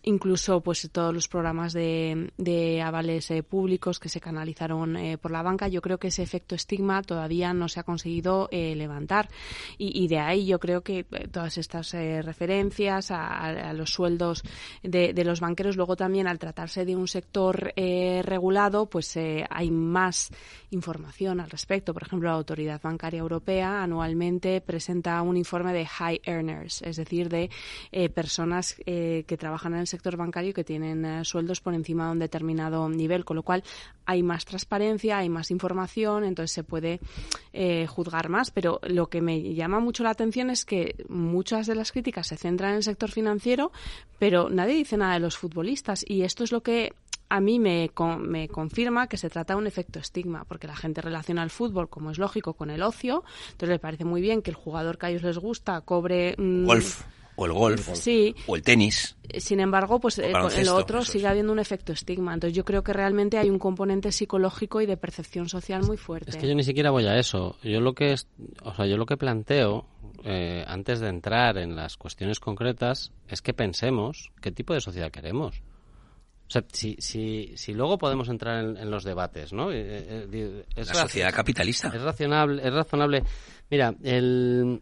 incluso 0.04 0.62
pues 0.62 0.90
todos 0.92 1.14
los 1.14 1.28
programas 1.28 1.74
de, 1.74 2.32
de 2.38 2.82
avales 2.82 3.32
públicos 3.50 4.00
que 4.00 4.10
se 4.10 4.22
canalizaron 4.22 4.96
eh, 4.98 5.18
por 5.18 5.32
la 5.32 5.42
banca, 5.42 5.68
yo 5.68 5.82
creo 5.82 5.98
que 5.98 6.08
ese 6.08 6.24
efecto 6.24 6.56
estigma 6.56 7.02
todavía 7.02 7.54
no 7.54 7.68
se 7.70 7.80
ha 7.80 7.84
conseguido 7.84 8.48
eh, 8.52 8.76
levantar. 8.76 9.30
Y, 9.78 10.08
de 10.08 10.20
ahí 10.20 10.46
yo 10.46 10.60
creo 10.60 10.82
que 10.82 11.00
eh, 11.00 11.28
todas 11.32 11.58
estas 11.58 11.94
referencias 11.94 13.12
a, 13.12 13.74
los 13.74 13.92
sueldos 13.92 14.44
de, 14.82 15.24
los 15.24 15.40
banqueros, 15.40 15.76
luego 15.76 15.96
también 15.96 16.28
al 16.28 16.40
tratarse 16.40 16.86
de 16.86 16.96
un 16.96 17.08
sector 17.08 17.74
regulado, 17.76 18.90
pues 18.90 19.18
hay 19.18 19.72
más 19.72 20.30
información 20.72 21.40
al 21.40 21.50
respecto. 21.50 21.94
Por 21.94 22.04
ejemplo, 22.04 22.30
la 22.30 22.36
Autoridad 22.36 22.82
Bancaria 22.82 23.20
Europea 23.20 23.84
anualmente 23.84 24.62
presenta 24.62 25.22
un 25.22 25.38
informe 25.38 25.74
de 25.74 25.86
high 25.86 26.22
earners, 26.24 26.82
es 26.82 26.98
decir, 26.98 27.30
de 27.30 27.50
personas 28.14 28.76
que 28.86 29.38
trabajan 29.40 29.74
en 29.74 29.80
el 29.82 29.88
sector 29.94 30.18
bancario 30.18 30.54
que 30.54 30.64
tienen 30.64 31.24
sueldos 31.24 31.62
por 31.62 31.74
encima 31.74 32.08
de 32.08 32.12
un 32.12 32.20
determinado 32.20 32.90
nivel, 32.90 33.26
con 33.26 33.38
lo 33.38 33.44
cual 33.44 33.64
hay 34.06 34.24
más 34.24 34.46
transparencia 34.46 35.04
hay 35.12 35.30
más 35.30 35.52
información, 35.52 36.24
entonces 36.24 36.52
se 36.52 36.64
puede 36.64 37.00
eh, 37.52 37.88
juzgar 37.88 38.30
más. 38.30 38.52
Pero 38.52 38.80
lo 38.84 39.08
que 39.08 39.22
me 39.22 39.54
llama 39.54 39.80
mucho 39.80 40.04
la 40.04 40.12
atención 40.12 40.50
es 40.50 40.66
que 40.66 40.96
muchas 41.10 41.68
de 41.68 41.76
las 41.76 41.92
críticas 41.92 42.28
se 42.28 42.38
centran 42.38 42.72
en 42.72 42.78
el 42.78 42.84
sector 42.84 43.12
financiero, 43.12 43.72
pero 44.20 44.50
nadie 44.50 44.76
dice 44.76 44.98
nada 44.98 45.14
de 45.14 45.20
los 45.20 45.38
futbolistas. 45.38 46.04
Y 46.08 46.24
esto 46.24 46.44
es 46.44 46.52
lo 46.52 46.62
que 46.62 46.94
a 47.30 47.40
mí 47.40 47.60
me, 47.60 47.90
me, 48.20 48.48
confirma 48.48 49.08
que 49.08 49.18
se 49.18 49.30
trata 49.30 49.54
de 49.54 49.60
un 49.60 49.68
efecto 49.68 50.00
estigma, 50.00 50.46
porque 50.46 50.68
la 50.68 50.76
gente 50.76 51.02
relaciona 51.02 51.44
el 51.44 51.50
fútbol, 51.50 51.90
como 51.90 52.12
es 52.12 52.20
lógico, 52.20 52.54
con 52.54 52.70
el 52.70 52.84
ocio. 52.84 53.24
Entonces 53.52 53.70
le 53.70 53.80
parece 53.80 54.06
muy 54.06 54.22
bien 54.22 54.42
que 54.42 54.52
el 54.52 54.56
jugador 54.56 54.98
que 54.98 55.08
a 55.08 55.10
ellos 55.10 55.24
les 55.24 55.38
gusta 55.38 55.82
cobre. 55.82 56.36
Golf 56.38 57.04
o 57.36 57.46
el 57.46 57.54
golf 57.54 57.90
sí. 57.94 58.36
o 58.48 58.56
el 58.56 58.62
tenis. 58.62 59.16
Sin 59.38 59.60
embargo, 59.60 60.00
pues 60.00 60.20
eh, 60.20 60.32
en 60.32 60.66
lo 60.66 60.76
otro 60.76 61.04
sigue 61.04 61.28
habiendo 61.28 61.52
un 61.52 61.60
efecto 61.60 61.94
estigma. 61.94 62.34
Entonces 62.34 62.56
yo 62.56 62.66
creo 62.66 62.84
que 62.84 62.94
realmente 62.94 63.38
hay 63.38 63.50
un 63.50 63.60
componente 63.60 64.12
psicológico 64.12 64.82
y 64.82 64.86
de 64.86 64.98
percepción 64.98 65.50
social 65.50 65.84
muy 65.84 65.98
fuerte. 65.98 66.32
Es 66.32 66.38
que 66.38 66.48
yo 66.48 66.56
ni 66.56 66.64
siquiera 66.64 66.92
voy 66.92 67.08
a 67.08 67.18
eso. 67.18 67.58
Yo 67.64 67.80
lo 67.82 67.94
que 67.94 68.14
es, 68.14 68.28
o 68.64 68.74
sea, 68.74 68.86
yo 68.86 68.98
lo 68.98 69.06
que 69.06 69.18
planteo 69.18 69.86
eh, 70.24 70.64
antes 70.68 71.00
de 71.00 71.10
entrar 71.10 71.58
en 71.58 71.76
las 71.76 71.98
cuestiones 71.98 72.40
concretas 72.40 73.12
es 73.28 73.42
que 73.42 73.54
pensemos 73.54 74.32
qué 74.42 74.52
tipo 74.52 74.74
de 74.74 74.82
sociedad 74.82 75.12
queremos. 75.12 75.62
O 76.48 76.52
sea, 76.54 76.64
si, 76.72 76.96
si, 77.00 77.54
si 77.56 77.74
luego 77.74 77.98
podemos 77.98 78.30
entrar 78.30 78.64
en, 78.64 78.92
los 78.92 79.04
debates, 79.04 79.54
¿no? 79.54 79.72
Eh, 79.72 80.66
es 80.76 80.88
La 80.88 80.94
sociedad 80.94 81.34
capitalista. 81.34 81.88
Es 81.88 82.02
razonable, 82.02 82.62
es 82.64 82.72
razonable. 82.72 83.24
Mira, 83.72 83.96
el, 84.04 84.82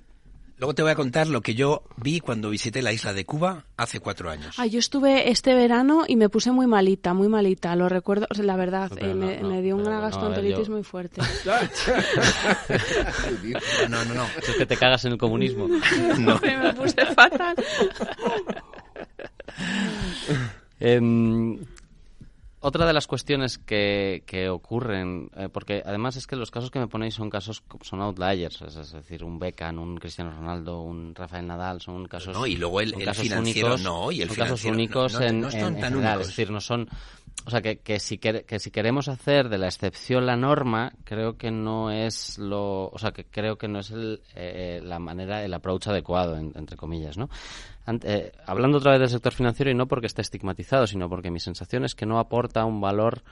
Luego 0.62 0.74
te 0.76 0.84
voy 0.84 0.92
a 0.92 0.96
contar 0.96 1.28
lo 1.28 1.42
que 1.42 1.56
yo 1.56 1.82
vi 1.98 2.20
cuando 2.20 2.52
visité 2.52 2.84
la 2.84 2.94
isla 2.94 3.14
de 3.14 3.26
Cuba 3.26 3.66
hace 3.78 4.00
cuatro 4.00 4.30
años. 4.30 4.54
Ah, 4.60 4.68
yo 4.68 4.78
estuve 4.78 5.32
este 5.32 5.56
verano 5.56 6.04
y 6.08 6.18
me 6.18 6.30
puse 6.30 6.52
muy 6.52 6.68
malita, 6.68 7.16
muy 7.16 7.30
malita. 7.30 7.76
Lo 7.76 7.90
recuerdo, 7.90 8.28
la 8.38 8.56
verdad, 8.58 8.92
eh, 8.98 9.42
me, 9.42 9.64
dio 9.64 9.76
una 9.76 10.00
gastroenteritis 10.00 10.70
muy 10.70 10.84
fuerte. 10.84 11.20
no, 13.90 14.06
no, 14.06 14.14
no. 14.14 14.28
Es 14.38 14.56
que 14.56 14.68
te 14.68 14.78
cagas 14.78 15.04
en 15.06 15.14
el 15.14 15.18
comunismo. 15.18 15.68
no. 16.20 16.40
me 16.40 16.74
puse 16.76 17.08
fatal. 17.08 17.56
eh, 20.80 21.02
otra 22.64 22.86
de 22.86 22.94
las 22.94 23.08
cuestiones 23.08 23.58
que, 23.58 24.24
que 24.28 24.48
ocurren, 24.48 25.32
eh, 25.36 25.50
porque 25.52 25.82
además 25.84 26.16
es 26.16 26.28
que 26.28 26.36
los 26.36 26.52
casos 26.52 26.70
que 26.70 26.78
me 26.78 26.88
ponéis 26.88 27.16
son 27.16 27.30
casos, 27.30 27.64
son 27.82 28.02
outliers, 28.02 28.62
es, 28.62 28.92
decir, 28.94 29.24
un 29.24 29.40
Beckham, 29.40 29.80
un 29.80 29.98
Cristiano 29.98 30.32
Ronaldo, 30.32 30.82
un 30.82 31.16
Rafael 31.16 31.48
Nadal, 31.48 31.82
son 31.82 32.06
casos, 32.06 32.38
no, 32.38 32.46
y 32.46 32.56
luego 32.56 32.80
el, 32.80 32.94
financiero 32.94 33.40
únicos, 33.40 33.82
no, 33.82 34.12
y 34.12 34.22
el 34.22 34.28
son 34.28 34.38
casos 34.38 34.66
únicos 34.66 35.20
en, 35.20 35.50
general, 35.50 36.22
es 36.22 36.28
decir, 36.28 36.52
no 36.52 36.62
son, 36.62 36.88
o 37.48 37.50
sea, 37.50 37.62
que, 37.62 37.80
que, 37.80 38.00
si 38.00 38.20
que, 38.20 38.60
si 38.60 38.70
queremos 38.70 39.08
hacer 39.08 39.50
de 39.50 39.58
la 39.58 39.66
excepción 39.66 40.28
la 40.28 40.38
norma, 40.38 40.94
creo 41.04 41.38
que 41.38 41.50
no 41.50 41.90
es 41.90 42.38
lo, 42.38 42.90
o 42.90 42.98
sea, 43.00 43.12
que 43.12 43.26
creo 43.26 43.58
que 43.58 43.68
no 43.68 43.80
es 43.80 43.90
el, 43.90 44.22
eh, 44.36 44.82
la 44.84 45.00
manera, 45.00 45.44
el 45.44 45.54
approach 45.56 45.88
adecuado, 45.88 46.38
entre 46.38 46.78
comillas, 46.78 47.18
¿no? 47.18 47.28
Eh, 47.88 48.32
hablando 48.46 48.78
otra 48.78 48.92
vez 48.92 49.00
del 49.00 49.10
sector 49.10 49.34
financiero 49.34 49.72
y 49.72 49.74
no 49.74 49.88
porque 49.88 50.08
esté 50.08 50.22
estigmatizado, 50.22 50.88
sino 50.88 51.10
porque 51.10 51.32
mi 51.32 51.40
sensación 51.40 51.84
es 51.84 51.96
que 51.96 52.06
no 52.06 52.20
aporta 52.20 52.66
un 52.66 52.80
valor 52.80 53.24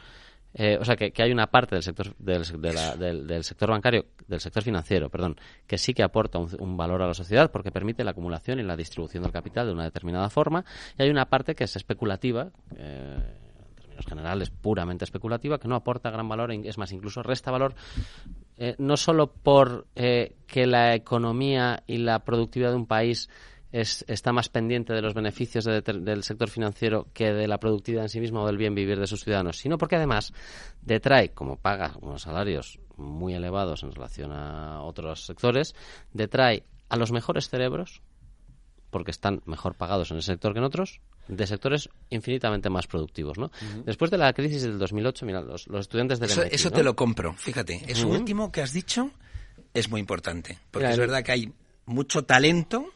eh, 0.53 0.79
o 0.81 0.85
sea, 0.85 0.95
que, 0.95 1.13
hay 1.21 1.31
una 1.31 1.47
parte 1.47 1.75
del 1.75 1.83
sector 1.83 2.15
del, 2.17 2.43
sector 3.43 3.69
bancario, 3.69 4.07
del 4.27 4.39
sector 4.39 4.63
financiero, 4.63 5.07
perdón, 5.09 5.35
que 5.67 5.77
sí 5.77 5.93
que 5.93 6.01
aporta 6.01 6.39
un, 6.39 6.75
valor 6.75 7.03
a 7.03 7.07
la 7.07 7.13
sociedad 7.13 7.51
porque 7.51 7.71
permite 7.71 8.03
la 8.03 8.11
acumulación 8.11 8.59
y 8.59 8.63
la 8.63 8.75
distribución 8.75 9.21
del 9.21 9.31
capital 9.31 9.67
de 9.67 9.73
una 9.73 9.83
determinada 9.83 10.27
forma, 10.31 10.65
y 10.97 11.03
hay 11.03 11.09
una 11.11 11.25
parte 11.25 11.53
que 11.53 11.65
es 11.65 11.75
especulativa, 11.75 12.49
eh, 12.75 13.17
generales 14.07 14.49
puramente 14.49 15.03
especulativa, 15.03 15.59
que 15.59 15.67
no 15.67 15.75
aporta 15.75 16.09
gran 16.09 16.27
valor, 16.27 16.51
es 16.51 16.79
más, 16.79 16.91
incluso 16.93 17.21
resta 17.21 17.51
valor, 17.51 17.75
no 18.77 18.97
solo 18.97 19.27
por 19.27 19.87
que 19.93 20.65
la 20.65 20.95
economía 20.95 21.83
y 21.85 21.97
la 21.97 22.19
productividad 22.19 22.71
de 22.71 22.77
un 22.77 22.87
país 22.87 23.29
está 23.71 24.33
más 24.33 24.49
pendiente 24.49 24.93
de 24.93 25.01
los 25.01 25.13
beneficios 25.13 25.65
del 25.65 26.23
sector 26.23 26.49
financiero 26.49 27.07
que 27.13 27.31
de 27.31 27.47
la 27.47 27.59
productividad 27.59 28.03
en 28.03 28.09
sí 28.09 28.19
misma 28.19 28.41
o 28.41 28.47
del 28.47 28.57
bien 28.57 28.73
vivir 28.73 28.99
de 28.99 29.07
sus 29.07 29.23
ciudadanos, 29.23 29.57
sino 29.57 29.77
porque 29.77 29.95
además 29.95 30.33
detrae, 30.81 31.29
como 31.29 31.57
paga 31.57 31.93
unos 32.01 32.23
salarios 32.23 32.79
muy 32.97 33.33
elevados 33.33 33.83
en 33.83 33.91
relación 33.91 34.31
a 34.31 34.81
otros 34.81 35.25
sectores, 35.25 35.75
detrae 36.13 36.63
a 36.89 36.97
los 36.97 37.11
mejores 37.11 37.49
cerebros, 37.49 38.01
porque 38.89 39.11
están 39.11 39.41
mejor 39.45 39.75
pagados 39.75 40.09
en 40.09 40.17
el 40.17 40.23
sector 40.23 40.53
que 40.53 40.59
en 40.59 40.65
otros, 40.65 40.99
de 41.27 41.45
sectores 41.45 41.89
infinitamente 42.09 42.71
más 42.71 42.87
productivos, 42.87 43.37
¿no? 43.37 43.51
Después 43.85 44.09
de 44.09 44.17
la 44.17 44.33
crisis 44.33 44.63
del 44.63 44.79
2008, 44.79 45.25
mira, 45.27 45.41
los, 45.41 45.67
estudiantes 45.67 46.19
del 46.19 46.31
Eso, 46.31 46.41
MIT, 46.41 46.53
eso 46.53 46.69
¿no? 46.71 46.75
te 46.75 46.83
lo 46.83 46.95
compro, 46.95 47.33
fíjate. 47.33 47.83
Eso 47.87 48.07
último 48.07 48.51
que 48.51 48.63
has 48.63 48.73
dicho 48.73 49.11
es 49.75 49.89
muy 49.89 49.99
importante. 49.99 50.57
Porque 50.71 50.87
Mira, 50.87 50.93
es 50.93 50.99
verdad 50.99 51.23
que 51.23 51.31
hay 51.31 51.53
mucho 51.85 52.23
talento 52.23 52.91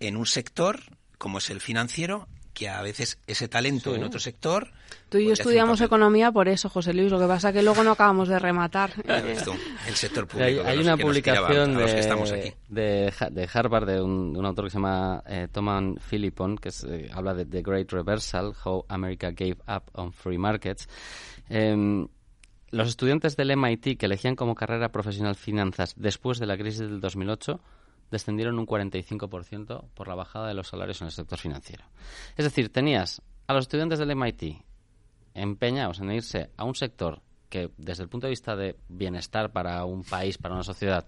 en 0.00 0.16
un 0.16 0.26
sector 0.26 0.80
como 1.18 1.38
es 1.38 1.50
el 1.50 1.60
financiero, 1.60 2.26
que 2.54 2.68
a 2.68 2.82
veces 2.82 3.18
ese 3.26 3.46
talento 3.46 3.94
en 3.94 4.02
otro 4.04 4.18
sector... 4.18 4.72
Tú 5.08 5.18
y 5.18 5.26
yo 5.26 5.32
estudiamos 5.32 5.80
economía 5.80 6.30
por 6.32 6.48
eso, 6.48 6.68
José 6.68 6.92
Luis. 6.94 7.10
Lo 7.10 7.18
que 7.18 7.26
pasa 7.26 7.52
que 7.52 7.62
luego 7.62 7.82
no 7.84 7.92
acabamos 7.92 8.28
de 8.28 8.38
rematar. 8.38 8.92
El 9.86 9.94
sector 9.94 10.26
público. 10.26 10.62
Hay, 10.66 10.78
una 10.78 10.96
publicación 10.96 11.74
de, 11.76 12.54
de, 12.68 13.12
Ha- 13.18 13.30
de 13.30 13.48
Harvard 13.52 13.86
de 13.86 14.00
un, 14.00 14.32
de 14.32 14.38
un 14.38 14.46
autor 14.46 14.64
que 14.66 14.70
se 14.70 14.76
llama 14.76 15.22
eh, 15.26 15.48
Thomas 15.50 15.82
Philippon, 16.08 16.56
que 16.58 16.68
es, 16.70 16.84
eh, 16.84 17.10
habla 17.12 17.34
de 17.34 17.44
The 17.44 17.62
Great 17.62 17.90
Reversal, 17.92 18.54
How 18.64 18.84
America 18.88 19.30
Gave 19.32 19.58
Up 19.68 19.84
on 19.94 20.12
Free 20.12 20.38
Markets. 20.38 20.88
Em, 21.48 22.06
los 22.70 22.88
estudiantes 22.88 23.36
del 23.36 23.56
MIT 23.56 23.98
que 23.98 24.06
elegían 24.06 24.36
como 24.36 24.54
carrera 24.54 24.90
profesional 24.90 25.34
finanzas 25.34 25.94
después 25.96 26.38
de 26.38 26.46
la 26.46 26.56
crisis 26.56 26.80
del 26.80 27.00
2008 27.00 27.60
descendieron 28.10 28.58
un 28.58 28.66
45% 28.66 29.88
por 29.94 30.08
la 30.08 30.14
bajada 30.14 30.48
de 30.48 30.54
los 30.54 30.68
salarios 30.68 31.00
en 31.00 31.06
el 31.06 31.12
sector 31.12 31.38
financiero. 31.38 31.84
Es 32.36 32.44
decir, 32.44 32.72
tenías 32.72 33.22
a 33.46 33.54
los 33.54 33.62
estudiantes 33.62 33.98
del 33.98 34.14
MIT 34.14 34.62
empeñados 35.34 36.00
en 36.00 36.12
irse 36.12 36.50
a 36.56 36.64
un 36.64 36.74
sector 36.74 37.22
que 37.48 37.70
desde 37.76 38.04
el 38.04 38.08
punto 38.08 38.26
de 38.26 38.30
vista 38.30 38.56
de 38.56 38.76
bienestar 38.88 39.50
para 39.50 39.84
un 39.84 40.04
país, 40.04 40.38
para 40.38 40.54
una 40.54 40.62
sociedad, 40.62 41.06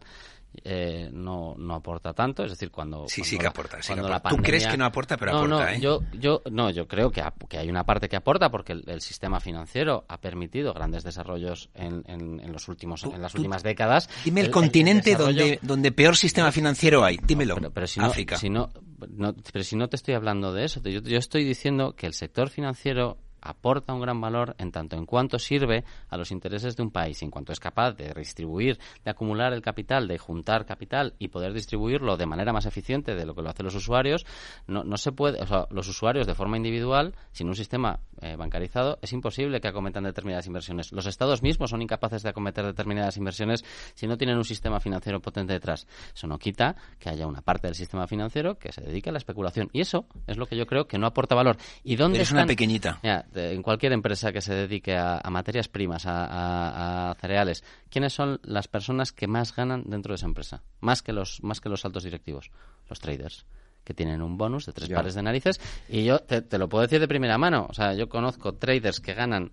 eh, 0.64 1.08
no, 1.12 1.54
no 1.56 1.74
aporta 1.74 2.12
tanto, 2.12 2.44
es 2.44 2.50
decir, 2.50 2.70
cuando... 2.70 3.06
Sí, 3.08 3.20
cuando 3.22 3.30
sí 3.30 3.36
que 3.38 3.42
la- 3.44 3.48
aporta, 3.50 3.76
sí 3.76 3.82
que 3.82 3.86
cuando 3.94 4.08
la 4.08 4.16
aporta. 4.16 4.28
Tú 4.30 4.36
pandemia- 4.36 4.46
crees 4.46 4.66
que 4.66 4.76
no 4.76 4.84
aporta, 4.84 5.16
pero 5.16 5.32
no, 5.32 5.38
aporta, 5.38 5.64
no, 5.64 5.68
¿eh? 5.70 5.80
Yo, 5.80 6.00
yo, 6.12 6.42
no, 6.50 6.70
yo 6.70 6.86
creo 6.86 7.10
que, 7.10 7.22
que 7.48 7.58
hay 7.58 7.68
una 7.70 7.84
parte 7.84 8.08
que 8.08 8.16
aporta 8.16 8.50
porque 8.50 8.72
el, 8.72 8.84
el 8.86 9.00
sistema 9.00 9.40
financiero 9.40 10.04
ha 10.08 10.20
permitido 10.20 10.72
grandes 10.74 11.04
desarrollos 11.04 11.70
en, 11.74 12.04
en, 12.06 12.40
en 12.40 12.52
los 12.52 12.68
últimos, 12.68 13.00
Tú- 13.02 13.12
en 13.12 13.22
las 13.22 13.32
tú- 13.32 13.38
últimas 13.38 13.62
décadas. 13.62 14.08
Dime 14.24 14.40
el, 14.40 14.46
el 14.46 14.52
continente 14.52 15.10
desarrollo- 15.16 15.38
donde, 15.40 15.58
donde 15.62 15.92
peor 15.92 16.16
sistema 16.16 16.52
financiero 16.52 17.04
hay. 17.04 17.18
Dímelo. 17.26 17.54
pero, 17.56 17.70
pero 17.70 17.86
si 17.86 18.00
no, 18.00 18.06
África. 18.06 18.36
si 18.36 18.50
no, 18.50 18.70
no- 19.08 19.34
pero 19.52 19.64
si 19.64 19.76
no 19.76 19.88
te 19.88 19.96
estoy 19.96 20.14
hablando 20.14 20.52
de 20.52 20.64
eso, 20.64 20.80
yo, 20.82 21.00
yo 21.00 21.18
estoy 21.18 21.44
diciendo 21.44 21.94
que 21.96 22.06
el 22.06 22.14
sector 22.14 22.50
financiero 22.50 23.16
aporta 23.42 23.92
un 23.92 24.00
gran 24.00 24.20
valor 24.20 24.54
en 24.58 24.70
tanto 24.72 24.96
en 24.96 25.04
cuanto 25.06 25.38
sirve 25.38 25.84
a 26.08 26.16
los 26.16 26.30
intereses 26.30 26.76
de 26.76 26.82
un 26.82 26.90
país, 26.90 27.22
en 27.22 27.30
cuanto 27.30 27.52
es 27.52 27.60
capaz 27.60 27.92
de 27.92 28.12
redistribuir, 28.12 28.78
de 29.04 29.10
acumular 29.10 29.52
el 29.52 29.60
capital, 29.62 30.08
de 30.08 30.18
juntar 30.18 30.64
capital 30.64 31.14
y 31.18 31.28
poder 31.28 31.52
distribuirlo 31.52 32.16
de 32.16 32.26
manera 32.26 32.52
más 32.52 32.66
eficiente 32.66 33.14
de 33.14 33.26
lo 33.26 33.34
que 33.34 33.42
lo 33.42 33.50
hacen 33.50 33.64
los 33.66 33.74
usuarios, 33.74 34.24
no, 34.66 34.84
no 34.84 34.96
se 34.96 35.12
puede, 35.12 35.40
o 35.42 35.46
sea, 35.46 35.66
los 35.70 35.88
usuarios 35.88 36.26
de 36.26 36.34
forma 36.34 36.56
individual, 36.56 37.14
sin 37.32 37.48
un 37.48 37.54
sistema 37.56 38.00
eh, 38.20 38.36
bancarizado, 38.36 38.98
es 39.02 39.12
imposible 39.12 39.60
que 39.60 39.68
acometan 39.68 40.04
determinadas 40.04 40.46
inversiones. 40.46 40.92
Los 40.92 41.06
estados 41.06 41.42
mismos 41.42 41.70
son 41.70 41.82
incapaces 41.82 42.22
de 42.22 42.28
acometer 42.28 42.64
determinadas 42.64 43.16
inversiones 43.16 43.64
si 43.94 44.06
no 44.06 44.16
tienen 44.16 44.36
un 44.36 44.44
sistema 44.44 44.78
financiero 44.80 45.20
potente 45.20 45.52
detrás. 45.52 45.86
Eso 46.14 46.26
no 46.26 46.38
quita 46.38 46.76
que 46.98 47.08
haya 47.10 47.26
una 47.26 47.40
parte 47.42 47.66
del 47.66 47.74
sistema 47.74 48.06
financiero 48.06 48.58
que 48.58 48.70
se 48.72 48.80
dedique 48.80 49.08
a 49.10 49.12
la 49.12 49.18
especulación. 49.18 49.68
Y 49.72 49.80
eso 49.80 50.06
es 50.26 50.36
lo 50.36 50.46
que 50.46 50.56
yo 50.56 50.66
creo 50.66 50.86
que 50.86 50.98
no 50.98 51.06
aporta 51.06 51.34
valor. 51.34 51.56
¿Y 51.82 51.96
dónde 51.96 52.18
Eres 52.18 52.30
una 52.30 52.40
están- 52.42 52.48
pequeñita. 52.48 53.00
De- 53.32 53.52
en 53.52 53.62
cualquier 53.62 53.92
empresa 53.92 54.32
que 54.32 54.40
se 54.40 54.54
dedique 54.54 54.94
a, 54.96 55.18
a 55.22 55.30
materias 55.30 55.68
primas, 55.68 56.06
a, 56.06 56.24
a- 56.26 57.10
a 57.10 57.14
cereales, 57.16 57.64
¿quiénes 57.90 58.12
son 58.12 58.40
las 58.42 58.68
personas 58.68 59.12
que 59.12 59.26
más 59.26 59.54
ganan 59.54 59.84
dentro 59.86 60.12
de 60.12 60.16
esa 60.16 60.26
empresa? 60.26 60.62
Más 60.80 61.02
que 61.02 61.12
los, 61.12 61.42
más 61.42 61.60
que 61.60 61.68
los 61.68 61.84
altos 61.84 62.04
directivos. 62.04 62.50
Los 62.88 63.00
traders 63.00 63.44
que 63.84 63.94
tienen 63.94 64.22
un 64.22 64.38
bonus 64.38 64.66
de 64.66 64.72
tres 64.72 64.88
Ya. 64.88 64.96
pares 64.96 65.14
de 65.14 65.22
narices. 65.22 65.60
Y 65.88 66.04
yo 66.04 66.20
te, 66.20 66.40
te 66.42 66.56
lo 66.58 66.68
puedo 66.68 66.82
decir 66.82 67.00
de 67.00 67.08
primera 67.08 67.36
mano. 67.38 67.66
O 67.68 67.74
sea, 67.74 67.94
yo 67.94 68.08
conozco 68.08 68.54
traders 68.54 69.00
que 69.00 69.12
ganan 69.14 69.50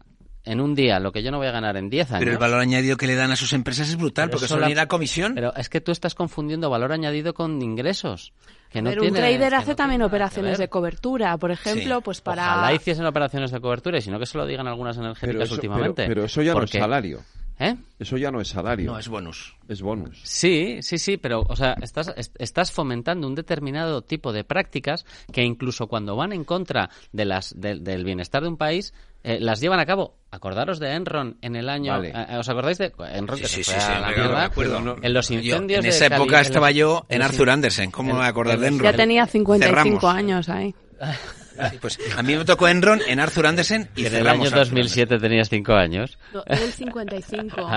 en 0.51 0.59
un 0.61 0.73
día 0.75 0.99
lo 0.99 1.11
que 1.11 1.21
yo 1.21 1.31
no 1.31 1.37
voy 1.37 1.47
a 1.47 1.51
ganar 1.51 1.77
en 1.77 1.89
10 1.89 2.09
años. 2.11 2.19
Pero 2.19 2.31
el 2.31 2.37
valor 2.37 2.59
añadido 2.59 2.97
que 2.97 3.05
le 3.07 3.15
dan 3.15 3.31
a 3.31 3.35
sus 3.35 3.53
empresas 3.53 3.87
es 3.89 3.95
brutal, 3.97 4.25
Pero 4.29 4.39
porque 4.39 4.45
eso 4.45 4.57
la- 4.59 4.87
comisión. 4.87 5.35
Pero 5.35 5.53
es 5.55 5.69
que 5.69 5.79
tú 5.81 5.91
estás 5.91 6.15
confundiendo 6.15 6.69
valor 6.69 6.91
añadido 6.91 7.33
con 7.33 7.61
ingresos. 7.61 8.33
Que 8.69 8.81
no 8.81 8.89
Pero 8.91 9.01
un 9.01 9.07
tiene- 9.13 9.19
trader 9.19 9.49
que 9.49 9.55
hace 9.55 9.69
no 9.71 9.75
también 9.75 10.01
operaciones 10.03 10.57
de 10.57 10.67
cobertura, 10.69 11.37
por 11.37 11.51
ejemplo, 11.51 11.95
Sí. 11.97 12.01
pues 12.03 12.21
para... 12.21 12.43
Ojalá 12.57 12.73
hiciesen 12.73 13.05
operaciones 13.05 13.51
de 13.51 13.59
cobertura 13.59 13.97
y 13.97 14.01
si 14.01 14.11
no 14.11 14.19
que 14.19 14.25
se 14.27 14.37
lo 14.37 14.45
digan 14.45 14.67
algunas 14.67 14.95
energéticas 14.97 15.31
Pero 15.33 15.43
eso, 15.43 15.53
últimamente. 15.55 16.03
pero- 16.03 16.07
pero 16.15 16.25
eso 16.25 16.41
ya 16.41 16.51
no 16.53 16.59
Porque- 16.59 16.77
es 16.77 16.83
salario. 16.83 17.19
¿Eh? 17.61 17.75
Eso 17.99 18.15
ya 18.15 18.31
no 18.31 18.39
es 18.39 18.47
salario. 18.47 18.91
No, 18.93 18.97
es 18.97 19.09
bonus. 19.09 19.55
Es 19.67 19.81
bonus. 19.81 20.17
Sí, 20.23 20.77
sí, 20.81 20.97
sí, 20.97 21.17
pero, 21.17 21.41
o 21.47 21.55
sea, 21.57 21.75
estás, 21.81 22.13
est- 22.15 22.35
estás 22.39 22.71
fomentando 22.71 23.27
un 23.27 23.35
determinado 23.35 24.01
tipo 24.01 24.31
de 24.31 24.45
prácticas 24.45 25.05
que 25.33 25.43
incluso 25.43 25.87
cuando 25.87 26.15
van 26.15 26.31
en 26.31 26.45
contra 26.45 26.89
de 27.11 27.25
las, 27.25 27.59
del- 27.59 27.83
del 27.83 28.05
bienestar 28.05 28.43
de 28.43 28.47
un 28.47 28.55
país, 28.55 28.93
eh, 29.25 29.39
las 29.41 29.59
llevan 29.59 29.81
a 29.81 29.85
cabo. 29.85 30.15
Acordaros 30.31 30.79
de 30.79 30.93
Enron 30.93 31.37
en 31.41 31.57
el 31.57 31.67
año. 31.67 31.91
Vale. 31.91 32.13
eh, 32.15 32.37
¿Os 32.37 32.47
acordáis 32.47 32.77
de 32.77 32.93
Enron 33.13 33.35
Sí, 33.37 33.43
que 33.43 33.49
sí, 33.49 33.55
se 33.63 33.63
sí, 33.65 33.71
fue 33.71 33.81
sí, 33.81 33.91
a 33.91 33.99
la 33.99 34.07
me 34.07 34.37
acuerdo. 34.45 34.95
En 35.01 35.13
los 35.13 35.27
Yo, 35.27 35.35
incendios 35.35 35.79
en 35.79 35.83
de 35.83 35.89
esa 35.89 36.07
Cali- 36.07 36.15
época 36.23 36.35
en 36.37 36.39
los- 36.39 36.47
estaba 36.47 36.71
yo 36.71 37.05
en 37.09 37.21
Arthur 37.21 37.49
Andersen. 37.49 37.91
¿Cómo 37.91 38.11
en- 38.11 38.15
me 38.15 38.19
voy 38.19 38.25
a 38.27 38.29
acordar 38.29 38.55
en 38.55 38.61
de 38.61 38.67
Enron? 38.67 38.83
Ya 38.91 38.95
tenía 38.95 39.25
55 39.25 39.67
Cerramos. 39.83 40.03
años 40.05 40.47
ahí. 40.47 40.73
Sí, 41.71 41.77
pues 41.79 41.99
a 42.15 42.23
mí 42.23 42.35
me 42.35 42.45
tocó 42.45 42.67
Enron 42.67 43.01
en 43.07 43.19
Arthur 43.19 43.47
Andersen 43.47 43.89
y 43.95 44.03
Y 44.03 44.05
en 44.07 44.15
el 44.15 44.27
año 44.27 44.43
Arthur 44.43 44.59
2007 44.59 45.17
tenías 45.19 45.49
5 45.49 45.73
años. 45.73 46.17
No, 46.33 46.43
el 46.45 46.71
55. 46.71 47.55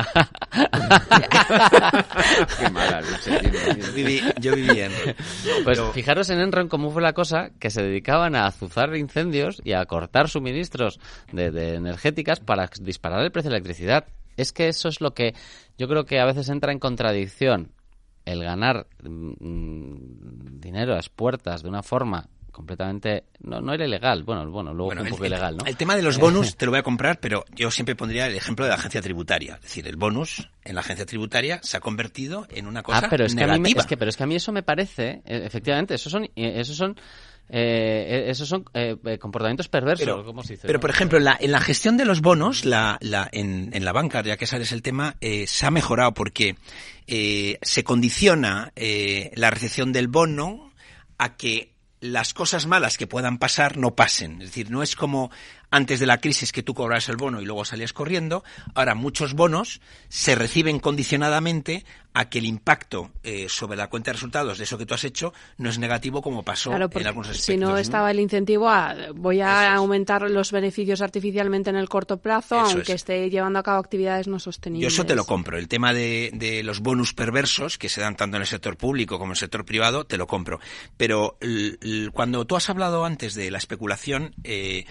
Qué 2.59 2.70
mala. 2.70 2.99
Andersen. 2.99 3.53
Yo 3.80 3.93
viví, 3.93 4.20
yo 4.41 4.55
viví 4.55 4.80
Enron. 4.80 5.14
Pues 5.64 5.80
fijaros 5.93 6.30
en 6.30 6.41
Enron 6.41 6.68
cómo 6.68 6.91
fue 6.91 7.03
la 7.03 7.12
cosa, 7.12 7.51
que 7.59 7.70
se 7.70 7.83
dedicaban 7.83 8.35
a 8.35 8.47
azuzar 8.47 8.95
incendios 8.97 9.61
y 9.64 9.72
a 9.72 9.85
cortar 9.87 10.28
suministros 10.28 11.01
de, 11.33 11.51
de 11.51 11.74
energéticas 11.76 12.41
para 12.41 12.68
disparar 12.80 13.20
el 13.22 13.33
precio 13.33 13.51
de 13.51 13.55
la 13.55 13.59
electricidad. 13.59 14.07
Es 14.37 14.53
que 14.53 14.68
eso 14.68 14.89
es 14.89 15.01
lo 15.01 15.12
que 15.12 15.35
yo 15.78 15.89
creo 15.89 16.05
que 16.05 16.20
a 16.20 16.24
veces 16.24 16.49
entra 16.49 16.72
en 16.72 16.78
contradicción 16.78 17.72
el 18.24 18.43
ganar 18.43 18.87
mm, 19.03 20.61
dinero 20.61 20.93
a 20.93 20.97
las 20.97 21.09
puertas 21.09 21.62
de 21.62 21.68
una 21.68 21.83
forma 21.83 22.28
completamente 22.53 23.24
no 23.40 23.61
no 23.61 23.72
era 23.74 23.84
ilegal 23.86 24.22
bueno 24.22 24.48
bueno 24.50 24.72
luego 24.72 24.86
Bueno, 24.86 25.00
fue 25.00 25.07
un 25.07 25.11
poco 25.11 25.24
el- 25.24 25.32
ilegal 25.32 25.57
no 25.57 25.64
el 25.66 25.76
tema 25.76 25.96
de 25.96 26.03
los 26.03 26.18
bonus 26.18 26.57
te 26.57 26.66
lo 26.66 26.70
voy 26.72 26.78
a 26.78 26.82
comprar, 26.82 27.18
pero 27.18 27.44
yo 27.55 27.70
siempre 27.70 27.96
pondría 27.96 28.26
el 28.26 28.36
ejemplo 28.36 28.64
de 28.64 28.68
la 28.70 28.76
agencia 28.76 29.00
tributaria. 29.03 29.55
Es 29.57 29.62
decir, 29.62 29.88
el 29.88 29.96
bonus 29.96 30.48
en 30.64 30.74
la 30.74 30.82
agencia 30.82 31.07
tributaria 31.07 31.59
se 31.62 31.76
ha 31.76 31.80
convertido 31.80 32.46
en 32.50 32.66
una 32.66 32.82
cosa 32.82 32.98
ah 33.05 33.07
pero 33.11 33.24
es 33.24 33.34
que, 33.34 33.42
a 33.42 33.46
mí 33.46 33.53
me- 33.55 33.59
negativa. 33.61 33.80
es 33.80 33.86
que 33.86 33.96
pero 33.96 34.09
es 34.11 34.16
que 34.16 34.22
a 34.22 34.26
mí 34.26 34.36
eso 34.36 34.53
me 34.53 34.62
parece 34.62 35.22
eh, 35.24 35.42
efectivamente 35.44 35.94
esos 35.94 36.12
son 36.12 36.24
eh, 36.24 36.30
esos 36.36 36.76
son 36.76 36.96
eh, 37.48 38.26
esos 38.28 38.48
son 38.48 38.64
eh, 38.72 38.96
eh, 39.05 39.18
comportamientos 39.18 39.68
perversos 39.68 40.07
Pero, 40.07 40.24
¿cómo 40.24 40.42
se 40.42 40.55
dice? 40.55 40.66
pero, 40.66 40.80
por 40.80 40.90
ejemplo, 40.90 41.18
en 41.18 41.24
la, 41.24 41.36
en 41.38 41.50
la 41.53 41.61
gestión 41.61 41.96
de 41.96 42.05
los 42.07 42.20
bonos, 42.22 42.64
la, 42.64 42.96
la, 43.03 43.28
en, 43.32 43.70
en 43.74 43.84
la 43.84 43.92
banca, 43.92 44.22
ya 44.22 44.36
que 44.36 44.46
sales 44.46 44.72
el 44.72 44.80
tema, 44.80 45.16
eh, 45.20 45.46
se 45.46 45.66
ha 45.66 45.70
mejorado 45.70 46.14
porque 46.14 46.57
eh, 47.09 47.59
se 47.61 47.84
condiciona 47.84 48.72
eh, 48.76 49.32
la 49.34 49.50
recepción 49.50 49.92
del 49.92 50.09
bono 50.09 50.72
a 51.18 51.36
que 51.36 51.72
las 52.03 52.34
cosas 52.34 52.66
malas 52.66 52.98
que 52.98 53.07
puedan 53.07 53.38
pasar 53.38 53.76
no 53.76 53.94
pasen. 53.94 54.42
Es 54.42 54.48
decir, 54.48 54.70
no 54.72 54.82
es 54.82 54.96
como 54.96 55.30
antes 55.73 55.99
de 55.99 56.07
la 56.07 56.18
crisis 56.18 56.53
que 56.53 56.62
tú 56.62 56.73
cobras 56.75 57.09
el 57.09 57.16
bono 57.16 57.41
y 57.41 57.45
luego 57.45 57.64
salías 57.64 57.93
corriendo. 57.93 58.45
Ahora 58.75 58.95
muchos 58.95 59.35
bonos 59.35 59.81
se 60.09 60.37
reciben 60.37 60.79
condicionadamente 60.79 61.85
a 62.14 62.29
que 62.29 62.41
el 62.41 62.45
impacto 62.45 63.11
eh, 63.23 63.47
sobre 63.49 63.75
la 63.79 63.89
cuenta 63.89 64.11
de 64.11 64.12
resultados 64.12 64.59
de 64.59 64.64
eso 64.64 64.77
que 64.77 64.85
tú 64.85 64.93
has 64.93 65.03
hecho 65.05 65.33
no 65.57 65.70
es 65.70 65.79
negativo 65.79 66.20
como 66.20 66.43
pasó 66.43 66.68
Claro, 66.68 66.91
en 66.93 67.07
algunos 67.07 67.31
aspectos. 67.31 67.47
si 67.47 67.57
no 67.57 67.79
estaba 67.79 68.11
el 68.11 68.20
incentivo 68.20 68.68
a 68.68 68.95
voy 69.14 69.41
a 69.41 69.73
aumentar 69.75 70.31
los 70.31 70.53
beneficios 70.53 71.01
artificialmente 71.01 71.70
en 71.70 71.77
el 71.77 71.89
corto 71.89 72.18
plazo, 72.18 72.57
Eso 72.57 72.64
aunque 72.77 72.93
es. 72.93 72.97
esté 72.97 73.31
llevando 73.31 73.59
a 73.61 73.62
cabo 73.62 73.79
actividades 73.81 74.29
no 74.29 74.35
Yo 74.37 74.41
sostenibles. 74.41 74.93
eso 74.93 75.07
te 75.07 75.14
lo 75.16 75.25
compro. 75.25 75.57
El 75.57 75.68
tema 75.68 75.95
de, 75.95 76.31
de 76.35 76.62
los 76.62 76.81
bonus 76.81 77.14
perversos 77.14 77.79
que 77.79 77.89
se 77.89 78.03
dan 78.03 78.14
tanto 78.14 78.37
en 78.37 78.43
el 78.43 78.47
sector 78.47 78.77
público 78.77 79.14
como 79.18 79.31
en 79.31 79.37
el 79.37 79.39
sector 79.39 79.64
privado, 79.64 80.05
te 80.05 80.18
lo 80.18 80.27
compro. 80.27 80.61
Pero 80.99 81.39
cuando 82.12 82.45
tú 82.47 82.57
has 82.57 82.68
hablado 82.68 83.07
antes 83.07 83.33
de 83.35 83.51
la 83.51 83.57
especulación, 83.57 84.35
eh, 84.45 84.85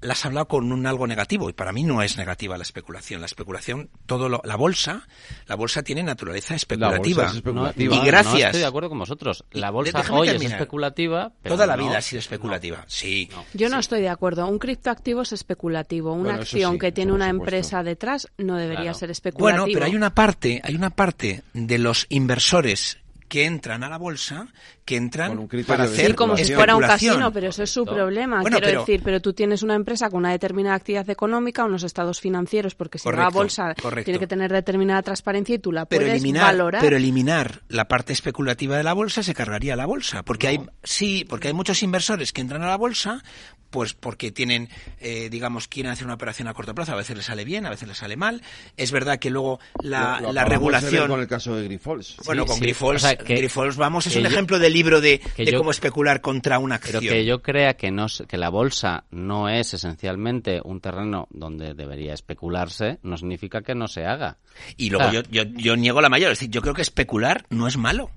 la, 0.00 0.12
has 0.12 0.24
hablado 0.26 0.48
con 0.48 0.70
un 0.72 0.86
algo 0.86 1.06
negativo 1.06 1.48
y 1.48 1.52
para 1.52 1.72
mí 1.72 1.82
no 1.84 2.02
es 2.02 2.16
negativa 2.16 2.56
la 2.56 2.62
especulación. 2.62 3.20
La 3.20 3.26
especulación, 3.26 3.90
todo 4.06 4.28
lo- 4.28 4.40
la 4.44 4.56
bolsa, 4.56 5.06
la 5.46 5.54
bolsa 5.56 5.82
tiene 5.82 6.02
naturaleza 6.02 6.54
La 6.54 6.56
especulativa. 6.56 7.24
bolsa 7.24 7.26
es 7.26 7.32
No, 7.32 7.38
especulativa. 7.38 7.96
Y 7.96 8.00
gracias. 8.06 8.34
No 8.34 8.46
estoy 8.46 8.60
de 8.60 8.66
acuerdo 8.66 8.88
con 8.88 8.98
vosotros. 8.98 9.44
La 9.52 9.70
bolsa 9.70 10.04
hoy 10.10 10.28
es 10.28 10.42
especulativa. 10.42 11.32
pero 11.42 11.54
Toda 11.54 11.66
la 11.66 11.76
no. 11.76 11.84
vida 11.86 11.98
ha 11.98 12.02
sido 12.02 12.20
especulativa. 12.20 12.84
Sí. 12.86 13.28
Yo 13.54 13.68
no 13.68 13.78
estoy 13.78 14.00
de 14.00 14.08
acuerdo. 14.08 14.46
Un 14.46 14.58
criptoactivo 14.58 15.22
es 15.22 15.32
especulativo. 15.32 16.12
Una 16.12 16.22
Bueno, 16.30 16.40
acción 16.42 16.72
sí, 16.74 16.78
que 16.78 16.92
tiene 16.92 17.12
una 17.12 17.26
supuesto. 17.30 17.42
empresa 17.44 17.82
detrás 17.82 18.28
no 18.38 18.56
debería 18.56 18.82
Claro. 18.82 18.98
ser 18.98 19.10
especulativa. 19.10 19.60
Bueno, 19.62 19.72
pero 19.72 19.86
hay 19.86 19.96
una 19.96 20.14
parte, 20.14 20.60
hay 20.64 20.74
una 20.74 20.90
parte 20.90 21.42
de 21.52 21.78
los 21.78 22.06
inversores 22.08 22.98
que 23.30 23.44
entran 23.44 23.84
a 23.84 23.88
la 23.88 23.96
bolsa, 23.96 24.48
que 24.84 24.96
entran 24.96 25.28
Con 25.28 25.38
un 25.38 25.46
criterio 25.46 25.68
para 25.68 25.86
de 25.86 25.94
hacer 25.94 26.06
Sí, 26.08 26.12
como 26.14 26.36
si 26.36 26.52
fuera 26.52 26.74
un 26.74 26.82
casino, 26.82 27.32
pero 27.32 27.48
eso 27.48 27.62
es 27.62 27.70
su 27.70 27.84
problema. 27.86 28.40
Bueno, 28.40 28.56
Quiero 28.58 28.66
pero- 28.66 28.80
decir, 28.80 29.00
pero 29.04 29.20
tú 29.22 29.32
tienes 29.32 29.62
una 29.62 29.76
empresa 29.76 30.10
con 30.10 30.18
una 30.18 30.32
determinada 30.32 30.74
actividad 30.74 31.08
económica, 31.08 31.64
unos 31.64 31.84
estados 31.84 32.20
financieros, 32.20 32.74
porque 32.74 32.98
si 32.98 33.08
va 33.08 33.26
a 33.26 33.30
bolsa 33.30 33.72
correcto. 33.80 34.04
tiene 34.06 34.18
que 34.18 34.26
tener 34.26 34.52
determinada 34.52 35.00
transparencia 35.02 35.54
y 35.54 35.58
tú 35.60 35.70
la 35.70 35.86
pero 35.86 36.00
puedes 36.02 36.14
eliminar, 36.16 36.46
valorar. 36.46 36.82
pero 36.82 36.96
eliminar 36.96 37.62
la 37.68 37.86
parte 37.86 38.12
especulativa 38.12 38.76
de 38.76 38.82
la 38.82 38.92
bolsa 38.94 39.22
se 39.22 39.32
cargaría 39.32 39.76
la 39.76 39.86
bolsa, 39.86 40.24
porque 40.24 40.48
hay 40.48 40.60
sí, 40.82 41.24
porque 41.28 41.46
hay 41.48 41.54
muchos 41.54 41.84
inversores 41.84 42.32
que 42.32 42.40
entran 42.40 42.62
a 42.62 42.66
la 42.66 42.76
bolsa, 42.76 43.22
pues 43.70 43.94
porque 43.94 44.32
tienen, 44.32 44.68
eh, 44.98 45.28
digamos, 45.30 45.68
quieren 45.68 45.92
hacer 45.92 46.04
una 46.04 46.14
operación 46.14 46.48
a 46.48 46.54
corto 46.54 46.74
plazo, 46.74 46.90
a 46.92 46.96
veces 46.96 47.16
les 47.16 47.26
sale 47.26 47.44
bien, 47.44 47.66
a 47.66 47.70
veces 47.70 47.86
les 47.86 47.98
sale 47.98 48.16
mal. 48.16 48.42
Es 48.76 48.90
verdad 48.90 49.20
que 49.20 49.30
luego 49.30 49.60
la, 49.80 50.20
Lo- 50.20 50.32
la 50.32 50.44
regulación 50.44 51.06
con 51.06 51.20
el 51.20 51.28
caso 51.28 51.54
de 51.54 51.62
Grifols. 51.64 52.16
Bueno, 52.26 52.42
Sí, 52.42 52.48
con 52.48 52.56
sí. 52.56 52.62
Grifols, 52.62 53.04
O 53.04 53.06
sea, 53.06 53.16
que- 53.24 53.34
Grifols, 53.36 53.76
vamos, 53.76 54.06
es 54.06 54.16
un 54.16 54.22
yo- 54.22 54.28
ejemplo 54.28 54.58
del 54.58 54.72
libro 54.72 55.00
de, 55.00 55.18
que 55.36 55.44
de 55.44 55.52
yo- 55.52 55.58
cómo 55.58 55.70
especular 55.70 56.20
contra 56.20 56.58
una 56.58 56.78
Pero 56.78 56.98
acción. 56.98 57.14
que 57.14 57.24
yo 57.24 57.42
crea 57.42 57.74
que 57.74 57.90
no 57.90 58.06
que 58.28 58.36
la 58.36 58.48
bolsa 58.50 59.04
no 59.10 59.48
es 59.48 59.74
esencialmente 59.74 60.60
un 60.64 60.80
terreno 60.80 61.26
donde 61.30 61.74
debería 61.74 62.14
especularse, 62.14 62.98
no 63.02 63.16
significa 63.16 63.62
que 63.62 63.74
no 63.74 63.88
se 63.88 64.04
haga. 64.06 64.38
Y 64.76 64.90
luego 64.90 65.10
Claro. 65.10 65.28
yo, 65.30 65.44
yo, 65.44 65.50
yo 65.56 65.76
niego 65.76 66.00
la 66.00 66.08
mayor. 66.08 66.32
Es 66.32 66.38
decir, 66.40 66.50
yo 66.50 66.62
creo 66.62 66.74
que 66.74 66.82
especular 66.82 67.44
no 67.50 67.66
es 67.68 67.76
malo. 67.76 68.10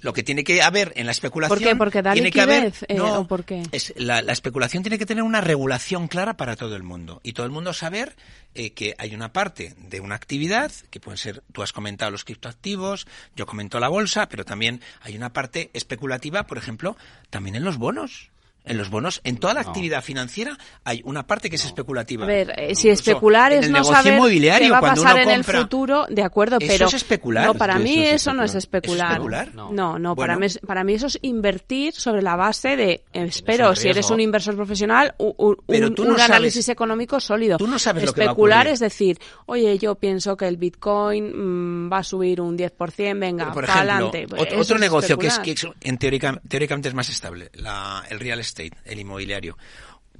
Lo 0.00 0.12
que 0.12 0.22
tiene 0.22 0.44
que 0.44 0.62
haber 0.62 0.92
en 0.96 1.06
la 1.06 1.12
especulación. 1.12 1.58
¿Por 1.58 1.66
qué? 1.66 1.76
¿Porque 1.76 2.02
da 2.02 2.12
tiene 2.12 2.30
que 2.30 2.40
haber, 2.40 2.72
eh, 2.88 2.94
no, 2.94 3.20
o 3.20 3.26
por 3.26 3.44
qué? 3.44 3.62
Es, 3.72 3.92
la, 3.96 4.22
la 4.22 4.32
especulación 4.32 4.82
tiene 4.82 4.98
que 4.98 5.06
tener 5.06 5.22
una 5.24 5.40
regulación 5.40 6.08
clara 6.08 6.36
para 6.36 6.56
todo 6.56 6.76
el 6.76 6.82
mundo. 6.82 7.20
Y 7.22 7.32
todo 7.32 7.46
el 7.46 7.52
mundo 7.52 7.72
saber 7.72 8.14
eh, 8.54 8.72
que 8.72 8.94
hay 8.98 9.14
una 9.14 9.32
parte 9.32 9.74
de 9.76 10.00
una 10.00 10.14
actividad, 10.14 10.72
que 10.90 11.00
pueden 11.00 11.18
ser, 11.18 11.42
tú 11.52 11.62
has 11.62 11.72
comentado 11.72 12.10
los 12.10 12.24
criptoactivos, 12.24 13.06
yo 13.36 13.46
comento 13.46 13.78
la 13.78 13.88
bolsa, 13.88 14.28
pero 14.28 14.44
también 14.44 14.80
hay 15.00 15.16
una 15.16 15.32
parte 15.32 15.70
especulativa, 15.74 16.46
por 16.46 16.58
ejemplo, 16.58 16.96
también 17.30 17.56
en 17.56 17.64
los 17.64 17.76
bonos. 17.76 18.30
En 18.68 18.78
los 18.78 18.90
bonos, 18.90 19.20
en 19.24 19.36
toda 19.38 19.54
la 19.54 19.62
No. 19.62 19.68
actividad 19.68 20.02
financiera 20.02 20.56
hay 20.84 21.00
una 21.04 21.26
parte 21.26 21.48
que 21.50 21.56
es 21.56 21.64
especulativa. 21.64 22.24
A 22.24 22.28
ver, 22.28 22.50
eh, 22.56 22.74
si 22.74 22.88
Incluso 22.88 23.10
especular 23.10 23.52
es 23.52 23.70
no 23.70 23.84
saber 23.84 24.14
inmobiliario, 24.14 24.66
qué 24.68 24.72
va 24.72 24.78
a 24.78 24.80
cuando 24.80 25.02
pasar 25.02 25.20
uno 25.22 25.22
en 25.24 25.30
el 25.38 25.44
futuro, 25.44 26.06
de 26.08 26.22
acuerdo, 26.22 26.56
Eso 26.60 26.66
pero 26.72 26.86
es 26.88 26.94
especular. 26.94 27.46
no 27.46 27.54
para 27.54 27.78
mí 27.78 27.94
eso 28.02 28.14
es 28.14 28.22
eso 28.22 28.32
no 28.34 28.42
es 28.44 28.54
especular. 28.54 29.12
especular. 29.12 29.42
¿Eso 29.42 29.50
es 29.50 29.54
No, 29.56 29.62
especular? 29.68 30.00
no, 30.00 30.16
para 30.16 30.34
Bueno. 30.34 30.40
mí 30.40 30.46
es- 30.46 30.58
para 30.66 30.84
mí 30.84 30.92
eso 30.94 31.06
es 31.06 31.18
invertir 31.22 31.94
sobre 31.94 32.22
la 32.22 32.36
base 32.36 32.76
de 32.76 33.02
espero 33.12 33.74
si 33.74 33.88
eres 33.88 34.10
un 34.10 34.20
inversor 34.20 34.54
profesional 34.56 35.14
u- 35.18 35.34
u- 35.38 35.56
Pero 35.66 35.88
un, 35.88 35.94
tú 35.94 36.04
no 36.04 36.10
un 36.10 36.16
sabes- 36.16 36.30
análisis 36.30 36.68
económico 36.68 37.20
sólido. 37.20 37.56
tú 37.58 37.66
no 37.66 37.78
sabes 37.78 38.04
lo 38.04 38.12
que 38.12 38.20
va 38.20 38.26
a 38.26 38.30
especular 38.32 38.66
es 38.66 38.80
decir, 38.80 39.18
oye, 39.46 39.78
yo 39.78 39.94
pienso 39.94 40.36
que 40.36 40.46
el 40.46 40.56
Bitcoin 40.56 41.86
mm, 41.86 41.92
va 41.92 41.98
a 41.98 42.04
subir 42.04 42.40
un 42.40 42.56
10%, 42.56 43.18
venga, 43.18 43.44
Pero, 43.44 43.54
por 43.54 43.64
ejemplo, 43.64 43.92
adelante. 43.92 44.24
Otro, 44.26 44.36
eso 44.46 44.60
otro 44.60 44.74
es 44.76 44.80
negocio 44.80 45.18
que 45.18 45.26
es, 45.28 45.32
especular. 45.38 45.76
que 45.80 45.88
en 45.88 45.98
teórica, 45.98 46.40
teóricamente 46.48 46.88
es 46.88 46.94
más 46.94 47.08
estable, 47.08 47.50
la- 47.54 48.04
el 48.10 48.20
real 48.20 48.40
estate, 48.40 48.57
el 48.58 48.98
inmobiliario. 48.98 49.56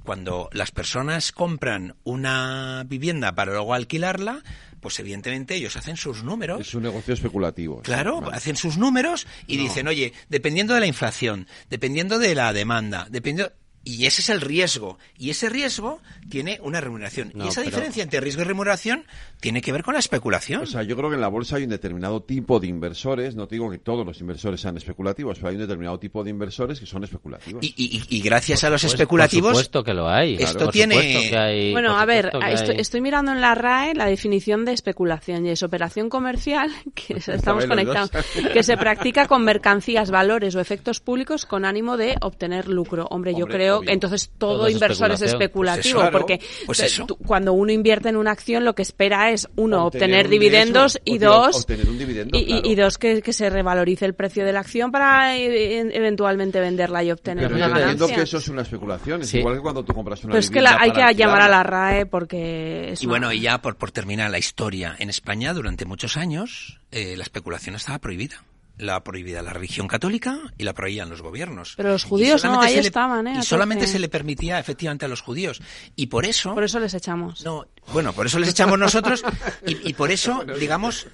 Cuando 0.03 0.49
las 0.53 0.71
personas 0.71 1.31
compran 1.31 1.95
una 2.03 2.83
vivienda 2.87 3.35
para 3.35 3.51
luego 3.51 3.73
alquilarla, 3.73 4.43
pues 4.79 4.99
evidentemente 4.99 5.55
ellos 5.55 5.75
hacen 5.75 5.97
sus 5.97 6.23
números. 6.23 6.61
Es 6.61 6.73
un 6.73 6.83
negocio 6.83 7.13
especulativo. 7.13 7.81
Claro, 7.81 8.29
hacen 8.31 8.55
sus 8.55 8.77
números 8.77 9.27
y 9.45 9.57
dicen, 9.57 9.87
oye, 9.87 10.13
dependiendo 10.29 10.73
de 10.73 10.79
la 10.79 10.87
inflación, 10.87 11.47
dependiendo 11.69 12.17
de 12.19 12.35
la 12.35 12.53
demanda, 12.53 13.07
dependiendo... 13.09 13.53
Y 13.83 14.05
ese 14.05 14.21
es 14.21 14.29
el 14.29 14.41
riesgo. 14.41 14.99
Y 15.17 15.29
ese 15.29 15.49
riesgo 15.49 16.01
tiene 16.29 16.59
una 16.61 16.81
remuneración. 16.81 17.31
No, 17.33 17.45
y 17.45 17.47
esa 17.47 17.61
pero- 17.61 17.71
diferencia 17.71 18.03
entre 18.03 18.19
riesgo 18.19 18.41
y 18.41 18.45
remuneración 18.45 19.05
tiene 19.39 19.61
que 19.61 19.71
ver 19.71 19.83
con 19.83 19.93
la 19.93 19.99
especulación. 19.99 20.61
O 20.63 20.65
sea, 20.65 20.83
yo 20.83 20.97
creo 20.97 21.09
que 21.09 21.15
en 21.15 21.21
la 21.21 21.29
bolsa 21.29 21.55
hay 21.55 21.63
un 21.63 21.69
determinado 21.69 22.21
tipo 22.21 22.59
de 22.59 22.67
inversores, 22.67 23.35
no 23.35 23.47
te 23.47 23.55
digo 23.55 23.71
que 23.71 23.77
todos 23.77 24.05
los 24.05 24.19
inversores 24.19 24.59
sean 24.61 24.75
especulativos, 24.77 25.37
pero 25.37 25.49
hay 25.49 25.55
un 25.55 25.61
determinado 25.61 25.97
tipo 25.97 26.23
de 26.23 26.29
inversores 26.29 26.79
que 26.79 26.85
son 26.85 27.03
especulativos. 27.03 27.63
y, 27.63 27.73
y- 27.77 28.03
y 28.17 28.21
gracias 28.21 28.63
a 28.63 28.69
los 28.69 28.83
especulativos... 28.83 29.53
Por 29.53 29.63
supuesto 29.63 29.83
que 29.83 29.93
lo 29.93 30.09
hay. 30.09 30.35
Esto 30.35 30.65
Por 30.65 30.73
tiene- 30.73 30.95
supuesto 30.95 31.29
que 31.29 31.37
hay- 31.37 31.71
Bueno, 31.71 31.97
a 31.97 32.05
ver, 32.05 32.25
estoy, 32.25 32.75
hay- 32.75 32.81
estoy 32.81 33.01
mirando 33.01 33.31
en 33.31 33.39
la 33.41 33.55
RAE 33.55 33.95
la 33.95 34.05
definición 34.07 34.65
de 34.65 34.73
especulación 34.73 35.45
y 35.45 35.51
es 35.51 35.63
operación 35.63 36.09
comercial, 36.09 36.69
que 36.93 37.13
estamos 37.27 37.65
conectados, 37.65 38.11
dos. 38.11 38.25
que 38.53 38.61
se 38.63 38.75
practica 38.77 39.27
con 39.27 39.43
mercancías, 39.45 40.11
valores 40.11 40.53
o 40.55 40.59
efectos 40.59 40.99
públicos 40.99 41.45
con 41.45 41.63
ánimo 41.65 41.95
de 41.97 42.15
obtener 42.21 42.67
lucro. 42.67 43.07
Hombre, 43.09 43.31
yo 43.33 43.45
Hombre, 43.45 43.57
creo 43.69 43.77
obvio. 43.79 43.87
que 43.87 43.93
entonces 43.93 44.31
todo, 44.37 44.57
Todo 44.57 44.67
es 44.67 44.73
inversor 44.73 45.11
es 45.11 45.21
especulativo, 45.21 45.99
Pues 45.99 46.09
eso, 46.09 46.11
porque. 46.17 46.39
Pues 46.65 46.77
tú- 46.77 46.83
eso. 46.85 47.05
tú- 47.05 47.17
cuando 47.17 47.53
uno 47.53 47.71
invierte 47.71 48.09
en 48.09 48.17
una 48.17 48.31
acción 48.31 48.65
lo 48.65 48.75
que 48.75 48.81
espera 48.81 49.31
es, 49.31 49.47
uno, 49.55 49.85
obtener, 49.85 50.25
un 50.25 50.31
dividendos 50.31 50.99
ingreso, 51.05 51.15
y 51.15 51.17
dos, 51.19 51.55
obtener 51.57 51.89
un 51.89 51.97
dividendo, 51.97 52.37
y, 52.37 52.41
y- 52.41 52.45
claro. 52.45 52.61
y 52.65 52.75
dos, 52.75 52.97
que, 52.97 53.21
que 53.21 53.33
se 53.33 53.49
revalorice 53.49 54.05
el 54.05 54.13
precio 54.13 54.45
de 54.45 54.53
la 54.53 54.59
acción 54.59 54.91
para 54.91 55.37
eh, 55.37 55.79
eventualmente 55.93 56.59
venderla 56.59 57.03
y 57.03 57.11
obtener 57.11 57.45
Pero 57.45 57.55
una 57.55 57.67
yo 57.67 57.71
entiendo 57.73 58.05
ganancia. 58.05 58.15
que 58.15 58.21
eso 58.23 58.37
es 58.37 58.47
una 58.49 58.61
especulación. 58.63 59.21
Es 59.21 59.29
Sí. 59.29 59.39
igual 59.39 59.55
que 59.55 59.61
cuando 59.61 59.83
tú 59.83 59.93
compras 59.93 60.23
una 60.23 60.31
Pero 60.31 60.39
es 60.39 60.49
que 60.49 60.61
la- 60.61 60.77
hay 60.79 60.91
que 60.91 61.13
llamar 61.15 61.41
a 61.41 61.47
la. 61.49 61.63
RAE 61.63 62.05
porque 62.05 62.91
es 62.93 63.01
Y 63.03 63.05
una- 63.05 63.11
bueno, 63.13 63.33
y 63.33 63.41
ya 63.41 63.61
por, 63.61 63.75
por 63.75 63.91
terminar 63.91 64.29
la 64.31 64.39
historia, 64.39 64.95
en 64.99 65.09
España 65.09 65.53
durante 65.53 65.85
muchos 65.85 66.17
años 66.17 66.79
eh, 66.91 67.15
la 67.17 67.23
especulación 67.23 67.75
estaba 67.75 67.99
prohibida. 67.99 68.43
La 68.79 69.03
prohibida 69.03 69.41
la 69.43 69.51
religión 69.53 69.87
católica 69.87 70.39
y 70.57 70.63
la 70.63 70.73
prohibían 70.73 71.09
los 71.09 71.21
gobiernos. 71.21 71.73
Pero 71.77 71.89
los 71.89 72.03
judíos 72.05 72.43
no, 72.43 72.49
solamente 72.49 72.67
ahí 72.67 72.75
se 72.75 72.81
le- 72.81 72.87
estaban, 72.87 73.27
¿eh? 73.27 73.35
Y 73.39 73.43
solamente 73.43 73.85
se 73.87 73.99
le 73.99 74.09
permitía 74.09 74.57
efectivamente 74.57 75.05
a 75.05 75.07
los 75.09 75.21
judíos. 75.21 75.61
Y 75.95 76.07
por 76.07 76.25
eso... 76.25 76.53
Por 76.55 76.63
eso 76.63 76.79
les 76.79 76.93
echamos. 76.93 77.43
No, 77.45 77.67
bueno, 77.93 78.13
por 78.13 78.25
eso 78.25 78.39
les 78.39 78.49
echamos 78.49 78.79
nosotros 78.79 79.21
y, 79.67 79.89
y 79.89 79.93
por 79.93 80.11
eso, 80.11 80.43
digamos, 80.59 81.07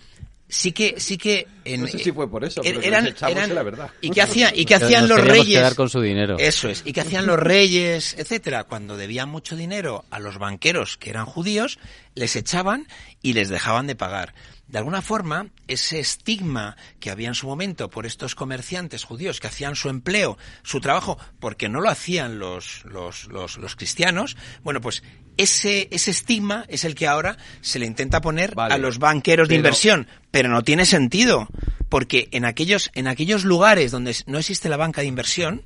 sí 0.47 0.72
que 0.74 0.99
sí 0.99 1.18
que 1.18 1.47
en, 1.66 1.82
No 1.82 1.88
sé 1.88 1.97
si 1.97 2.11
fue 2.11 2.30
por 2.30 2.45
eso, 2.45 2.61
er- 2.61 2.76
pero 2.76 2.82
eran, 2.82 3.16
eran- 3.28 3.55
la 3.55 3.63
verdad. 3.63 3.89
y 3.99 4.11
qué 4.11 4.22
hacían 4.22 4.51
y 4.55 4.63
qué 4.66 4.76
Nos 4.76 4.84
hacían 4.84 5.07
los 5.07 5.18
queríamos 5.18 5.39
reyes 5.43 5.57
quedar 5.59 5.76
con 5.76 5.89
su 5.89 6.01
dinero. 6.01 6.38
eso 6.38 6.70
es 6.70 6.84
y 6.86 6.93
qué 6.93 7.01
hacían 7.01 7.26
los 7.26 7.39
reyes 7.39 8.16
etcétera 8.20 8.66
cuando 8.66 8.95
debían 8.95 9.28
mucho 9.28 9.55
dinero 9.55 10.05
a 10.11 10.20
los 10.20 10.38
banqueros 10.38 10.97
que 10.97 11.09
eran 11.09 11.26
judíos 11.26 11.80
les 12.13 12.36
echaban 12.36 12.88
y 13.24 13.34
les 13.34 13.49
dejaban 13.49 13.88
de 13.88 13.95
pagar 13.95 14.36
de 14.68 14.80
alguna 14.80 15.01
forma, 15.01 15.47
ese 15.68 15.99
estigma 15.99 16.76
que 16.99 17.11
había 17.11 17.28
en 17.28 17.36
su 17.36 17.47
momento 17.47 17.89
por 17.89 18.05
estos 18.05 18.34
comerciantes 18.34 19.03
judíos 19.03 19.39
que 19.39 19.47
hacían 19.47 19.76
su 19.76 19.89
empleo, 19.89 20.38
su 20.63 20.82
trabajo, 20.82 21.20
porque 21.39 21.70
no 21.70 21.82
lo 21.82 21.89
hacían 21.89 22.39
los, 22.39 22.84
los, 22.86 23.26
los, 23.28 23.57
los 23.57 23.76
cristianos, 23.76 24.36
bueno, 24.63 24.82
pues 24.82 25.03
ese, 25.38 25.88
ese 25.91 26.11
estigma 26.11 26.66
es 26.68 26.84
el 26.84 26.95
que 26.95 27.07
ahora 27.07 27.38
se 27.61 27.80
le 27.80 27.86
intenta 27.86 28.22
poner 28.22 28.55
Vale. 28.55 28.74
a 28.74 28.78
los 28.78 28.99
banqueros 28.99 29.49
de 29.49 29.55
inversión, 29.55 30.07
pero 30.32 30.49
no 30.49 30.63
tiene 30.63 30.86
sentido, 30.86 31.47
porque 31.89 32.30
en 32.32 32.45
aquellos, 32.45 32.89
en 32.93 33.07
aquellos 33.07 33.43
lugares 33.43 33.91
donde 33.91 34.16
no 34.26 34.39
existe 34.39 34.70
la 34.70 34.78
banca 34.78 35.01
de 35.01 35.07
inversión, 35.07 35.63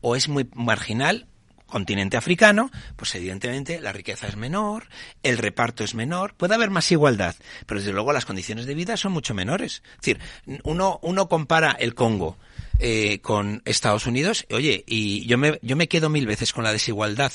o 0.00 0.14
es 0.14 0.28
muy 0.28 0.48
marginal, 0.54 1.26
continente 1.66 2.16
africano, 2.16 2.70
pues 2.96 3.14
evidentemente 3.14 3.80
la 3.80 3.92
riqueza 3.92 4.26
es 4.26 4.36
menor, 4.36 4.88
el 5.22 5.38
reparto 5.38 5.84
es 5.84 5.94
menor, 5.94 6.34
puede 6.34 6.54
haber 6.54 6.70
más 6.70 6.90
igualdad, 6.92 7.34
pero 7.66 7.80
desde 7.80 7.92
luego 7.92 8.12
las 8.12 8.24
condiciones 8.24 8.66
de 8.66 8.74
vida 8.74 8.96
son 8.96 9.12
mucho 9.12 9.34
menores. 9.34 9.82
Es 9.94 9.96
decir, 9.96 10.20
uno, 10.62 10.98
uno 11.02 11.28
compara 11.28 11.72
el 11.72 11.94
Congo 11.94 12.38
eh, 12.78 13.20
con 13.20 13.62
Estados 13.64 14.06
Unidos, 14.06 14.46
oye, 14.50 14.84
y 14.86 15.26
yo 15.26 15.38
me, 15.38 15.58
yo 15.62 15.76
me 15.76 15.88
quedo 15.88 16.08
mil 16.08 16.26
veces 16.26 16.52
con 16.52 16.64
la 16.64 16.72
desigualdad 16.72 17.32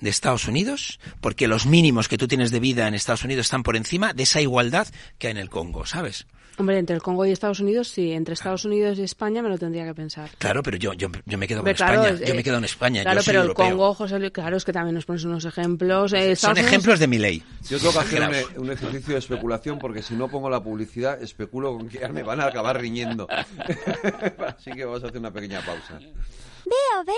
de 0.00 0.10
Estados 0.10 0.48
Unidos, 0.48 0.98
porque 1.20 1.46
los 1.46 1.66
mínimos 1.66 2.08
que 2.08 2.18
tú 2.18 2.26
tienes 2.26 2.50
de 2.50 2.60
vida 2.60 2.88
en 2.88 2.94
Estados 2.94 3.24
Unidos 3.24 3.46
están 3.46 3.62
por 3.62 3.76
encima 3.76 4.12
de 4.12 4.22
esa 4.22 4.40
igualdad 4.40 4.88
que 5.18 5.28
hay 5.28 5.32
en 5.32 5.36
el 5.36 5.50
Congo, 5.50 5.86
¿sabes? 5.86 6.26
Hombre, 6.58 6.78
entre 6.78 6.96
el 6.96 7.02
Congo 7.02 7.24
y 7.24 7.30
Estados 7.30 7.60
Unidos, 7.60 7.88
sí. 7.88 8.10
Entre 8.12 8.34
Estados 8.34 8.64
Unidos 8.64 8.98
y 8.98 9.02
España 9.04 9.42
me 9.42 9.48
lo 9.48 9.56
tendría 9.58 9.84
que 9.84 9.94
pensar. 9.94 10.28
Claro, 10.38 10.60
pero 10.62 10.76
yo, 10.76 10.92
yo, 10.92 11.08
yo 11.24 11.38
me 11.38 11.46
quedo 11.46 11.62
con 11.62 11.72
claro, 11.72 12.02
España, 12.02 12.14
es- 12.20 12.28
yo 12.28 12.34
me 12.34 12.40
eh, 12.40 12.44
quedo 12.44 12.58
en 12.58 12.64
España, 12.64 13.02
Claro, 13.02 13.18
yo 13.20 13.22
soy 13.22 13.30
pero 13.32 13.40
el 13.42 13.48
europeo. 13.48 13.70
Congo, 13.70 13.94
José 13.94 14.18
Luis, 14.18 14.32
claro, 14.32 14.56
es 14.56 14.64
que 14.64 14.72
también 14.72 14.94
nos 14.96 15.04
pones 15.06 15.22
unos 15.24 15.44
ejemplos. 15.44 16.12
eh, 16.14 16.34
Son 16.34 16.50
Unidos- 16.52 16.66
ejemplos 16.68 16.98
de 16.98 17.06
mi 17.06 17.18
ley. 17.18 17.42
Yo 17.68 17.78
tengo 17.78 17.92
que 17.92 17.98
hacer 18.00 18.22
un, 18.56 18.62
un 18.64 18.70
ejercicio 18.72 19.12
de 19.14 19.18
especulación 19.20 19.78
porque 19.78 20.02
si 20.02 20.14
no 20.14 20.28
pongo 20.28 20.50
la 20.50 20.60
publicidad, 20.62 21.22
especulo 21.22 21.76
con 21.76 21.88
que 21.88 22.00
ya 22.00 22.08
me 22.08 22.22
van 22.24 22.40
a 22.40 22.46
acabar 22.46 22.80
riñendo. 22.80 23.28
Así 24.56 24.72
que 24.72 24.84
vamos 24.84 25.04
a 25.04 25.06
hacer 25.08 25.18
una 25.20 25.30
pequeña 25.32 25.60
pausa. 25.64 25.98
Veo, 25.98 27.04
veo 27.06 27.14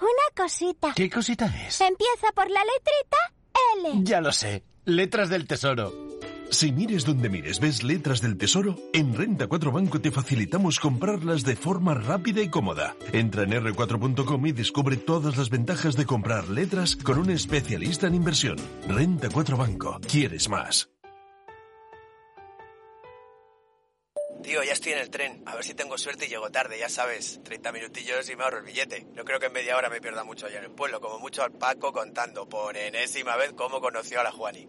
una 0.00 0.42
cosita. 0.44 0.92
¿Qué 0.94 1.10
cosita 1.10 1.46
es? 1.46 1.80
Empieza 1.80 2.28
por 2.34 2.48
la 2.50 2.60
letrita 2.60 3.92
L. 3.92 4.04
Ya 4.04 4.20
lo 4.20 4.32
sé. 4.32 4.62
Letras 4.84 5.28
del 5.28 5.46
Tesoro. 5.46 5.92
Si 6.50 6.70
mires 6.72 7.04
donde 7.04 7.28
mires, 7.28 7.58
ves 7.58 7.82
letras 7.82 8.20
del 8.20 8.36
tesoro, 8.36 8.76
en 8.92 9.14
Renta 9.14 9.46
4 9.46 9.72
Banco 9.72 10.00
te 10.00 10.10
facilitamos 10.10 10.78
comprarlas 10.78 11.42
de 11.42 11.56
forma 11.56 11.94
rápida 11.94 12.42
y 12.42 12.48
cómoda. 12.48 12.94
Entra 13.12 13.42
en 13.42 13.52
r4.com 13.52 14.46
y 14.46 14.52
descubre 14.52 14.96
todas 14.96 15.36
las 15.36 15.50
ventajas 15.50 15.96
de 15.96 16.06
comprar 16.06 16.48
letras 16.48 16.96
con 16.96 17.18
un 17.18 17.30
especialista 17.30 18.06
en 18.06 18.14
inversión. 18.14 18.56
Renta 18.88 19.28
4 19.32 19.56
Banco. 19.56 20.00
¿Quieres 20.08 20.48
más? 20.48 20.88
Tío, 24.44 24.62
ya 24.62 24.74
estoy 24.74 24.92
en 24.92 24.98
el 24.98 25.08
tren. 25.08 25.42
A 25.46 25.54
ver 25.54 25.64
si 25.64 25.72
tengo 25.72 25.96
suerte 25.96 26.26
y 26.26 26.28
llego 26.28 26.50
tarde, 26.50 26.78
ya 26.78 26.90
sabes. 26.90 27.40
30 27.44 27.72
minutillos 27.72 28.28
y 28.28 28.36
me 28.36 28.44
ahorro 28.44 28.58
el 28.58 28.64
billete. 28.64 29.06
No 29.14 29.24
creo 29.24 29.40
que 29.40 29.46
en 29.46 29.54
media 29.54 29.74
hora 29.74 29.88
me 29.88 30.02
pierda 30.02 30.22
mucho 30.22 30.46
allá 30.46 30.58
en 30.58 30.64
el 30.64 30.70
pueblo. 30.70 31.00
Como 31.00 31.18
mucho 31.18 31.42
al 31.42 31.52
Paco 31.52 31.92
contando 31.94 32.46
por 32.46 32.76
enésima 32.76 33.36
vez 33.36 33.54
cómo 33.54 33.80
conoció 33.80 34.20
a 34.20 34.24
la 34.24 34.32
Juani. 34.32 34.68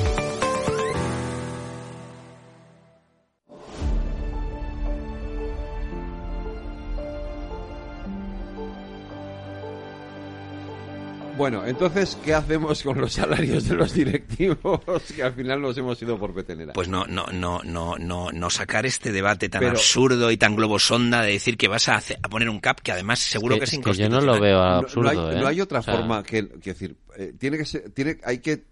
Bueno, 11.41 11.65
entonces, 11.65 12.19
¿qué 12.23 12.35
hacemos 12.35 12.83
con 12.83 13.01
los 13.01 13.13
salarios 13.13 13.67
de 13.67 13.73
los 13.73 13.95
directivos 13.95 14.79
que 15.15 15.23
al 15.23 15.33
final 15.33 15.59
nos 15.59 15.75
hemos 15.75 15.99
ido 15.99 16.19
por 16.19 16.35
petenera? 16.35 16.73
Pues 16.73 16.87
no, 16.87 17.05
no, 17.07 17.25
no, 17.33 17.61
no, 17.63 17.95
no, 17.97 18.31
no 18.31 18.49
sacar 18.51 18.85
este 18.85 19.11
debate 19.11 19.49
tan 19.49 19.65
absurdo 19.65 20.29
y 20.29 20.37
tan 20.37 20.55
globosonda 20.55 21.23
de 21.23 21.31
decir 21.31 21.57
que 21.57 21.67
vas 21.67 21.89
a, 21.89 21.95
a 21.97 22.29
poner 22.29 22.47
un 22.47 22.59
cap 22.59 22.79
que 22.79 22.91
además 22.91 23.17
seguro 23.17 23.57
que, 23.57 23.63
es, 23.63 23.73
inconstitucional. 23.73 24.21
yo 24.21 24.27
no 24.27 24.33
lo 24.35 24.39
veo 24.39 24.61
absurdo. 24.61 25.13
No, 25.13 25.29
hay, 25.29 25.35
¿eh? 25.35 25.39
no 25.41 25.47
hay, 25.47 25.61
otra 25.61 25.81
forma 25.81 26.21
que, 26.21 26.47
que 26.47 26.73
decir, 26.73 26.95
eh, 27.17 27.33
tiene 27.37 27.57
que 27.57 27.65
ser, 27.65 27.89
tiene, 27.91 28.17
hay 28.23 28.39
que 28.39 28.63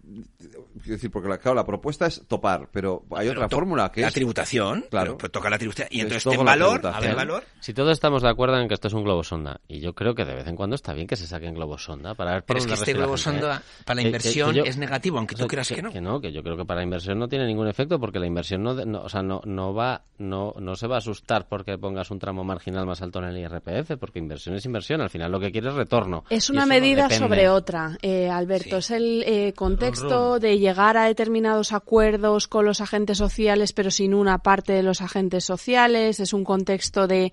decir, 0.84 1.10
porque 1.10 1.28
la, 1.28 1.38
claro, 1.38 1.54
la 1.56 1.64
propuesta 1.66 2.06
es 2.06 2.22
topar, 2.26 2.68
pero 2.72 3.04
hay 3.12 3.28
Pero 3.28 3.40
otra 3.40 3.48
to- 3.48 3.56
fórmula 3.56 3.90
que 3.92 4.00
la 4.02 4.08
es 4.08 4.14
tributación, 4.14 4.86
claro, 4.90 5.18
pues 5.18 5.30
toca 5.32 5.50
la 5.50 5.58
tributación 5.58 5.88
y 5.90 5.98
Es 5.98 6.02
entonces 6.04 6.24
ten 6.30 6.38
la 6.38 6.44
valor, 6.44 6.80
ten 7.00 7.16
valor. 7.16 7.44
Si 7.60 7.74
todos 7.74 7.92
estamos 7.92 8.22
de 8.22 8.30
acuerdo 8.30 8.58
en 8.58 8.68
que 8.68 8.74
esto 8.74 8.88
es 8.88 8.94
un 8.94 9.04
globo 9.04 9.22
sonda, 9.24 9.60
y 9.68 9.80
yo 9.80 9.94
creo 9.94 10.14
que 10.14 10.24
de 10.24 10.34
vez 10.34 10.46
en 10.46 10.56
cuando 10.56 10.76
está 10.76 10.92
bien 10.92 11.06
que 11.06 11.16
se 11.16 11.26
saquen 11.26 11.54
globos 11.54 11.84
sonda 11.84 12.14
para 12.14 12.32
ver 12.32 12.42
por 12.44 12.56
Pero 12.56 12.58
es 12.60 12.66
que 12.66 12.74
este 12.74 12.92
la 12.94 12.98
globo 13.00 13.16
gente, 13.16 13.40
sonda 13.40 13.56
¿eh? 13.56 13.82
para 13.84 13.96
la 13.96 14.00
Que- 14.00 14.02
que- 14.02 14.08
inversión 14.08 14.50
que 14.52 14.58
yo- 14.58 14.64
es 14.64 14.76
negativo, 14.78 15.18
aunque 15.18 15.34
o 15.34 15.38
tú 15.38 15.42
sea, 15.42 15.48
creas 15.48 15.68
que 15.68 15.82
no. 15.82 15.90
Que 15.92 16.00
no, 16.00 16.20
que 16.20 16.32
yo 16.32 16.42
creo 16.42 16.56
que 16.56 16.64
para 16.64 16.80
la 16.80 16.84
inversión 16.84 17.18
no 17.18 17.28
tiene 17.28 17.46
ningún 17.46 17.68
efecto 17.68 17.98
porque 18.00 18.18
la 18.18 18.26
inversión 18.26 18.62
no, 18.62 18.74
no- 18.84 19.02
o 19.02 19.08
sea, 19.08 19.22
no, 19.22 19.40
no 19.44 19.74
va, 19.74 20.04
no, 20.18 20.54
no 20.58 20.76
se 20.76 20.86
va 20.86 20.96
a 20.96 20.98
asustar 20.98 21.46
porque 21.48 21.76
pongas 21.78 22.10
un 22.10 22.18
tramo 22.18 22.44
marginal 22.44 22.86
más 22.86 23.02
alto 23.02 23.18
en 23.18 23.26
el 23.26 23.38
IRPF, 23.38 23.96
porque 23.98 24.18
inversión 24.18 24.54
es 24.54 24.64
inversión. 24.64 25.00
Al 25.00 25.10
final 25.10 25.30
lo 25.30 25.40
que 25.40 25.50
quiere 25.52 25.68
es 25.68 25.74
retorno. 25.74 26.24
Es 26.30 26.48
una 26.50 26.62
no 26.62 26.68
medida 26.68 27.10
sobre 27.10 27.48
otra, 27.48 27.98
eh, 28.02 28.29
Alberto. 28.36 28.78
Es 28.78 28.90
el 28.90 29.22
eh, 29.26 29.52
contexto 29.54 30.38
de 30.38 30.58
llegar 30.58 30.96
a 30.96 31.04
determinados 31.04 31.72
acuerdos 31.72 32.48
con 32.48 32.64
los 32.64 32.80
agentes 32.80 33.18
sociales, 33.18 33.72
pero 33.72 33.90
sin 33.90 34.14
una 34.14 34.38
parte 34.38 34.72
de 34.72 34.82
los 34.82 35.00
agentes 35.00 35.44
sociales. 35.44 36.20
Es 36.20 36.32
un 36.32 36.44
contexto 36.44 37.06
de 37.06 37.32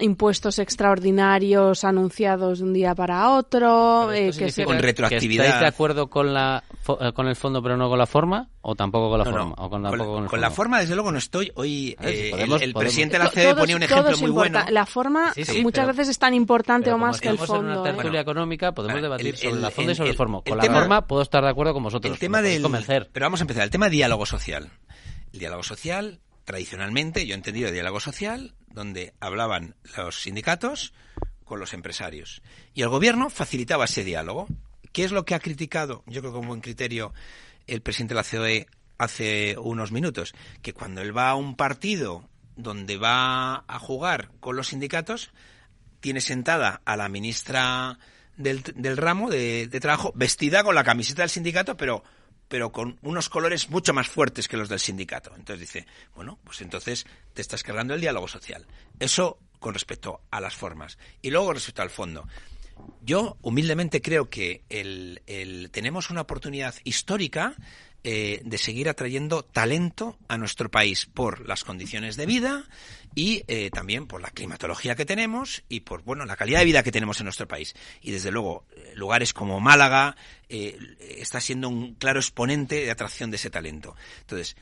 impuestos 0.00 0.58
extraordinarios 0.58 1.84
anunciados 1.84 2.58
de 2.58 2.64
un 2.64 2.72
día 2.72 2.94
para 2.94 3.30
otro. 3.30 4.12
Eh, 4.12 4.26
que 4.26 4.32
se- 4.32 4.50
significa 4.50 5.08
que 5.08 5.16
¿Estáis 5.16 5.60
de 5.60 5.66
acuerdo 5.66 6.08
con, 6.08 6.32
la, 6.34 6.62
eh, 7.00 7.12
con 7.12 7.26
el 7.28 7.36
fondo 7.36 7.62
pero 7.62 7.76
no 7.76 7.88
con 7.88 7.98
la 7.98 8.06
forma? 8.06 8.48
¿O 8.62 8.74
tampoco 8.74 9.08
con 9.10 9.18
la 9.18 9.24
No, 9.24 9.30
no. 9.30 9.36
forma? 9.38 9.54
¿O 9.54 9.70
con, 9.70 9.70
Con, 9.70 9.82
tampoco 9.90 10.12
con 10.14 10.24
el 10.24 10.28
con 10.30 10.40
la 10.40 10.46
fondo? 10.48 10.56
forma, 10.56 10.80
desde 10.80 10.94
luego, 10.94 11.12
no 11.12 11.18
estoy. 11.18 11.50
Hoy 11.54 11.96
si 12.00 12.06
eh, 12.08 12.28
podemos- 12.30 12.60
el, 12.62 12.68
el 12.68 12.72
podemos- 12.74 12.80
presidente 12.92 13.18
de 13.18 13.24
la 13.24 13.30
CEDE 13.30 13.54
ponía 13.54 13.76
un 13.76 13.82
ejemplo 13.82 14.16
muy 14.18 14.28
importa- 14.28 14.60
bueno. 14.62 14.70
La 14.72 14.86
forma 14.86 15.32
Sí, 15.34 15.44
sí, 15.44 15.62
muchas 15.62 15.84
pero- 15.86 15.96
veces 15.96 16.08
es 16.08 16.18
tan 16.18 16.34
importante 16.34 16.92
o 16.92 16.98
más 16.98 17.20
que 17.20 17.28
el 17.28 17.34
estamos 17.36 17.50
en 17.50 17.66
fondo. 17.66 17.80
una 17.82 17.90
¿eh? 17.90 17.92
tertulia 17.94 18.20
económica 18.20 18.72
podemos 18.72 19.00
debatir 19.00 19.26
el- 19.28 19.36
sobre 19.36 19.54
el- 19.54 19.62
la 19.62 19.70
fondo 19.70 19.90
y 19.90 19.92
el- 19.92 19.96
sobre 19.96 20.08
el, 20.08 20.12
el- 20.12 20.16
forma. 20.16 20.38
el 20.44 20.50
Con 20.52 20.60
tema- 20.60 20.74
la 20.74 20.80
forma 20.80 21.06
puedo 21.06 21.22
estar 21.22 21.42
de 21.42 21.50
acuerdo 21.50 21.72
con 21.74 21.82
vosotros. 21.84 22.12
El 22.12 22.18
tema 22.18 22.38
me 22.38 22.42
podéis 22.42 22.54
del. 22.56 22.62
convencer. 22.62 23.10
Pero 23.12 23.26
vamos 23.26 23.40
a 23.40 23.44
empezar. 23.44 23.62
El 23.64 23.70
tema 23.70 23.88
diálogo 23.88 24.26
social. 24.26 24.68
El 25.32 25.38
diálogo 25.38 25.62
social, 25.62 26.20
tradicionalmente, 26.50 27.26
yo 27.26 27.34
he 27.34 27.36
entendido 27.36 27.68
el 27.68 27.74
diálogo 27.74 28.00
social, 28.00 28.54
donde 28.74 29.14
hablaban 29.20 29.76
los 29.96 30.22
sindicatos 30.22 30.92
con 31.44 31.60
los 31.60 31.74
empresarios. 31.74 32.42
Y 32.74 32.82
el 32.82 32.88
gobierno 32.88 33.30
facilitaba 33.30 33.84
ese 33.84 34.02
diálogo. 34.02 34.48
¿Qué 34.90 35.04
es 35.04 35.12
lo 35.12 35.24
que 35.24 35.36
ha 35.36 35.38
criticado, 35.38 36.02
yo 36.06 36.22
creo 36.22 36.32
con 36.32 36.48
buen 36.48 36.60
criterio, 36.60 37.14
el 37.68 37.82
presidente 37.82 38.14
de 38.14 38.20
la 38.20 38.26
COE 38.28 38.66
hace 38.98 39.56
unos 39.58 39.92
minutos? 39.92 40.34
Que 40.60 40.72
cuando 40.72 41.02
él 41.02 41.16
va 41.16 41.30
a 41.30 41.36
un 41.36 41.54
partido 41.54 42.28
donde 42.56 42.96
va 42.96 43.62
a 43.68 43.78
jugar 43.78 44.32
con 44.40 44.56
los 44.56 44.68
sindicatos, 44.68 45.30
tiene 46.00 46.20
sentada 46.20 46.82
a 46.84 46.96
la 46.96 47.08
ministra 47.08 47.96
del, 48.36 48.96
ramo 48.96 49.30
de 49.30 49.68
trabajo 49.80 50.12
vestida 50.16 50.64
con 50.64 50.74
la 50.74 50.82
camiseta 50.82 51.22
del 51.22 51.30
sindicato, 51.30 51.76
pero 51.76 52.02
pero 52.50 52.72
con 52.72 52.98
unos 53.02 53.28
colores 53.28 53.70
mucho 53.70 53.94
más 53.94 54.08
fuertes 54.08 54.48
que 54.48 54.56
los 54.56 54.68
del 54.68 54.80
sindicato. 54.80 55.32
Entonces 55.36 55.60
dice, 55.60 55.86
bueno, 56.16 56.38
pues 56.44 56.60
entonces 56.60 57.06
te 57.32 57.40
estás 57.40 57.62
cargando 57.62 57.94
el 57.94 58.00
diálogo 58.00 58.26
social. 58.26 58.66
Eso 58.98 59.38
con 59.60 59.72
respecto 59.72 60.20
a 60.32 60.40
las 60.40 60.56
formas. 60.56 60.98
Y 61.22 61.30
luego 61.30 61.52
respecto 61.54 61.80
al 61.82 61.90
fondo. 61.90 62.26
Yo 63.02 63.36
humildemente 63.42 64.02
creo 64.02 64.28
que 64.30 64.62
el, 64.68 65.22
el- 65.26 65.70
tenemos 65.70 66.10
una 66.10 66.22
oportunidad 66.22 66.74
histórica 66.82 67.54
eh, 68.04 68.40
de 68.44 68.58
seguir 68.58 68.88
atrayendo 68.88 69.42
talento 69.42 70.18
a 70.28 70.38
nuestro 70.38 70.70
país 70.70 71.06
por 71.06 71.46
las 71.46 71.64
condiciones 71.64 72.16
de 72.16 72.26
vida 72.26 72.64
y 73.14 73.42
eh, 73.48 73.70
también 73.70 74.06
por 74.06 74.20
la 74.20 74.30
climatología 74.30 74.94
que 74.94 75.04
tenemos 75.04 75.62
y 75.68 75.80
por 75.80 76.02
bueno 76.02 76.24
la 76.24 76.36
calidad 76.36 76.60
de 76.60 76.64
vida 76.64 76.82
que 76.82 76.92
tenemos 76.92 77.20
en 77.20 77.24
nuestro 77.24 77.48
país. 77.48 77.74
Y 78.00 78.12
desde 78.12 78.30
luego 78.30 78.66
eh, 78.76 78.92
lugares 78.94 79.32
como 79.32 79.60
Málaga 79.60 80.16
eh, 80.48 80.78
está 81.18 81.40
siendo 81.40 81.68
un 81.68 81.94
claro 81.94 82.20
exponente 82.20 82.84
de 82.84 82.90
atracción 82.90 83.30
de 83.30 83.36
ese 83.36 83.50
talento. 83.50 83.96
Entonces 84.20 84.56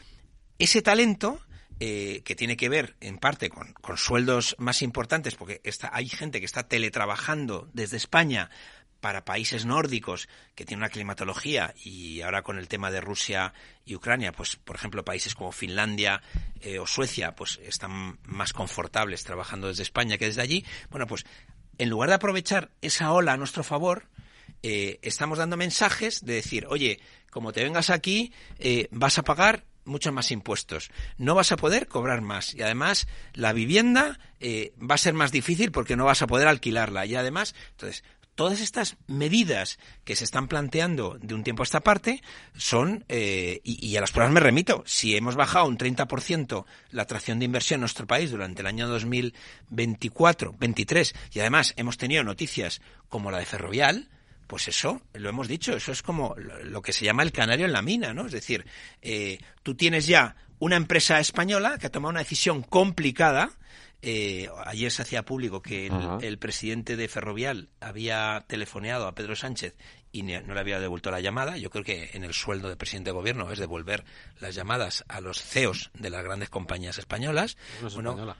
ese 0.58 0.82
talento 0.82 1.40
eh, 1.80 2.22
que 2.24 2.34
tiene 2.34 2.56
que 2.56 2.68
ver 2.68 2.96
en 3.00 3.18
parte 3.18 3.50
con, 3.50 3.72
con 3.74 3.96
sueldos 3.96 4.56
más 4.58 4.82
importantes, 4.82 5.36
porque 5.36 5.60
está, 5.62 5.88
hay 5.94 6.08
gente 6.08 6.40
que 6.40 6.46
está 6.46 6.66
teletrabajando 6.66 7.70
desde 7.72 7.96
España 7.96 8.50
para 9.00 9.24
países 9.24 9.64
nórdicos 9.64 10.28
que 10.54 10.64
tienen 10.64 10.82
una 10.82 10.90
climatología 10.90 11.74
y 11.84 12.20
ahora 12.22 12.42
con 12.42 12.58
el 12.58 12.68
tema 12.68 12.90
de 12.90 13.00
Rusia 13.00 13.52
y 13.84 13.94
Ucrania, 13.94 14.32
pues 14.32 14.56
por 14.56 14.76
ejemplo 14.76 15.04
países 15.04 15.34
como 15.34 15.52
Finlandia 15.52 16.22
eh, 16.60 16.78
o 16.78 16.86
Suecia, 16.86 17.34
pues 17.34 17.60
están 17.62 18.18
más 18.24 18.52
confortables 18.52 19.24
trabajando 19.24 19.68
desde 19.68 19.82
España 19.82 20.18
que 20.18 20.26
desde 20.26 20.42
allí. 20.42 20.64
Bueno, 20.90 21.06
pues 21.06 21.24
en 21.78 21.88
lugar 21.88 22.08
de 22.08 22.16
aprovechar 22.16 22.70
esa 22.80 23.12
ola 23.12 23.34
a 23.34 23.36
nuestro 23.36 23.62
favor, 23.62 24.08
eh, 24.62 24.98
estamos 25.02 25.38
dando 25.38 25.56
mensajes 25.56 26.24
de 26.24 26.34
decir, 26.34 26.66
oye, 26.68 27.00
como 27.30 27.52
te 27.52 27.62
vengas 27.62 27.90
aquí, 27.90 28.32
eh, 28.58 28.88
vas 28.90 29.18
a 29.18 29.22
pagar 29.22 29.64
muchos 29.84 30.12
más 30.12 30.30
impuestos. 30.30 30.90
No 31.16 31.34
vas 31.34 31.52
a 31.52 31.56
poder 31.56 31.88
cobrar 31.88 32.20
más. 32.20 32.54
Y 32.54 32.62
además, 32.62 33.08
la 33.32 33.52
vivienda 33.52 34.18
eh, 34.40 34.72
va 34.78 34.94
a 34.94 34.98
ser 34.98 35.14
más 35.14 35.32
difícil 35.32 35.72
porque 35.72 35.96
no 35.96 36.04
vas 36.04 36.22
a 36.22 36.26
poder 36.26 36.46
alquilarla. 36.46 37.06
Y 37.06 37.16
además, 37.16 37.54
entonces, 37.70 38.04
todas 38.38 38.60
estas 38.60 38.96
medidas 39.08 39.80
que 40.04 40.14
se 40.14 40.22
están 40.22 40.46
planteando 40.46 41.18
de 41.20 41.34
un 41.34 41.42
tiempo 41.42 41.64
a 41.64 41.64
esta 41.64 41.80
parte 41.80 42.22
son, 42.56 43.04
eh, 43.08 43.60
y, 43.64 43.96
a 43.96 44.00
las 44.00 44.12
pruebas 44.12 44.32
me 44.32 44.38
remito, 44.38 44.84
si 44.86 45.16
hemos 45.16 45.34
bajado 45.34 45.66
un 45.66 45.76
30% 45.76 46.64
la 46.92 47.02
atracción 47.02 47.40
de 47.40 47.46
inversión 47.46 47.78
en 47.78 47.80
nuestro 47.80 48.06
país 48.06 48.30
durante 48.30 48.60
el 48.60 48.68
año 48.68 48.86
2024, 48.86 50.54
23, 50.56 51.14
y 51.32 51.40
además 51.40 51.74
hemos 51.76 51.98
tenido 51.98 52.22
noticias 52.22 52.80
como 53.08 53.32
la 53.32 53.40
de 53.40 53.44
Ferrovial, 53.44 54.08
pues 54.46 54.68
eso, 54.68 55.02
lo 55.14 55.28
hemos 55.28 55.48
dicho, 55.48 55.76
eso 55.76 55.90
es 55.90 56.02
como 56.04 56.36
lo 56.36 56.62
lo 56.62 56.80
que 56.80 56.92
se 56.92 57.04
llama 57.04 57.24
el 57.24 57.32
canario 57.32 57.66
en 57.66 57.72
la 57.72 57.82
mina, 57.82 58.14
¿no? 58.14 58.26
Es 58.26 58.32
decir, 58.32 58.64
eh, 59.02 59.40
tú 59.64 59.74
tienes 59.74 60.06
ya 60.06 60.36
una 60.60 60.76
empresa 60.76 61.18
española 61.18 61.76
que 61.76 61.88
ha 61.88 61.90
tomado 61.90 62.10
una 62.10 62.20
decisión 62.20 62.62
complicada. 62.62 63.50
Eh, 64.00 64.48
ayer 64.64 64.92
se 64.92 65.02
hacía 65.02 65.24
público 65.24 65.60
que 65.60 65.90
el, 66.20 66.38
presidente 66.38 66.96
de 66.96 67.08
Ferrovial 67.08 67.68
había 67.80 68.44
telefoneado 68.46 69.08
a 69.08 69.14
Pedro 69.14 69.34
Sánchez 69.34 69.76
y 70.12 70.22
no 70.22 70.54
le 70.54 70.60
había 70.60 70.78
devuelto 70.78 71.10
la 71.10 71.20
llamada. 71.20 71.56
Yo 71.56 71.70
creo 71.70 71.84
que 71.84 72.10
en 72.12 72.22
el 72.22 72.32
sueldo 72.32 72.68
de 72.68 72.76
presidente 72.76 73.10
de 73.10 73.14
gobierno 73.14 73.50
es 73.50 73.58
devolver 73.58 74.04
las 74.40 74.54
llamadas 74.54 75.04
a 75.08 75.20
los 75.20 75.42
CEOs 75.42 75.90
de 75.94 76.10
las 76.10 76.22
grandes 76.22 76.48
compañías 76.48 76.98
españolas. 76.98 77.56
No 77.80 77.88
es 77.88 77.94
Bueno, 77.94 78.10
española. 78.10 78.36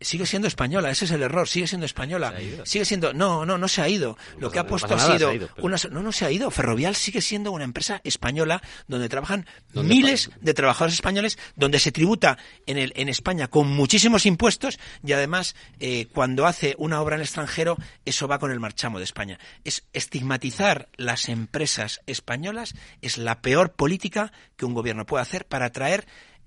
Sigue 0.00 0.26
siendo 0.26 0.48
española, 0.48 0.90
ese 0.90 1.04
es 1.04 1.10
el 1.10 1.22
error, 1.22 1.48
sigue 1.48 1.66
siendo 1.66 1.86
española. 1.86 2.34
Sigue 2.64 2.84
siendo, 2.84 3.12
no, 3.12 3.44
no, 3.44 3.58
no 3.58 3.68
se 3.68 3.82
ha 3.82 3.88
ido. 3.88 4.16
Lo 4.38 4.50
que 4.50 4.58
ha 4.58 4.66
puesto 4.66 4.94
ha 4.94 4.98
sido, 4.98 5.18
se 5.18 5.24
ha 5.26 5.34
ido, 5.34 5.48
pero- 5.54 5.66
una, 5.66 5.76
no, 5.90 6.02
no 6.02 6.12
se 6.12 6.24
ha 6.24 6.30
ido. 6.30 6.50
Ferrovial 6.50 6.94
sigue 6.94 7.20
siendo 7.20 7.52
una 7.52 7.64
empresa 7.64 8.00
española 8.04 8.62
donde 8.88 9.08
trabajan 9.08 9.46
¿Dónde 9.72 9.94
miles 9.94 10.30
de 10.40 10.54
trabajadores 10.54 10.94
españoles, 10.94 11.38
donde 11.56 11.78
se 11.78 11.92
tributa 11.92 12.38
en, 12.66 12.78
el, 12.78 12.92
en 12.96 13.08
España 13.08 13.48
con 13.48 13.68
muchísimos 13.68 14.26
impuestos 14.26 14.78
y 15.04 15.12
además 15.12 15.54
eh, 15.80 16.06
cuando 16.12 16.46
hace 16.46 16.74
una 16.78 17.00
obra 17.00 17.16
en 17.16 17.20
el 17.20 17.26
extranjero, 17.26 17.76
eso 18.04 18.28
va 18.28 18.38
con 18.38 18.50
el 18.50 18.60
marchamo 18.60 18.98
de 18.98 19.04
España. 19.04 19.38
Es 19.64 19.84
estigmatizar 19.92 20.88
las 20.96 21.28
empresas 21.28 22.00
españolas 22.06 22.74
es 23.02 23.18
la 23.18 23.40
peor 23.40 23.72
política 23.72 24.32
que 24.56 24.64
un 24.64 24.74
gobierno 24.74 25.06
puede 25.06 25.22
hacer 25.22 25.46
para 25.46 25.66
atraer 25.66 26.06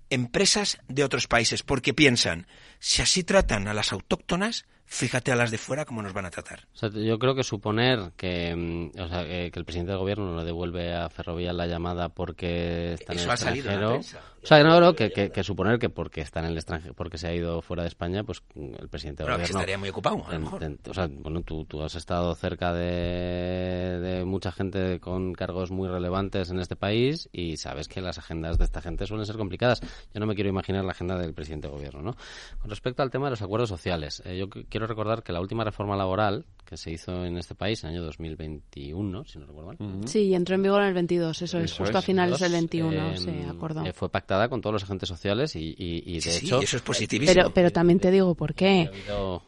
empresas 0.10 0.80
de 0.88 1.04
otros 1.04 1.28
países, 1.28 1.64
porque 1.64 1.94
piensan, 1.94 2.48
si 2.80 3.02
así 3.02 3.24
tratan 3.24 3.68
a 3.68 3.74
las 3.74 3.92
autóctonas, 3.92 4.66
fíjate 4.88 5.32
a 5.32 5.36
las 5.36 5.52
de 5.52 5.58
fuera 5.58 5.86
cómo 5.86 6.02
nos 6.02 6.14
van 6.14 6.26
a 6.26 6.32
tratar. 6.32 6.62
yo 6.94 7.20
creo 7.20 7.36
que 7.36 7.44
suponer 7.44 8.14
que, 8.16 8.56
mm, 8.56 9.00
o 9.00 9.08
sea, 9.08 9.24
que, 9.26 9.52
el 9.54 9.66
presidente 9.66 9.92
del 9.92 10.00
gobierno 10.00 10.32
no 10.32 10.40
le 10.40 10.46
devuelve 10.46 10.96
a 10.96 11.10
Ferrovial 11.10 11.58
la 11.58 11.68
llamada 11.68 12.10
porque 12.10 12.94
está 12.94 13.14
en 13.14 13.20
el 13.20 13.30
extranjero. 13.30 14.00
O 14.44 14.48
sea, 14.48 14.64
no, 14.64 14.80
no 14.80 14.96
que, 14.96 15.12
que, 15.12 15.44
suponer 15.44 15.78
que 15.78 15.90
porque 15.90 16.22
está 16.22 16.40
en 16.40 16.46
el 16.46 16.56
extranjero, 16.56 16.94
porque 16.94 17.18
se 17.18 17.28
ha 17.28 17.34
ido 17.34 17.62
fuera 17.62 17.84
de 17.84 17.90
España, 17.90 18.24
pues 18.24 18.42
el 18.56 18.88
presidente 18.88 19.24
del 19.24 19.34
gobierno. 19.34 19.60
estaría 19.60 19.78
muy 19.78 19.90
ocupado, 19.90 20.18
o 20.18 20.94
sea, 20.94 21.10
bueno, 21.12 21.42
tú, 21.42 21.66
tú 21.66 21.84
has 21.84 21.96
estado 21.96 22.34
cerca 22.34 22.72
de, 22.72 24.00
de 24.00 24.26
mucha 24.26 24.54
gente 24.54 25.02
con 25.02 25.34
cargos 25.34 25.70
muy 25.70 25.90
relevantes 25.90 26.50
en 26.50 26.60
este 26.60 26.78
país 26.78 27.28
y 27.34 27.58
sabes 27.58 27.90
que 27.90 28.00
las 28.00 28.20
agendas 28.20 28.58
de 28.58 28.64
esta 28.64 28.82
gente 28.82 29.06
suelen 29.06 29.26
ser 29.26 29.36
complicadas. 29.36 29.82
Yo 30.14 30.20
no 30.22 30.26
me 30.26 30.36
quiero 30.36 30.50
imaginar 30.50 30.86
la 30.86 30.92
agenda 30.92 31.18
del 31.18 31.34
presidente 31.34 31.68
del 31.68 31.76
gobierno, 31.76 32.02
¿no? 32.02 32.16
Con 32.62 32.70
respecto 32.70 33.04
al 33.04 33.10
tema 33.10 33.26
de 33.26 33.32
los 33.32 33.42
acuerdos 33.42 33.68
sociales, 33.68 34.22
eh, 34.24 34.38
yo 34.38 34.48
quiero 34.78 34.86
recordar 34.86 35.24
que 35.24 35.34
la 35.34 35.42
última 35.42 35.64
reforma 35.64 35.96
laboral 35.96 36.46
que 36.64 36.78
se 36.78 36.92
hizo 36.92 37.26
en 37.26 37.36
este 37.38 37.56
país 37.56 37.84
en 37.84 37.90
el 37.90 37.96
año 37.96 38.06
2021, 38.06 39.26
si 39.26 39.40
no 39.40 39.48
recuerdo 39.48 39.68
mal. 39.70 40.08
Sí, 40.08 40.36
entró 40.36 40.54
en 40.54 40.62
vigor 40.62 40.82
en 40.82 40.90
el 40.90 40.94
22, 40.94 41.42
eso, 41.42 41.58
es, 41.58 41.74
justo 41.74 41.98
a 41.98 42.02
finales 42.02 42.40
del 42.40 42.52
21, 42.52 43.18
se 43.18 43.46
acordó. 43.50 43.84
Eh, 43.84 43.94
fue 43.94 44.10
pactada 44.10 44.50
con 44.50 44.62
todos 44.62 44.74
los 44.74 44.84
agentes 44.84 45.10
sociales 45.10 45.56
y, 45.56 45.74
y, 45.78 46.20
de 46.20 46.38
hecho... 46.38 46.60
Sí, 46.60 46.64
eso 46.66 46.78
es 46.78 46.84
positivísimo. 46.84 47.34
Pero, 47.34 47.54
pero 47.54 47.72
también 47.72 48.00
te 48.00 48.12
digo 48.12 48.36
por 48.36 48.54
qué. 48.54 48.82
Eh, 48.82 48.92
eh, 49.08 49.40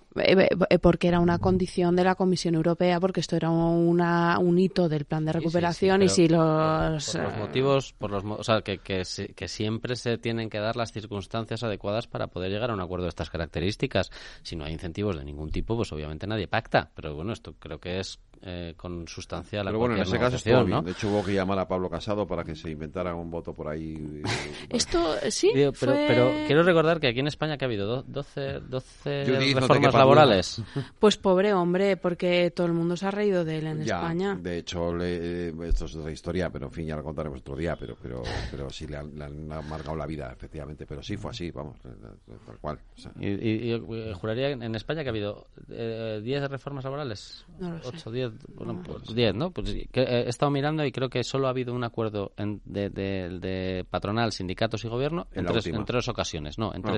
porque 0.82 1.08
era 1.08 1.20
una 1.20 1.38
condición 1.38 1.96
de 1.96 2.04
la 2.04 2.16
Comisión 2.16 2.56
Europea, 2.56 3.00
porque 3.00 3.20
esto 3.20 3.36
era 3.36 3.50
una, 3.50 4.40
un 4.40 4.58
hito 4.58 4.90
del 4.90 5.06
plan 5.06 5.26
de 5.26 5.34
recuperación 5.34 6.02
y 6.02 6.10
si 6.10 6.28
los... 6.28 7.12
Por 7.12 7.24
los 7.24 7.38
motivos, 7.38 7.94
por 7.94 8.12
los, 8.12 8.24
o 8.26 8.44
sea, 8.44 8.62
que, 8.62 8.80
que, 8.80 9.04
que, 9.36 9.48
siempre 9.48 9.96
se 9.96 10.18
tienen 10.18 10.50
que 10.50 10.60
dar 10.60 10.76
las 10.76 10.92
circunstancias 10.92 11.64
adecuadas 11.64 12.08
para 12.08 12.28
poder 12.28 12.52
llegar 12.52 12.72
a 12.72 12.74
un 12.74 12.82
acuerdo 12.82 13.06
de 13.06 13.10
estas 13.10 13.30
características. 13.30 14.10
Si 14.42 14.56
no 14.56 14.66
hay 14.66 14.74
incentivos 14.74 15.18
de 15.18 15.26
ningún 15.26 15.52
tipo, 15.52 15.76
pues 15.76 15.92
obviamente 15.92 16.28
nadie 16.28 16.48
pacta. 16.48 16.90
Pero 16.96 17.16
bueno, 17.16 17.34
esto 17.34 17.54
creo 17.60 17.80
que 17.80 18.00
es 18.00 18.20
eh, 18.42 18.74
con 18.78 19.06
sustancia 19.08 19.64
Pero 19.66 19.78
bueno, 19.78 19.96
en 19.96 20.04
ese 20.04 20.18
caso 20.18 20.38
estuvo 20.38 20.64
bien. 20.64 20.86
De 20.86 20.92
hecho, 20.92 21.10
hubo 21.10 21.24
que 21.26 21.34
llamar 21.34 21.60
a 21.60 21.68
Pablo 21.68 21.90
Casado 21.90 22.26
para 22.26 22.44
que 22.46 22.56
se 22.56 22.70
inventara 22.70 23.14
un 23.14 23.30
voto 23.30 23.54
por 23.54 23.68
ahí. 23.68 24.22
Esto, 24.70 25.16
sí. 25.30 25.52
pero, 25.54 25.74
pero, 25.74 26.32
quiero 26.48 26.64
recordar 26.64 27.02
que 27.02 27.08
aquí 27.08 27.20
en 27.20 27.28
España 27.28 27.58
que 27.58 27.66
ha 27.66 27.68
habido 27.68 28.04
12, 28.04 28.62
12 28.62 29.54
reformas 29.54 29.94
laborales. 29.94 30.62
Pues 31.00 31.18
pobre 31.18 31.54
hombre, 31.54 31.98
porque 31.98 32.52
todo 32.52 32.68
el 32.68 32.74
mundo 32.74 32.96
se 32.98 33.06
ha 33.06 33.12
reído 33.12 33.46
de 33.46 33.58
él 33.60 33.68
en 33.68 33.82
España. 33.82 34.38
De 34.42 34.58
hecho, 34.58 34.94
le, 34.96 35.50
esto 35.68 35.86
es 35.86 35.96
otra 35.96 36.12
historia, 36.12 36.50
pero 36.50 36.68
en 36.68 36.72
fin, 36.72 36.86
ya 36.86 36.96
lo 36.96 37.04
contaremos 37.04 37.40
otro 37.40 37.56
día. 37.56 37.76
Pero, 37.76 37.96
pero, 38.02 38.24
pero 38.52 38.70
sí 38.70 38.88
le 38.88 38.98
han, 38.98 39.48
marcado 39.48 39.96
la 39.96 40.06
vida, 40.06 40.32
efectivamente. 40.32 40.86
Pero 40.86 41.02
sí 41.02 41.18
fue 41.18 41.32
así, 41.32 41.52
vamos, 41.52 41.78
tal 41.82 42.58
cual. 42.60 42.80
y, 43.20 43.80
juraría 44.14 44.52
en 44.52 44.76
España 44.76 45.04
que 45.04 45.10
ha 45.10 45.12
habido 45.12 45.48
10 45.68 45.70
eh, 45.72 46.48
reformas 46.48 46.84
laborales. 46.84 47.46
No 47.60 47.72
lo 47.72 47.80
8, 47.84 48.12
10 48.12 48.29
bueno, 48.56 48.82
pues 48.84 49.14
10, 49.14 49.36
¿no? 49.36 49.52
Pues 49.52 49.70
eh, 49.74 49.88
he 49.94 50.30
estado 50.30 50.52
mirando 50.52 50.86
y 50.86 50.92
creo 50.92 51.10
que 51.10 51.24
solo 51.24 51.48
ha 51.48 51.52
habido 51.52 51.74
un 51.74 51.84
acuerdo 51.84 52.34
de, 52.38 53.86
patronal, 53.90 54.32
sindicatos 54.32 54.84
y 54.86 54.88
gobierno 54.88 55.28
en, 55.34 55.46
tres, 55.86 56.08
ocasiones, 56.08 56.58
¿no? 56.58 56.74
En 56.74 56.88
ah. 56.88 56.98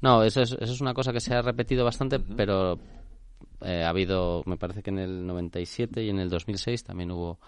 No, 0.00 0.22
eso 0.22 0.42
es, 0.42 0.52
eso 0.52 0.72
es 0.72 0.80
una 0.80 0.94
cosa 0.94 1.12
que 1.12 1.20
se 1.20 1.34
ha 1.34 1.42
repetido 1.42 1.84
bastante, 1.84 2.18
pero 2.18 2.78
eh, 3.60 3.82
ha 3.84 3.88
habido, 3.88 4.42
me 4.46 4.56
parece 4.56 4.82
que 4.82 4.90
en 4.90 4.98
el 4.98 5.26
97 5.26 6.02
y 6.02 6.10
en 6.10 6.18
el 6.18 6.28
2006 6.28 6.84
también 6.84 7.10
hubo, 7.10 7.38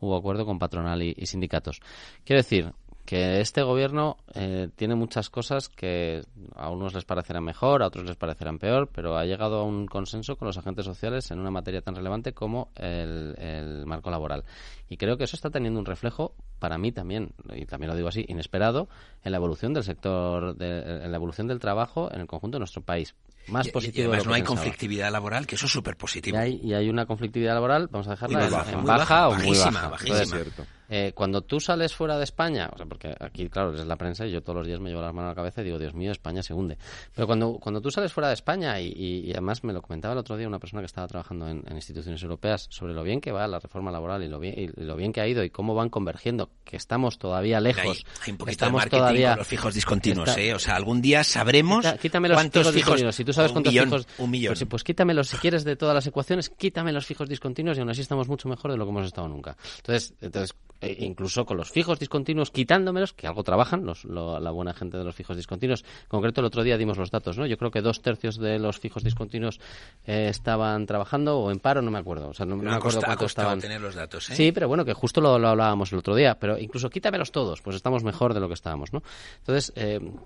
hubo 0.00 0.16
acuerdo 0.16 0.46
con 0.46 0.58
patronal 0.58 1.02
y, 1.02 1.14
y 1.16 1.26
sindicatos. 1.26 1.80
Quiero 2.24 2.40
decir, 2.40 2.72
que 3.06 3.40
este 3.40 3.62
gobierno 3.62 4.18
eh, 4.34 4.68
tiene 4.74 4.96
muchas 4.96 5.30
cosas 5.30 5.68
que 5.68 6.22
a 6.56 6.68
unos 6.68 6.92
les 6.92 7.04
parecerán 7.04 7.44
mejor, 7.44 7.82
a 7.82 7.86
otros 7.86 8.04
les 8.04 8.16
parecerán 8.16 8.58
peor, 8.58 8.90
pero 8.92 9.16
ha 9.16 9.24
llegado 9.24 9.60
a 9.60 9.62
un 9.62 9.86
consenso 9.86 10.36
con 10.36 10.46
los 10.46 10.58
agentes 10.58 10.84
sociales 10.84 11.30
en 11.30 11.38
una 11.38 11.52
materia 11.52 11.80
tan 11.80 11.94
relevante 11.94 12.32
como 12.32 12.70
el, 12.74 13.84
marco 13.86 14.10
laboral. 14.10 14.44
Y 14.88 14.96
creo 14.96 15.16
que 15.16 15.24
eso 15.24 15.36
está 15.36 15.50
teniendo 15.50 15.78
un 15.78 15.86
reflejo, 15.86 16.34
para 16.58 16.78
mí 16.78 16.90
también, 16.90 17.32
y 17.54 17.64
también 17.64 17.90
lo 17.90 17.96
digo 17.96 18.08
así, 18.08 18.24
inesperado, 18.28 18.88
en 19.22 19.30
la 19.30 19.38
evolución 19.38 19.72
del 19.72 19.84
sector, 19.84 20.56
en 20.60 21.10
la 21.10 21.16
evolución 21.16 21.46
del 21.46 21.60
trabajo 21.60 22.12
en 22.12 22.20
el 22.20 22.26
conjunto 22.26 22.56
de 22.56 22.60
nuestro 22.60 22.82
país. 22.82 23.14
Más 23.46 23.68
positivo. 23.68 24.12
Y 24.14 24.26
no 24.26 24.34
hay 24.34 24.42
conflictividad 24.42 25.12
laboral, 25.12 25.46
que 25.46 25.54
eso 25.54 25.66
es 25.66 25.72
súper 25.72 25.96
positivo. 25.96 26.38
Y 26.44 26.74
hay, 26.74 26.88
una 26.88 27.06
conflictividad 27.06 27.54
laboral, 27.54 27.88
vamos 27.88 28.08
a 28.08 28.10
dejarla 28.10 28.46
en, 28.68 28.84
baja, 28.84 29.28
o 29.28 29.34
muy 29.36 29.56
baja. 29.56 29.88
Bajísima. 29.88 30.42
Eh, 30.88 31.12
cuando 31.14 31.42
tú 31.42 31.60
sales 31.60 31.94
fuera 31.94 32.16
de 32.16 32.24
España, 32.24 32.70
o 32.72 32.76
sea, 32.76 32.86
porque 32.86 33.14
aquí, 33.18 33.48
claro, 33.48 33.74
es 33.74 33.86
la 33.86 33.96
prensa 33.96 34.26
y 34.26 34.30
yo 34.30 34.42
todos 34.42 34.58
los 34.58 34.66
días 34.66 34.80
me 34.80 34.90
llevo 34.90 35.02
las 35.02 35.12
manos 35.12 35.28
a 35.28 35.32
la 35.32 35.34
cabeza 35.34 35.60
y 35.60 35.64
digo, 35.64 35.78
Dios 35.78 35.94
mío, 35.94 36.12
España 36.12 36.42
se 36.42 36.54
hunde. 36.54 36.78
Pero 37.14 37.26
cuando, 37.26 37.54
cuando 37.54 37.80
tú 37.80 37.90
sales 37.90 38.12
fuera 38.12 38.28
de 38.28 38.34
España, 38.34 38.80
y, 38.80 39.30
además 39.32 39.64
me 39.64 39.72
lo 39.72 39.82
comentaba 39.82 40.12
el 40.12 40.18
otro 40.18 40.36
día 40.36 40.46
una 40.46 40.58
persona 40.58 40.82
que 40.82 40.86
estaba 40.86 41.06
trabajando 41.08 41.48
en, 41.48 41.64
instituciones 41.76 42.22
europeas 42.22 42.68
sobre 42.70 42.94
lo 42.94 43.02
bien 43.02 43.20
que 43.20 43.32
va 43.32 43.46
la 43.46 43.58
reforma 43.58 43.90
laboral 43.90 44.22
y 44.22 44.28
lo 44.28 44.38
bien, 44.38 44.54
y 44.56 44.80
lo 44.80 44.96
bien 44.96 45.12
que 45.12 45.20
ha 45.20 45.28
ido 45.28 45.44
y 45.44 45.50
cómo 45.50 45.74
van 45.74 45.88
convergiendo, 45.88 46.50
que 46.64 46.76
estamos 46.76 47.18
todavía 47.18 47.60
lejos. 47.60 48.04
Hay, 48.24 48.32
un 48.32 48.38
poquito 48.38 48.52
estamos 48.52 48.84
de 48.84 48.90
todavía, 48.90 49.30
con 49.30 49.38
los 49.38 49.46
fijos 49.46 49.74
discontinuos, 49.74 50.36
¿eh? 50.36 50.54
O 50.54 50.58
sea, 50.58 50.76
algún 50.76 51.02
día 51.02 51.24
sabremos 51.24 51.86
quítame 52.00 52.28
los 52.28 52.36
cuántos 52.36 52.72
fijos, 52.72 53.14
Si 53.14 53.24
tú 53.24 53.32
sabes 53.32 53.52
cuántos 53.52 53.72
fijos... 53.72 54.06
Un 54.18 54.30
millón. 54.30 54.54
Pues, 54.54 54.64
pues, 54.68 54.84
quítamelos, 54.84 55.28
si 55.28 55.36
quieres, 55.36 55.64
de 55.64 55.76
todas 55.76 55.94
las 55.94 56.06
ecuaciones, 56.06 56.48
quítame 56.50 56.92
los 56.92 57.06
fijos 57.06 57.28
discontinuos 57.28 57.76
y 57.76 57.80
aún 57.80 57.90
así 57.90 58.00
estamos 58.00 58.28
mucho 58.28 58.48
mejor 58.48 58.70
de 58.70 58.76
lo 58.76 58.84
que 58.84 58.90
hemos 58.90 59.06
estado 59.06 59.28
nunca. 59.28 59.56
Entonces, 59.78 60.14
entonces 60.20 60.54
eh, 60.80 60.96
incluso 61.00 61.46
con 61.46 61.56
los 61.56 61.70
fijos 61.70 61.98
discontinuos, 61.98 62.50
quitándomelos, 62.50 63.12
que 63.12 63.26
algo 63.26 63.42
trabajan 63.42 63.84
los, 63.84 64.04
la 64.04 64.50
buena 64.50 64.74
gente 64.74 64.98
de 64.98 65.04
los 65.04 65.14
fijos 65.14 65.36
discontinuos. 65.36 65.84
En 66.02 66.08
concreto, 66.08 66.40
el 66.40 66.46
otro 66.46 66.62
día 66.62 66.76
dimos 66.76 66.98
los 66.98 67.10
datos, 67.10 67.38
¿no? 67.38 67.46
Yo 67.46 67.56
creo 67.56 67.70
que 67.70 67.80
dos 67.80 68.02
tercios 68.02 68.36
de 68.36 68.58
los 68.58 68.78
fijos 68.78 69.02
discontinuos 69.02 69.60
eh, 70.04 70.28
estaban 70.28 70.86
trabajando 70.86 71.38
o 71.38 71.50
en 71.50 71.58
paro, 71.58 71.80
no 71.82 71.90
me 71.90 71.98
acuerdo. 71.98 72.28
O 72.28 72.34
sea, 72.34 72.44
no, 72.44 72.56
me 72.56 72.70
acuerdo 72.70 73.00
cuántos 73.00 73.32
estaban. 73.32 73.60
tener 73.60 73.80
los 73.80 73.94
datos, 73.94 74.30
¿eh? 74.30 74.36
Sí, 74.36 74.52
pero 74.52 74.68
bueno, 74.68 74.84
que 74.84 74.92
justo 74.92 75.20
lo, 75.20 75.34
hablábamos 75.34 75.92
el 75.92 75.98
otro 75.98 76.14
día. 76.14 76.38
Pero 76.38 76.58
incluso 76.58 76.90
quítamelos 76.90 77.32
todos, 77.32 77.62
pues 77.62 77.76
estamos 77.76 78.04
mejor 78.04 78.34
de 78.34 78.40
lo 78.40 78.48
que 78.48 78.54
estábamos, 78.54 78.92
¿no? 78.92 79.02
Entonces, 79.38 79.72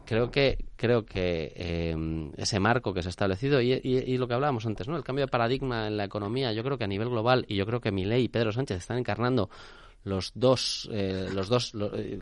creo 0.05 0.31
que 0.31 0.59
creo 0.77 1.05
que 1.05 1.95
ese 2.37 2.61
marco 2.61 2.93
que 2.93 3.03
se 3.03 3.09
ha 3.09 3.11
establecido 3.11 3.61
y, 3.61 3.73
y, 3.73 4.19
lo 4.19 4.27
que 4.27 4.35
hablábamos 4.35 4.67
antes, 4.67 4.89
¿no? 4.89 4.97
El 4.97 5.05
cambio 5.05 5.27
de 5.27 5.31
paradigma 5.31 5.87
en 5.87 5.97
la 5.97 6.05
economía, 6.05 6.53
yo 6.53 6.63
creo 6.63 6.79
que 6.79 6.85
a 6.85 6.89
nivel 6.89 7.09
global 7.09 7.45
y 7.49 7.57
yo 7.57 7.67
creo 7.67 7.81
que 7.81 7.91
Milei 7.93 8.25
y 8.25 8.29
Pedro 8.29 8.53
Sánchez 8.53 8.79
están 8.79 8.99
encarnando 8.99 9.51
los 10.05 10.33
dos, 10.35 10.89
eh, 10.93 11.29
los 11.33 11.49
dos, 11.49 11.73
eh, 11.95 12.19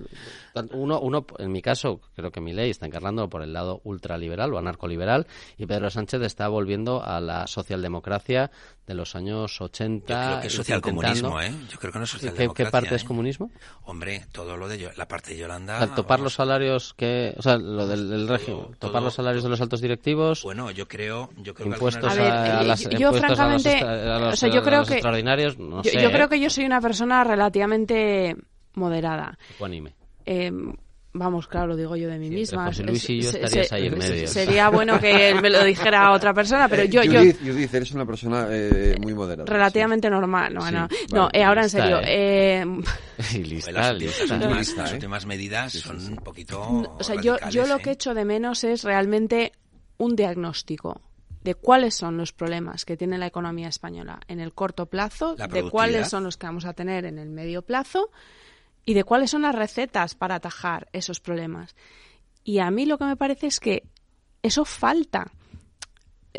uno, 0.73 1.01
uno, 1.01 1.27
en 1.39 1.53
mi 1.53 1.63
caso, 1.63 2.01
creo 2.17 2.31
que 2.31 2.41
mi 2.41 2.53
ley 2.53 2.71
está 2.71 2.87
encarnando 2.87 3.29
por 3.29 3.43
el 3.43 3.53
lado 3.53 3.81
ultraliberal 3.85 4.53
o 4.53 4.59
anarcoliberal 4.59 5.27
y 5.57 5.67
Pedro 5.67 5.89
Sánchez 5.89 6.23
está 6.23 6.49
volviendo 6.49 7.03
a 7.03 7.21
la 7.21 7.47
socialdemocracia 7.47 8.51
de 8.87 8.95
los 8.95 9.15
años 9.15 9.61
80. 9.61 10.15
Yo 10.15 10.29
creo 10.29 10.41
que 10.41 10.47
es 10.47 10.53
socialcomunismo, 10.55 11.41
¿eh? 11.41 11.53
Yo 11.71 11.79
creo 11.79 11.93
que 11.93 11.99
no 11.99 12.05
es 12.05 12.11
socialdemocracia. 12.11 12.65
¿Qué, 12.65 12.71
parte 12.71 12.95
es 12.95 13.03
¿eh? 13.05 13.07
comunismo? 13.07 13.51
Hombre, 13.85 14.27
todo 14.33 14.57
lo 14.57 14.67
de 14.67 14.91
la 14.97 15.07
parte 15.07 15.35
de 15.35 15.39
Yolanda. 15.39 15.95
topar 15.95 16.21
los 16.21 16.35
salarios 16.35 16.95
que, 16.95 17.35
o 17.37 17.43
sea, 17.43 17.59
lo 17.59 17.87
del, 17.87 18.27
régimen, 18.27 18.75
topar 18.79 19.03
los 19.03 19.15
salarios 19.15 19.45
de 19.45 19.51
los 19.51 19.61
altos 19.61 19.81
directivos. 19.81 20.43
Bueno, 20.43 20.71
yo 20.71 20.89
creo, 20.89 21.31
yo 21.37 21.55
creo 21.55 21.69
impuestos 21.69 22.13
que 22.15 22.21
a, 22.21 22.63
las, 22.63 22.89
yo, 22.89 23.13
francamente, 23.13 23.85
o 23.85 24.35
sea, 24.35 24.49
yo 24.49 24.63
creo 24.63 24.85
que 24.85 24.95
extraordinarios, 24.95 25.59
no 25.59 25.83
yo, 25.83 25.91
sé, 25.91 26.03
yo 26.03 26.11
creo 26.11 26.29
que 26.29 26.41
yo 26.41 26.51
soy 26.51 26.65
una 26.65 26.81
persona 26.81 27.23
relativamente 27.25 27.68
moderada. 28.75 29.39
Eh, 30.25 30.51
vamos, 31.13 31.49
claro, 31.49 31.69
lo 31.69 31.77
digo 31.77 31.97
yo 31.97 32.09
de 32.09 32.19
mí 32.19 32.31
misma. 32.31 32.67
José 32.67 32.85
Luis 32.85 33.09
y 33.11 33.21
yo 33.21 33.31
estarías 33.31 33.73
ahí 33.73 33.87
en 33.87 33.99
medio. 33.99 34.29
Sería 34.29 34.69
bueno 34.71 35.01
que 35.01 35.31
él 35.31 35.43
me 35.43 35.51
lo 35.51 35.65
dijera 35.65 36.13
otra 36.13 36.33
persona, 36.33 36.69
pero 36.69 36.85
yo... 36.85 37.03
Judith, 37.03 37.41
yo... 37.43 37.53
Judith 37.53 37.75
eres 37.75 37.93
una 37.93 38.07
persona 38.07 38.47
eh, 38.51 38.97
muy 39.01 39.15
moderada. 39.15 39.51
Relativamente 39.51 40.09
normal. 40.09 40.55
No, 40.55 40.71
no, 40.71 40.89
no 41.13 41.29
eh, 41.33 41.43
ahora 41.43 41.63
en 41.63 41.71
serio. 41.71 42.01
Eh, 42.05 42.65
y 43.35 43.39
lista, 43.39 43.73
las, 43.73 43.93
últimas, 43.93 44.93
últimas 44.93 45.27
medidas 45.27 45.73
son 45.73 45.97
un 45.97 46.17
poquito 46.17 46.61
O 46.99 47.03
sea, 47.03 47.21
yo, 47.21 47.37
yo 47.51 47.67
lo 47.67 47.79
que 47.79 47.93
echo 47.93 48.15
de 48.15 48.25
menos 48.25 48.65
es 48.65 48.85
realmente 48.85 49.53
un 49.99 50.15
diagnóstico 50.15 51.03
de 51.49 51.55
cuáles 51.55 51.95
son 51.95 52.19
los 52.19 52.35
problemas 52.35 52.85
que 52.85 52.99
tiene 52.99 53.17
la 53.17 53.27
economía 53.27 53.69
española 53.69 54.21
en 54.29 54.39
el 54.39 54.53
corto 54.53 54.85
plazo, 54.85 55.35
de 55.35 55.71
cuáles 55.71 56.11
son 56.11 56.23
los 56.23 56.37
que 56.37 56.47
vamos 56.47 56.67
a 56.67 56.75
tener 56.75 57.07
en 57.07 57.19
el 57.19 57.31
medio 57.31 57.63
plazo 57.63 58.11
y 58.85 58.93
de 58.93 59.03
cuáles 59.03 59.31
son 59.31 59.41
las 59.41 59.55
recetas 59.55 60.15
para 60.15 60.35
atajar 60.35 60.91
esos 60.93 61.21
problemas. 61.21 61.75
Y 62.45 62.59
a 62.59 62.71
mí 62.71 62.85
lo 62.85 62.99
que 62.99 63.07
me 63.07 63.17
parece 63.17 63.47
es 63.47 63.61
que 63.61 63.85
eso 64.43 64.67
falta. 64.67 65.33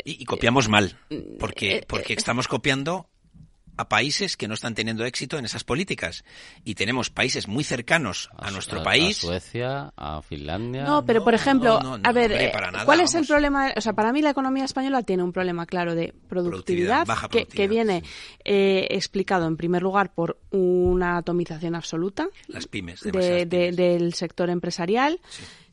Y, 0.04 0.24
copiamos 0.26 0.68
mal, 0.68 0.96
porque, 1.40 1.78
eh, 1.78 1.84
porque 1.88 2.12
eh, 2.12 2.16
estamos 2.16 2.46
copiando 2.46 3.09
a 3.80 3.88
países 3.88 4.36
que 4.36 4.46
no 4.46 4.54
están 4.54 4.74
teniendo 4.74 5.04
éxito 5.04 5.38
en 5.38 5.46
esas 5.46 5.64
políticas. 5.64 6.24
Y 6.64 6.74
tenemos 6.74 7.08
países 7.08 7.48
muy 7.48 7.64
cercanos 7.64 8.28
a, 8.36 8.50
nuestro 8.50 8.82
país. 8.82 9.18
A 9.18 9.20
Suecia, 9.20 9.92
a 9.96 10.20
Finlandia. 10.20 10.84
No, 10.84 11.04
pero 11.06 11.24
por 11.24 11.34
ejemplo, 11.34 11.80
a 11.80 12.12
ver, 12.12 12.32
eh, 12.32 12.52
¿cuál 12.84 13.00
es 13.00 13.14
el 13.14 13.26
problema? 13.26 13.72
O 13.76 13.80
sea, 13.80 13.94
para 13.94 14.12
mí 14.12 14.20
la 14.20 14.30
economía 14.30 14.64
española 14.64 15.02
tiene 15.02 15.22
un 15.22 15.32
problema 15.32 15.64
claro 15.64 15.94
de 15.94 16.14
productividad, 16.28 17.06
que, 17.30 17.68
viene 17.68 18.02
eh, 18.44 18.86
explicado 18.90 19.46
en 19.46 19.56
primer 19.56 19.82
lugar 19.82 20.12
por 20.12 20.38
una 20.50 21.16
atomización 21.16 21.74
absoluta 21.74 22.28
Las 22.48 22.66
pymes, 22.66 23.00
del 23.00 24.14
sector 24.14 24.50
empresarial. 24.50 25.20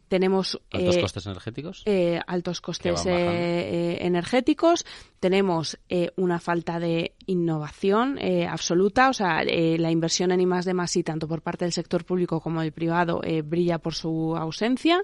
Tenemos 0.08 0.60
altos 0.72 0.96
eh, 0.96 1.02
costes 1.02 1.26
energéticos. 1.26 1.84
eh, 1.86 2.20
altos 2.28 2.62
costes 2.62 3.06
eh, 3.06 3.12
eh, 3.12 3.98
energéticos, 4.02 4.86
tenemos 5.20 5.78
eh, 5.90 6.12
una 6.16 6.40
falta 6.40 6.80
de 6.80 7.14
innovación 7.26 8.18
eh, 8.20 8.48
absoluta, 8.48 9.10
o 9.10 9.14
sea, 9.14 9.42
eh, 9.44 9.78
la 9.78 9.92
inversión 9.92 10.32
en 10.32 10.42
I 10.42 10.46
más 10.46 10.66
de 10.66 10.74
más 10.74 10.96
y 10.96 11.04
tanto 11.04 11.28
por 11.28 11.42
parte 11.42 11.66
del 11.66 11.72
sector 11.74 12.06
público 12.06 12.40
como 12.42 12.62
del 12.62 12.72
privado 12.72 13.22
eh, 13.24 13.42
brilla 13.42 13.78
por 13.80 13.94
su 13.96 14.36
ausencia. 14.38 15.04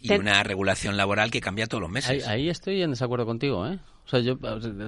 Y 0.00 0.08
Ten- 0.08 0.22
una 0.22 0.42
regulación 0.42 0.96
laboral 0.96 1.30
que 1.30 1.40
cambia 1.40 1.66
todos 1.66 1.82
los 1.82 1.88
Ahí, 1.90 1.92
meses. 1.94 2.26
ahí 2.26 2.48
estoy 2.48 2.82
en 2.82 2.90
desacuerdo 2.90 3.26
contigo, 3.26 3.66
¿eh? 3.66 3.78
O 4.04 4.08
sea, 4.08 4.20
yo 4.20 4.36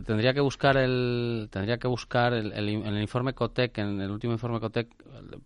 tendría 0.03 0.35
que 0.35 0.41
buscar 0.41 0.77
el 0.77 1.49
tendría 1.51 1.79
que 1.79 1.89
buscar 1.89 2.35
el, 2.35 2.53
el, 2.53 2.69
el 2.69 3.01
informe 3.01 3.33
Cotec, 3.33 3.79
en 3.79 3.99
el 4.01 4.11
último 4.11 4.35
informe 4.35 4.61
Cotec, 4.61 4.89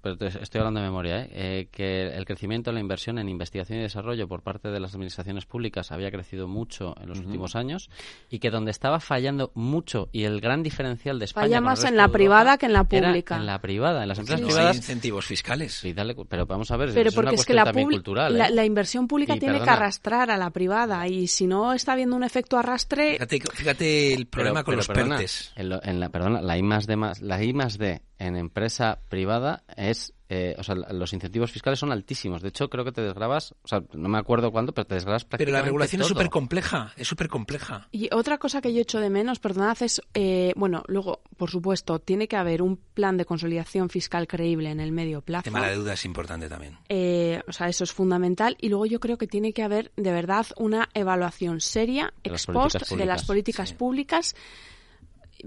pero 0.02 0.16
te- 0.16 0.26
estoy 0.26 0.58
hablando 0.58 0.80
de 0.80 0.86
memoria, 0.86 1.20
¿eh? 1.22 1.28
Eh, 1.32 1.68
que 1.70 2.08
el 2.08 2.24
crecimiento 2.24 2.70
de 2.70 2.74
la 2.74 2.80
inversión 2.80 3.18
en 3.18 3.28
investigación 3.28 3.78
y 3.78 3.82
desarrollo 3.82 4.26
por 4.26 4.42
parte 4.42 4.70
de 4.70 4.80
las 4.80 4.92
administraciones 4.94 5.46
públicas 5.46 5.92
había 5.92 6.10
crecido 6.10 6.48
mucho 6.48 6.96
en 7.00 7.08
los 7.10 7.18
Ujú. 7.18 7.28
últimos 7.28 7.54
años 7.54 7.90
y 8.28 8.40
que 8.40 8.50
donde 8.50 8.72
estaba 8.72 8.98
fallando 8.98 9.52
mucho 9.54 10.08
y 10.10 10.24
el 10.24 10.40
gran 10.40 10.64
diferencial 10.64 11.20
de 11.20 11.26
España 11.26 11.44
Falla 11.46 11.56
con 11.58 11.64
el 11.64 11.70
más 11.70 11.84
en 11.84 11.96
la 11.96 12.08
privada 12.08 12.58
que 12.58 12.66
en 12.66 12.72
la 12.72 12.86
era 12.90 13.08
pública. 13.08 13.36
En 13.36 13.46
la 13.46 13.60
privada, 13.60 14.02
en 14.02 14.08
las 14.08 14.18
empresas 14.18 14.40
no 14.40 14.46
privadas. 14.48 14.70
hay 14.72 14.76
incentivos 14.78 15.26
fiscales. 15.26 15.74
Sí, 15.74 15.92
dale, 15.92 16.16
pero 16.28 16.44
vamos 16.46 16.72
a 16.72 16.76
ver, 16.76 16.90
Pero 16.92 17.10
es 17.10 17.14
porque 17.14 17.28
una 17.28 17.34
es 17.40 17.46
que 17.46 17.54
cuestión 17.54 17.56
la, 17.56 17.64
también 17.64 17.88
cultural. 17.88 18.36
la, 18.36 18.48
¿eh? 18.48 18.50
la 18.52 18.64
inversión 18.64 19.06
pública 19.06 19.36
Y, 19.36 19.38
tiene 19.38 19.54
que 19.54 19.60
perdona, 19.60 19.74
arrastrar 19.76 20.30
a 20.32 20.36
la 20.36 20.50
privada 20.50 21.06
y 21.06 21.28
si 21.28 21.46
no 21.46 21.72
está 21.72 21.92
habiendo 21.92 22.16
un 22.16 22.24
efecto 22.24 22.58
arrastre, 22.58 23.12
Fíjate, 23.12 23.38
fíjate 23.60 24.14
el 24.14 24.26
problema 24.26 24.60
Pero- 24.60 24.64
con 24.64 24.72
pero 24.72 24.76
los 24.78 24.86
perdona, 24.88 25.16
PERTES. 25.16 25.52
En, 25.56 25.68
lo- 25.68 25.82
en 25.84 26.00
la, 26.00 26.08
perdona, 26.08 26.42
la 26.42 26.58
I 26.58 26.62
más 26.62 26.86
D 26.86 26.96
más, 26.96 27.20
la 27.20 27.42
I 27.42 27.52
más 27.52 27.78
D 27.78 28.02
en 28.20 28.36
empresa 28.36 29.00
privada 29.08 29.64
es, 29.76 30.12
eh, 30.28 30.54
o 30.58 30.62
sea, 30.62 30.74
los 30.74 31.12
incentivos 31.14 31.50
fiscales 31.50 31.78
son 31.78 31.90
altísimos. 31.90 32.42
De 32.42 32.50
hecho, 32.50 32.68
creo 32.68 32.84
que 32.84 32.92
te 32.92 33.00
desgrabas, 33.00 33.52
o 33.62 33.68
sea, 33.68 33.82
no 33.94 34.10
me 34.10 34.18
acuerdo 34.18 34.52
cuánto, 34.52 34.72
pero 34.72 34.86
te 34.86 34.94
desgrabas 34.94 35.24
Pero 35.24 35.38
la 35.38 35.38
prácticamente 35.38 35.64
regulación 35.64 36.02
es 36.02 36.08
súper 36.08 36.28
compleja, 36.28 36.92
es 36.96 37.08
súper 37.08 37.28
compleja. 37.28 37.88
Y 37.90 38.10
otra 38.12 38.36
cosa 38.36 38.60
que 38.60 38.74
yo 38.74 38.82
echo 38.82 39.00
de 39.00 39.08
menos, 39.08 39.40
perdonad, 39.40 39.82
es, 39.82 40.02
eh, 40.12 40.52
bueno, 40.54 40.84
luego, 40.86 41.22
por 41.38 41.50
supuesto, 41.50 41.98
tiene 41.98 42.28
que 42.28 42.36
haber 42.36 42.60
un 42.60 42.76
plan 42.76 43.16
de 43.16 43.24
consolidación 43.24 43.88
fiscal 43.88 44.28
creíble 44.28 44.70
en 44.70 44.80
el 44.80 44.92
medio 44.92 45.18
El 45.18 45.24
plazo. 45.24 45.44
tema 45.44 45.60
de 45.62 45.66
la 45.68 45.72
deuda 45.72 45.94
es 45.94 46.04
importante 46.04 46.50
también. 46.50 46.76
Eh, 46.90 47.40
o 47.48 47.52
sea, 47.52 47.68
eso 47.68 47.84
es 47.84 47.92
fundamental. 47.92 48.54
Y 48.60 48.68
luego 48.68 48.84
yo 48.84 49.00
creo 49.00 49.16
que 49.16 49.26
tiene 49.26 49.54
que 49.54 49.62
haber, 49.62 49.92
de 49.96 50.12
verdad, 50.12 50.46
una 50.58 50.90
evaluación 50.92 51.62
seria, 51.62 52.12
De 52.22 52.30
las 52.30 52.46
ex 52.46 52.52
post, 52.52 52.90
de 52.90 53.06
las 53.06 53.24
políticas 53.24 53.72
públicas. 53.72 54.34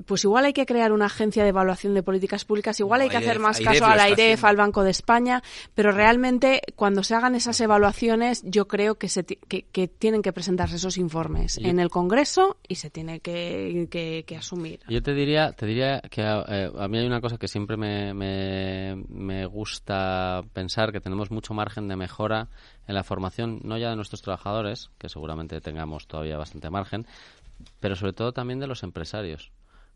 Pues 0.05 0.23
igual 0.23 0.45
hay 0.45 0.53
que 0.53 0.65
crear 0.65 0.91
una 0.91 1.05
agencia 1.05 1.43
de 1.43 1.49
evaluación 1.49 1.93
de 1.93 2.03
políticas 2.03 2.45
públicas, 2.45 2.79
igual 2.79 3.01
hay 3.01 3.09
que 3.09 3.17
hacer 3.17 3.39
más 3.39 3.59
caso 3.59 3.85
al 3.85 3.99
AIREF, 3.99 4.43
al 4.45 4.55
Banco 4.55 4.83
de 4.83 4.91
España, 4.91 5.43
pero 5.75 5.91
realmente 5.91 6.61
cuando 6.75 7.03
se 7.03 7.15
hagan 7.15 7.35
esas 7.35 7.59
evaluaciones 7.61 8.41
yo 8.45 8.67
creo 8.67 8.95
que, 8.95 9.09
se 9.09 9.23
que, 9.25 9.63
que 9.63 9.87
tienen 9.87 10.21
que 10.21 10.33
presentarse 10.33 10.75
esos 10.77 10.97
informes 10.97 11.57
Yo- 11.57 11.67
en 11.69 11.79
el 11.79 11.89
Congreso 11.89 12.57
y 12.67 12.75
se 12.75 12.89
tiene 12.89 13.19
que, 13.19 13.87
que- 13.89 14.23
que 14.27 14.37
asumir. 14.37 14.79
Yo 14.87 15.01
te 15.01 15.13
diría, 15.13 15.51
te 15.51 15.65
diría 15.65 16.01
que 16.09 16.21
eh, 16.21 16.71
a 16.77 16.87
mí 16.87 16.97
hay 16.97 17.05
una 17.05 17.21
cosa 17.21 17.37
que 17.37 17.47
siempre 17.47 17.77
me, 17.77 18.13
me, 18.13 18.95
me 19.09 19.45
gusta 19.45 20.41
pensar, 20.53 20.91
que 20.91 20.99
tenemos 21.01 21.31
mucho 21.31 21.53
margen 21.53 21.87
de 21.87 21.95
mejora 21.95 22.47
en 22.87 22.95
la 22.95 23.03
formación, 23.03 23.61
no 23.63 23.77
ya 23.77 23.89
de 23.89 23.95
nuestros 23.95 24.21
trabajadores, 24.21 24.89
que 24.97 25.09
seguramente 25.09 25.61
tengamos 25.61 26.07
todavía 26.07 26.37
bastante 26.37 26.69
margen, 26.69 27.05
pero 27.79 27.95
sobre 27.95 28.13
todo 28.13 28.33
también 28.33 28.59
de 28.59 28.67
los 28.67 28.83
empresarios. 28.83 29.51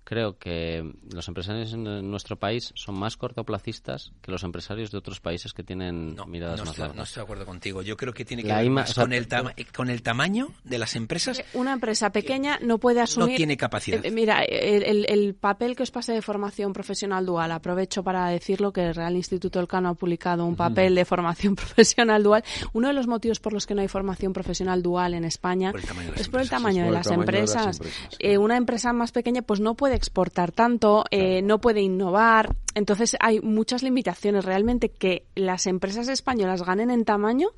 Creo 0.10 0.38
que 0.38 0.90
los 1.14 1.28
empresarios 1.28 1.74
en 1.74 1.84
nuestro 2.10 2.38
país 2.38 2.72
son 2.76 2.96
más 2.98 3.18
cortoplacistas 3.18 4.14
que 4.22 4.32
los 4.32 4.42
empresarios 4.46 4.90
de 4.90 4.98
otros 5.00 5.20
países 5.20 5.52
que 5.52 5.64
tienen 5.64 6.16
miradas 6.28 6.60
No 6.62 6.66
más 6.66 6.78
largas. 6.78 6.96
no 6.96 7.04
estoy 7.04 7.20
de 7.20 7.24
acuerdo 7.26 7.46
contigo. 7.46 7.82
Yo 7.82 7.98
creo 7.98 8.14
que 8.14 8.24
tiene 8.24 8.42
que 8.44 8.48
La 8.48 8.60
ver 8.60 8.68
ima- 8.68 8.74
más 8.76 8.92
o 8.92 8.94
sea, 8.94 9.04
con, 9.04 9.12
el 9.12 9.28
tama- 9.28 9.54
con 9.76 9.90
el 9.90 10.02
tamaño 10.04 10.48
de 10.64 10.78
las 10.78 10.96
empresas. 10.96 11.44
Una 11.54 11.74
empresa 11.74 12.10
pequeña 12.14 12.58
no 12.62 12.78
puede 12.78 13.02
asumir. 13.02 13.36
tiene 13.36 13.58
capacidad. 13.58 14.06
Eh, 14.06 14.10
mira, 14.12 14.44
el, 14.44 14.84
el- 14.84 15.06
el 15.10 15.36
papel 15.36 15.76
que 15.76 15.84
os 15.84 15.92
pase 15.92 16.14
de 16.14 16.22
formación 16.22 16.72
profesional 16.72 17.26
dual, 17.26 17.52
aprovecho 17.52 18.02
para 18.02 18.30
decirlo 18.30 18.72
que 18.72 18.86
el 18.88 18.96
Real 18.96 19.14
Instituto 19.18 19.60
Elcano 19.60 19.90
ha 19.90 19.94
publicado 19.96 20.46
un 20.46 20.56
papel 20.56 20.96
de 20.96 21.04
formación 21.04 21.56
profesional 21.58 22.24
dual. 22.24 22.46
Uno 22.72 22.88
de 22.88 22.94
los 22.94 23.08
motivos 23.08 23.42
por 23.42 23.52
los 23.52 23.66
que 23.68 23.76
no 23.76 23.82
hay 23.82 23.90
formación 23.90 24.32
profesional 24.32 24.82
dual 24.82 25.16
en 25.16 25.26
España 25.26 25.74
Por 25.74 25.82
es 26.16 26.30
por 26.30 26.40
el 26.40 26.50
tamaño 26.50 26.86
de 26.86 26.92
las 26.92 27.12
empresas, 27.12 27.82
Eh, 28.20 28.38
una 28.38 28.56
empresa 28.56 28.94
más 28.94 29.12
pequeña 29.12 29.42
pues 29.42 29.60
no 29.60 29.76
puede 29.76 29.97
exportar 29.98 30.52
tanto, 30.52 31.04
eh, 31.12 31.42
no 31.42 31.60
puede 31.60 31.82
innovar. 31.82 32.56
Entonces 32.78 33.18
hay 33.20 33.40
muchas 33.42 33.84
limitaciones. 33.84 34.46
Realmente 34.46 34.90
que 34.90 35.26
las 35.36 35.66
empresas 35.68 36.08
españolas 36.08 36.64
ganen 36.64 36.92
en 36.92 37.06
tamaño 37.06 37.50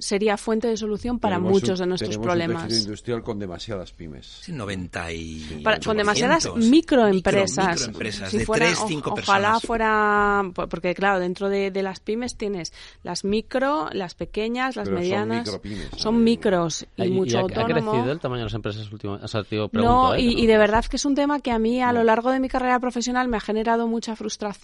sería 0.00 0.36
fuente 0.36 0.68
de 0.68 0.76
solución 0.76 1.18
para 1.18 1.36
Tenemos 1.36 1.52
muchos 1.54 1.80
un- 1.80 1.84
de 1.84 1.86
nuestros 1.88 2.10
tenemos 2.10 2.26
problemas. 2.26 2.72
un 2.72 2.78
industrial 2.78 3.22
con 3.24 3.38
demasiadas 3.40 3.90
pymes. 3.92 4.26
Sí, 4.42 4.52
90 4.52 5.10
y... 5.12 5.60
Para- 5.64 5.78
con 5.80 5.96
8%. 5.96 5.98
demasiadas 5.98 6.54
microempresas. 6.54 7.66
Micro- 7.66 7.74
microempresas, 7.88 8.30
Si 8.30 8.38
de 8.38 8.46
fuera- 8.46 8.66
3, 8.66 8.78
o- 8.80 8.86
5 8.88 9.10
ojalá 9.14 9.48
personas. 9.54 9.62
fuera, 9.62 10.42
po- 10.54 10.68
porque 10.68 10.94
claro, 10.94 11.18
dentro 11.18 11.48
de, 11.48 11.72
de 11.72 11.82
las 11.82 11.98
pymes 11.98 12.36
tienes 12.36 12.72
las 13.02 13.24
micro, 13.24 13.88
las 13.92 14.14
pequeñas, 14.14 14.76
las 14.76 14.84
Pero 14.88 14.98
son 14.98 15.02
medianas. 15.04 15.46
micropymes, 15.46 15.88
Son 15.96 16.22
micros 16.22 16.86
y 16.96 17.02
Ay, 17.02 17.10
mucho 17.10 17.36
ha, 17.38 17.40
ha 17.40 17.42
autónomo. 17.42 17.90
crecido 17.92 18.12
el 18.12 18.20
tamaño 18.20 18.40
de 18.40 18.44
las 18.44 18.54
empresas 18.54 18.92
últimamente? 18.92 19.24
O 19.24 19.28
sea, 19.28 19.42
No, 19.72 20.14
¿eh? 20.14 20.20
y, 20.20 20.36
que 20.36 20.42
y 20.42 20.46
de 20.46 20.58
verdad 20.58 20.84
que 20.84 20.94
es 20.96 21.04
un 21.04 21.16
tema 21.16 21.40
que 21.40 21.50
a 21.50 21.58
mí 21.58 21.82
a 21.82 21.92
lo 21.92 22.04
largo 22.04 22.30
de 22.30 22.38
mi 22.38 22.48
carrera 22.48 22.78
profesional 22.78 23.26
me 23.26 23.36
ha 23.38 23.40
generado 23.40 23.88
mucha 23.88 24.14
frustración 24.14 24.57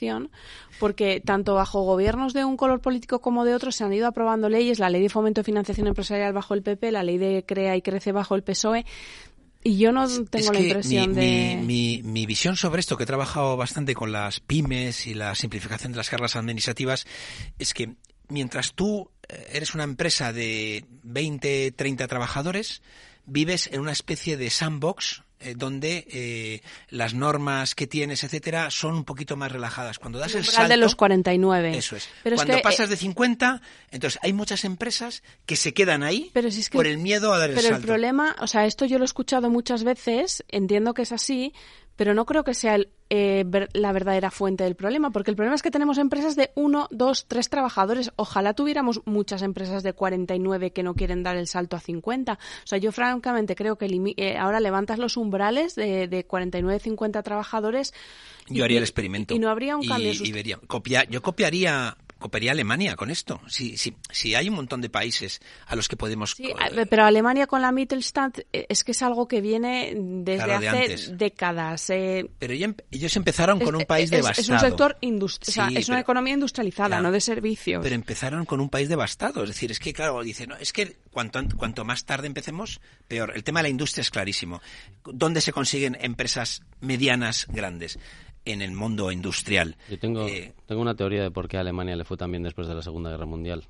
porque 0.80 1.20
tanto 1.24 1.55
bajo 1.55 1.82
gobiernos 1.82 2.32
de 2.32 2.45
un 2.45 2.57
color 2.57 2.80
político 2.80 3.20
como 3.20 3.45
de 3.45 3.55
otro 3.55 3.72
se 3.72 3.84
han 3.84 3.92
ido 3.92 4.07
aprobando 4.07 4.49
leyes, 4.49 4.78
la 4.78 4.90
ley 4.90 5.03
de 5.03 5.09
fomento 5.09 5.40
de 5.40 5.45
financiación 5.45 5.86
empresarial 5.86 6.32
bajo 6.32 6.55
el 6.55 6.62
PP, 6.62 6.92
la 6.92 7.03
ley 7.03 7.18
de 7.18 7.45
crea 7.47 7.76
y 7.76 7.82
crece 7.82 8.12
bajo 8.12 8.34
el 8.34 8.42
PSOE 8.42 8.84
y 9.66 9.78
yo 9.78 9.92
no 9.92 10.07
tengo 10.07 10.26
es 10.32 10.51
la 10.53 10.61
impresión 10.61 11.09
mi, 11.11 11.14
de... 11.16 11.57
mi- 11.61 11.64
mi- 11.66 12.03
mi 12.03 12.26
visión 12.26 12.55
sobre 12.57 12.80
esto, 12.80 12.97
que 12.99 13.05
he 13.05 13.07
trabajado 13.07 13.57
bastante 13.57 13.95
con 13.95 14.12
las 14.12 14.40
pymes 14.40 15.07
y 15.07 15.14
la 15.14 15.34
simplificación 15.34 15.92
de 15.92 15.97
las 15.97 16.11
cargas 16.11 16.36
administrativas, 16.36 17.07
es 17.59 17.72
que 17.72 17.95
mientras 18.28 18.74
tú 18.74 19.11
eh, 19.28 19.49
eres 19.55 19.74
una 19.74 19.84
empresa 19.84 20.34
de 20.34 20.84
20, 21.05 21.72
30 21.72 22.07
trabajadores, 22.09 22.82
vives 23.24 23.70
en 23.72 23.80
una 23.80 23.92
especie 23.92 24.36
de 24.36 24.51
sandbox 24.51 25.22
eh, 25.45 25.55
donde 25.57 26.07
eh, 26.11 26.62
las 26.88 27.14
normas 27.14 27.74
que 27.74 27.86
tienes, 27.86 28.24
etcétera, 28.24 28.70
son 28.70 28.95
un 28.95 29.05
poquito 29.05 29.36
más 29.36 29.53
relajadas. 29.53 29.99
Cuando 29.99 30.18
das 30.18 30.32
el, 30.34 30.40
umbral 30.40 30.55
salto, 30.55 30.70
de 30.70 30.76
los 30.78 30.95
49. 30.97 31.76
Eso 31.76 31.97
es. 31.97 32.09
Pero 32.22 32.34
es 32.36 32.40
Cuando 32.40 32.57
que, 32.57 32.62
pasas 32.62 32.86
eh, 32.86 32.90
de 32.90 32.97
50, 32.97 33.62
entonces 33.90 34.18
hay 34.22 34.32
muchas 34.32 34.64
empresas 34.64 35.22
que 35.47 35.57
se 35.57 35.74
quedan 35.74 36.03
ahí 36.03 36.30
Pero 36.32 36.51
si 36.51 36.61
es 36.61 36.70
que- 36.70 36.78
por 36.78 36.86
el 36.86 36.99
miedo 36.99 37.32
a 37.32 37.38
dar 37.38 37.51
el 37.51 37.57
Pero 37.57 37.68
el 37.68 37.74
salto. 37.74 37.86
problema, 37.86 38.34
o 38.40 38.47
sea, 38.47 38.66
esto 38.66 38.84
yo 38.86 38.99
lo 38.99 39.05
he 39.05 39.07
escuchado 39.07 39.51
muchas 39.51 39.84
veces, 39.84 40.45
entiendo 40.49 40.95
que 40.95 41.03
es 41.03 41.12
así, 41.12 41.53
pero 41.97 42.14
no 42.14 42.24
creo 42.26 42.45
que 42.45 42.55
sea 42.55 42.74
el, 42.74 42.88
eh, 43.11 43.45
ver- 43.47 43.68
la 43.72 43.92
verdadera 43.92 44.30
fuente 44.30 44.64
del 44.64 44.74
problema, 44.74 45.11
porque 45.11 45.30
el 45.30 45.36
problema 45.36 45.55
es 45.55 45.62
que 45.62 45.70
tenemos 45.70 45.99
empresas 45.99 46.34
de 46.36 46.51
uno, 46.55 46.88
dos, 46.90 47.26
tres 47.28 47.49
trabajadores. 47.49 48.11
Ojalá 48.16 48.55
tuviéramos 48.55 49.01
muchas 49.05 49.42
empresas 49.42 49.82
de 49.82 49.92
49 49.92 50.72
que 50.72 50.82
no 50.82 50.95
quieren 50.95 51.22
dar 51.22 51.36
el 51.36 51.47
salto 51.47 51.76
a 51.76 51.80
50. 51.80 52.32
O 52.34 52.66
sea, 52.66 52.78
yo 52.78 52.90
francamente 52.92 53.55
creo 53.55 53.76
que 53.76 53.86
eh, 54.16 54.36
ahora 54.36 54.61
levantas 54.61 54.99
los 54.99 55.16
umbrales 55.16 55.74
de, 55.74 56.09
de 56.09 56.24
49, 56.24 56.80
50 56.80 57.22
trabajadores. 57.22 57.92
y- 58.49 58.57
Yo 58.59 58.64
haría 58.64 58.78
el 58.78 58.84
experimento. 58.84 59.34
Y 59.34 59.38
no 59.38 59.49
habría 59.51 59.76
un 59.76 59.84
Y- 59.84 59.88
cambio. 59.88 60.11
y 60.11 60.14
sust- 60.16 60.32
vería- 60.32 60.59
copia- 60.66 61.05
yo 61.09 61.22
copiaría, 61.22 61.97
copiaría 62.24 62.52
Alemania 62.52 62.96
con 62.96 63.10
esto. 63.10 63.38
Si, 63.48 63.76
si, 63.76 63.94
si 64.10 64.34
hay 64.34 64.48
un 64.48 64.54
montón 64.54 64.80
de 64.80 64.88
países 64.88 65.42
a 65.66 65.76
los 65.76 65.88
que 65.88 65.96
podemos... 65.96 66.30
Sí, 66.30 66.48
pero 66.88 67.04
Alemania 67.04 67.46
con 67.46 67.60
la 67.60 67.70
Mittelstand 67.70 68.46
eh, 68.50 68.64
es 68.70 68.82
que 68.82 68.92
es 68.92 69.02
algo 69.02 69.28
que 69.28 69.42
viene 69.42 69.92
desde 69.94 70.42
Claro, 70.42 70.60
de 70.60 70.68
hace 70.70 70.78
antes. 70.84 71.18
décadas. 71.18 71.90
eh, 71.90 72.26
Pero 72.38 72.54
ellos 72.54 73.16
empezaron 73.16 73.60
con 73.60 73.74
un 73.76 73.84
país 73.84 74.04
es, 74.04 74.10
devastado. 74.12 74.40
Es 74.40 74.48
un 74.48 74.58
sector 74.58 74.96
industri- 75.02 75.48
o 75.48 75.52
sea, 75.52 75.68
Sí, 75.68 75.76
es 75.76 75.88
una 75.90 76.00
economía 76.00 76.32
industrializada, 76.32 76.88
Claro. 76.88 77.02
no 77.02 77.12
de 77.12 77.20
servicios. 77.20 77.82
Pero 77.82 77.94
empezaron 77.94 78.46
con 78.46 78.58
un 78.60 78.70
país 78.70 78.88
devastado. 78.88 79.42
Es 79.42 79.50
decir, 79.50 79.70
es 79.70 79.78
que, 79.78 79.92
claro, 79.92 80.22
dice, 80.22 80.46
no, 80.46 80.56
es 80.56 80.72
que 80.72 80.96
cuanto, 81.10 81.42
cuanto 81.58 81.84
más 81.84 82.06
tarde 82.06 82.26
empecemos, 82.26 82.80
peor. 83.06 83.32
El 83.36 83.44
tema 83.44 83.58
de 83.60 83.64
la 83.64 83.68
industria 83.68 84.00
es 84.00 84.10
clarísimo. 84.10 84.62
¿Dónde 85.04 85.42
se 85.42 85.52
consiguen 85.52 85.98
empresas 86.00 86.62
medianas 86.80 87.46
grandes? 87.50 87.98
En 88.45 88.61
el 88.62 88.72
mundo 88.72 89.11
industrial. 89.11 89.76
Yo 89.88 89.99
tengo, 89.99 90.26
Eh, 90.28 90.53
tengo 90.66 90.80
una 90.82 90.95
teoría 90.95 91.22
de 91.22 91.30
por 91.30 91.49
qué 91.49 91.57
a 91.57 91.61
Alemania 91.61 91.97
le 91.97 92.05
fue 92.05 92.16
tan 92.16 92.30
bien 92.30 92.42
después 92.42 92.68
de 92.68 92.74
la 92.74 92.82
Segunda 92.82 93.11
Guerra 93.11 93.26
Mundial. 93.26 93.64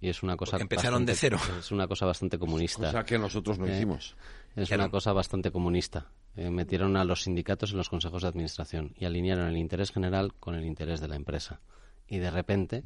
Y 0.00 0.08
es 0.08 0.22
una 0.22 0.36
cosa 0.36 0.56
empezaron 0.56 1.04
de 1.04 1.14
cero. 1.14 1.38
Es 1.58 1.70
una 1.72 1.86
cosa 1.86 2.06
bastante 2.06 2.38
comunista. 2.38 2.86
Cosa 2.86 3.04
que 3.04 3.18
nosotros 3.18 3.58
no 3.58 3.66
Eh, 3.66 3.76
hicimos. 3.76 4.16
Es 4.56 4.68
Claro. 4.68 4.84
una 4.84 4.90
cosa 4.90 5.12
bastante 5.12 5.50
comunista. 5.50 6.06
Eh, 6.36 6.48
metieron 6.50 6.96
a 6.96 7.04
los 7.04 7.24
sindicatos 7.24 7.72
en 7.72 7.76
los 7.76 7.88
consejos 7.90 8.22
de 8.22 8.28
administración 8.28 8.94
y 8.98 9.04
alinearon 9.04 9.46
el 9.48 9.56
interés 9.58 9.90
general 9.92 10.32
con 10.40 10.54
el 10.54 10.64
interés 10.64 11.00
de 11.00 11.08
la 11.08 11.16
empresa. 11.16 11.60
Y 12.08 12.18
de 12.18 12.30
repente, 12.30 12.84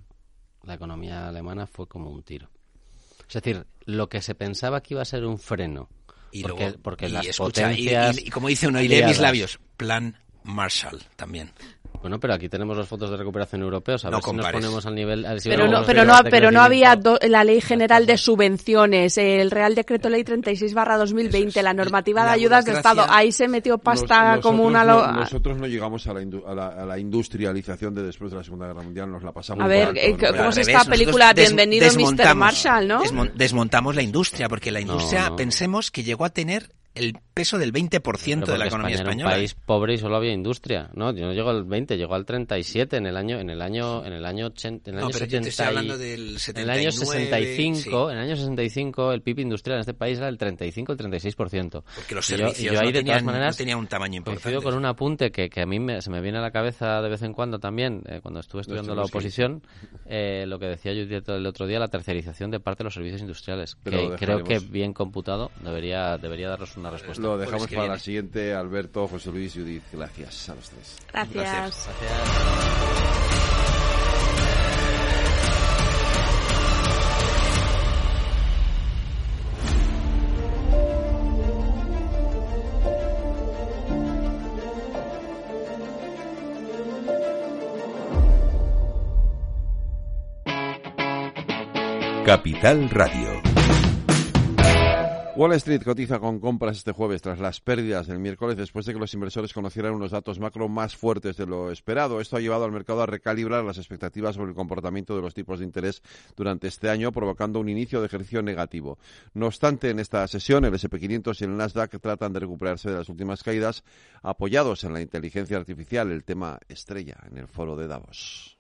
la 0.65 0.75
economía 0.75 1.29
alemana 1.29 1.67
fue 1.67 1.87
como 1.87 2.11
un 2.11 2.23
tiro. 2.23 2.51
Es 3.29 3.35
decir, 3.35 3.65
lo 3.85 4.09
que 4.09 4.21
se 4.21 4.35
pensaba 4.35 4.83
que 4.83 4.95
iba 4.95 5.03
a 5.03 5.07
ser 5.07 5.25
un 5.25 5.39
freno, 5.39 5.89
y 6.33 6.43
porque, 6.43 6.65
luego, 6.65 6.79
porque 6.83 7.09
y 7.09 7.13
las 7.13 7.27
escucha, 7.27 7.63
potencias 7.69 8.19
y, 8.19 8.27
y 8.27 8.31
como 8.31 8.49
dice 8.49 8.67
uno, 8.67 8.81
y 8.83 8.89
lee 8.89 9.05
mis 9.05 9.21
labios, 9.21 9.61
plan 9.77 10.17
Marshall 10.45 11.03
también. 11.17 11.51
Bueno, 12.01 12.21
pero 12.21 12.35
aquí 12.35 12.51
tenemos 12.51 12.77
las 12.77 12.87
fotos 12.87 13.11
de 13.11 13.17
recuperación 13.17 13.63
europeos. 13.63 14.05
A 14.05 14.11
No 14.11 14.19
ver 14.19 14.23
si 14.25 14.27
nos 14.31 14.37
compares. 14.37 14.61
ponemos 14.61 14.85
al 14.85 14.95
nivel. 14.95 15.41
si 15.41 15.49
Pero 15.49 15.65
no, 15.65 15.73
los 15.79 15.87
pero 15.87 16.05
no, 16.05 16.23
de 16.23 16.29
pero 16.31 16.51
no 16.51 16.61
había 16.61 16.97
do- 16.97 17.19
la 17.27 17.45
Ley 17.45 17.63
General 17.63 18.05
de 18.05 18.19
Subvenciones, 18.19 19.17
el 19.17 19.51
Real 19.51 19.75
Decreto 19.75 20.11
Ley 20.11 20.23
36 20.23 20.75
2020, 20.75 21.63
la 21.63 21.73
normativa 21.73 22.21
de 22.23 22.27
La 22.27 22.33
ayudas 22.35 22.67
de 22.67 22.73
Estado. 22.73 23.07
Ahí 23.09 23.33
se 23.33 23.49
metió 23.49 23.79
pasta 23.79 24.37
Nos- 24.37 24.43
como 24.43 24.65
una... 24.65 24.85
no- 24.85 25.13
nosotros 25.13 25.57
no 25.57 25.67
llegamos 25.67 26.07
a 26.07 26.13
la, 26.13 26.21
indu- 26.21 26.45
a, 26.47 26.55
la, 26.55 26.67
a 26.69 26.85
la 26.85 26.99
industrialización 26.99 27.95
de 27.95 28.03
después 28.03 28.31
de 28.31 28.37
la 28.37 28.45
Segunda 28.45 28.67
Guerra 28.67 28.83
Mundial, 28.83 29.11
nos 29.11 29.23
la 29.23 29.33
pasamos 29.33 29.65
A 29.65 29.67
ver, 29.67 29.89
alto, 29.89 30.01
eh, 30.01 30.11
¿no? 30.13 30.19
¿cómo 30.37 30.49
es 30.51 30.59
esta 30.59 30.73
revés, 30.73 30.75
nosotros 30.75 30.99
película? 30.99 31.33
Bienvenido, 31.33 31.87
Mr. 31.87 31.93
desmontamos- 31.95 32.37
Marshall, 32.37 32.89
¿no? 32.89 33.03
desmon- 33.03 33.33
desmontamos 33.33 33.95
la 33.97 34.03
industria, 34.03 34.49
porque 34.51 34.71
la 34.71 34.81
industria, 34.83 35.31
no. 35.31 35.37
pensemos 35.37 35.91
que 35.91 36.03
llegó 36.03 36.27
a 36.27 36.31
tener 36.31 36.69
el 36.95 37.17
peso 37.35 37.59
del 37.59 37.73
20% 37.73 38.01
Pero 38.41 38.53
de 38.53 38.59
la 38.59 38.67
economía 38.67 38.95
España 38.95 39.11
española. 39.11 39.31
Era 39.31 39.37
un 39.39 39.41
país 39.43 39.55
pobre 39.67 39.95
y 39.95 39.99
solo 39.99 40.17
había 40.17 40.33
industria. 40.33 40.91
No, 40.95 41.13
no 41.13 41.33
llegó 41.33 41.51
al 41.51 41.65
20, 41.65 41.97
llegó 41.97 42.15
al 42.15 42.25
37 42.25 42.97
en 42.97 43.07
el 43.07 43.17
año 43.17 43.41
en 43.41 43.51
el 43.51 43.61
año 43.61 44.05
en 44.05 44.13
el 44.13 44.25
año 44.25 44.47
80, 44.47 44.91
en 44.91 44.97
el 44.97 45.01
No, 45.01 45.07
año 45.09 45.13
yo 45.13 45.19
te 45.19 45.25
70 45.27 45.49
estoy 45.49 45.65
y- 45.65 45.69
hablando 45.69 45.99
del 45.99 46.21
En 46.21 46.59
el 46.59 46.71
año 46.71 46.93
79, 46.93 46.95
65, 46.95 48.11
en 48.11 48.17
el 48.19 48.23
año 48.25 48.37
65 48.37 49.13
el 49.13 49.23
PIB 49.23 49.41
industrial 49.41 49.77
en 49.79 49.81
este 49.81 49.95
país 49.95 50.19
era 50.19 50.29
el 50.29 50.39
35 50.39 50.93
el 50.93 50.99
36%. 50.99 51.83
Porque 51.97 52.15
los 52.15 52.31
Y 52.31 52.33
yo- 52.33 52.37
y 52.37 52.39
servicios 52.39 52.75
yo 52.75 52.81
ahí 52.81 52.87
no 52.87 52.93
de 52.93 52.99
tenían- 53.01 53.15
todas 53.19 53.25
maneras 53.25 53.55
no 53.55 53.59
tenían 53.59 53.79
un 53.79 53.87
tamaño 53.89 54.23
Coincido 54.23 54.51
importante. 54.53 54.65
con 54.65 54.75
un 54.79 54.87
apunte 54.87 55.31
que, 55.33 55.51
que 55.51 55.61
a 55.63 55.67
mí 55.67 55.81
me- 55.81 56.01
se 56.01 56.11
me 56.11 56.21
viene 56.21 56.39
a 56.39 56.43
la 56.43 56.53
cabeza 56.53 57.03
de 57.03 57.09
vez 57.09 57.23
en 57.23 57.33
cuando 57.33 57.59
también, 57.59 58.03
eh, 58.07 58.21
cuando 58.23 58.39
estuve 58.41 58.61
estudiando 58.61 58.95
la 58.95 59.03
oposición, 59.03 59.63
eh, 60.07 60.45
lo 60.47 60.59
que 60.61 60.67
decía 60.67 60.93
Judith 60.93 61.29
el 61.29 61.47
otro 61.47 61.67
día, 61.67 61.79
la 61.81 61.89
tercerización 61.89 62.53
de 62.53 62.61
parte 62.61 62.79
de 62.79 62.85
los 62.85 62.95
servicios 62.95 63.21
industriales, 63.21 63.77
Pero 63.83 64.11
que 64.11 64.25
creo 64.25 64.45
que 64.45 64.61
bien 64.61 64.93
computado 64.93 65.51
debería 65.63 66.17
debería 66.19 66.49
darnos 66.51 66.77
una 66.85 66.91
respuesta. 66.91 67.23
Lo 67.23 67.39
dejamos 67.39 67.67
que 67.67 67.77
para 67.77 67.89
la 67.89 67.99
siguiente, 67.99 68.55
Alberto, 68.55 69.09
José 69.09 69.31
Luis 69.31 69.57
y 69.57 69.61
Judith. 69.61 69.83
Gracias 69.93 70.49
a 70.51 70.55
los 70.55 70.71
tres. 70.71 70.99
Gracias. 71.13 71.89
Capital 92.25 92.89
Radio. 92.89 93.54
Wall 95.37 95.53
Street 95.55 95.83
cotiza 95.83 96.21
con 96.21 96.39
compras 96.39 96.77
este 96.77 96.93
jueves 96.93 97.21
tras 97.21 97.41
las 97.41 97.61
pérdidas 97.61 98.07
del 98.07 98.21
miércoles 98.21 98.57
después 98.57 98.87
de 98.87 98.93
que 98.93 99.01
los 99.01 99.15
inversores 99.15 99.53
conocieran 99.53 99.93
unos 99.93 100.13
datos 100.13 100.39
macro 100.39 100.69
más 100.69 100.95
fuertes 100.95 101.37
de 101.37 101.45
lo 101.45 101.73
esperado. 101.73 102.21
Esto 102.21 102.37
ha 102.37 102.41
llevado 102.41 102.65
al 102.65 102.71
mercado 102.71 103.03
a 103.03 103.07
recalibrar 103.07 103.65
las 103.65 103.79
expectativas 103.79 104.37
sobre 104.37 104.51
el 104.51 104.55
comportamiento 104.55 105.17
de 105.17 105.23
los 105.23 105.35
tipos 105.35 105.59
de 105.59 105.65
interés 105.65 106.03
durante 106.37 106.69
este 106.69 106.89
año, 106.89 107.11
provocando 107.11 107.59
un 107.59 107.69
inicio 107.69 107.99
de 107.99 108.07
ejercicio 108.07 108.43
negativo. 108.43 108.97
No 109.33 109.47
obstante, 109.47 109.91
en 109.91 109.99
esta 109.99 110.25
sesión 110.29 110.67
el 110.67 110.75
SP500 110.75 111.41
y 111.41 111.45
el 111.45 111.57
Nasdaq 111.57 112.01
tratan 112.01 112.33
de 112.33 112.39
recuperarse 112.39 112.91
de 112.91 112.99
las 112.99 113.09
últimas 113.09 113.43
caídas, 113.43 113.83
apoyados 114.23 114.85
en 114.85 114.93
la 114.93 115.01
inteligencia 115.01 115.57
artificial, 115.57 116.13
el 116.13 116.23
tema 116.23 116.61
estrella 116.69 117.17
en 117.29 117.39
el 117.39 117.49
foro 117.49 117.75
de 117.75 117.89
Davos. 117.89 118.54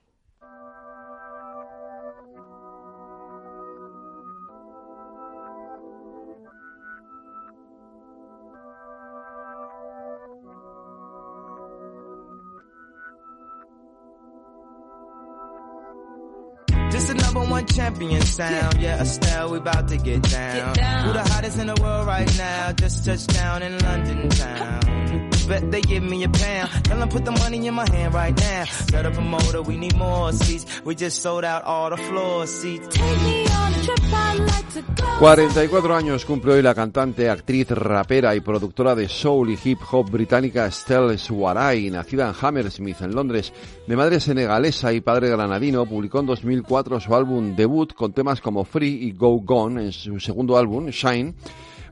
Champion 17.95 18.22
sound. 18.22 18.80
Yeah, 18.80 19.01
Estelle, 19.01 19.51
we 19.51 19.59
about 19.59 19.88
to 19.88 19.97
get 19.97 20.22
down. 20.22 20.74
Who 21.07 21.12
the 21.12 21.22
hottest 21.22 21.59
in 21.59 21.66
the 21.68 21.80
world 21.80 22.07
right 22.07 22.38
now? 22.38 22.72
Just 22.72 23.05
touched 23.05 23.28
down 23.28 23.62
in 23.62 23.78
London 23.78 24.28
town. 24.30 25.03
Bet 25.49 25.70
they 25.70 25.82
give 25.82 26.03
me 26.03 26.24
a 26.24 26.28
pound. 26.28 26.70
Tell 26.84 26.99
them 26.99 27.09
put 27.09 27.24
the 27.24 27.32
money 27.32 27.66
in 27.66 27.74
my 27.74 27.88
hand 27.90 28.14
right 28.14 28.34
now. 28.34 28.64
Set 28.64 29.05
up 29.05 29.16
a 29.16 29.20
motor, 29.20 29.62
we 29.62 29.76
need 29.76 29.95
more 29.97 30.32
seats. 30.32 30.64
We 30.84 30.95
just 30.95 31.20
sold 31.22 31.45
out 31.45 31.64
all 31.64 31.90
the 31.90 31.97
floor 31.97 32.47
seats. 32.47 32.88
Take 32.88 33.22
me 33.22 33.47
on 33.49 33.74
a 33.74 33.82
trip, 33.84 33.99
I'd 34.12 34.38
like 34.40 34.68
to 34.74 34.82
go. 34.82 35.05
44 35.18 35.95
años 35.95 36.24
cumple 36.24 36.55
hoy 36.55 36.62
la 36.62 36.74
cantante, 36.74 37.30
actriz, 37.30 37.70
rapera 37.70 38.34
y 38.34 38.40
productora 38.40 38.95
de 38.95 39.09
soul 39.09 39.51
y 39.51 39.59
hip 39.62 39.78
hop 39.90 40.11
británica 40.11 40.66
Estelle 40.66 41.18
Swaray, 41.18 41.90
nacida 41.90 42.28
en 42.28 42.34
Hammersmith, 42.40 43.01
en 43.03 43.14
Londres, 43.14 43.53
de 43.86 43.97
madre 43.97 44.18
senegalesa 44.20 44.92
y 44.92 45.01
padre 45.01 45.28
granadino, 45.28 45.86
publicó 45.86 46.20
en 46.20 46.26
2004 46.26 47.01
su 47.01 47.14
álbum 47.14 47.55
debut 47.55 47.92
con 47.95 48.12
temas 48.12 48.40
como 48.40 48.64
Free 48.64 49.07
y 49.07 49.12
Go 49.12 49.40
Gone 49.40 49.84
en 49.84 49.92
su 49.92 50.18
segundo 50.18 50.57
álbum, 50.57 50.88
Shine. 50.88 51.34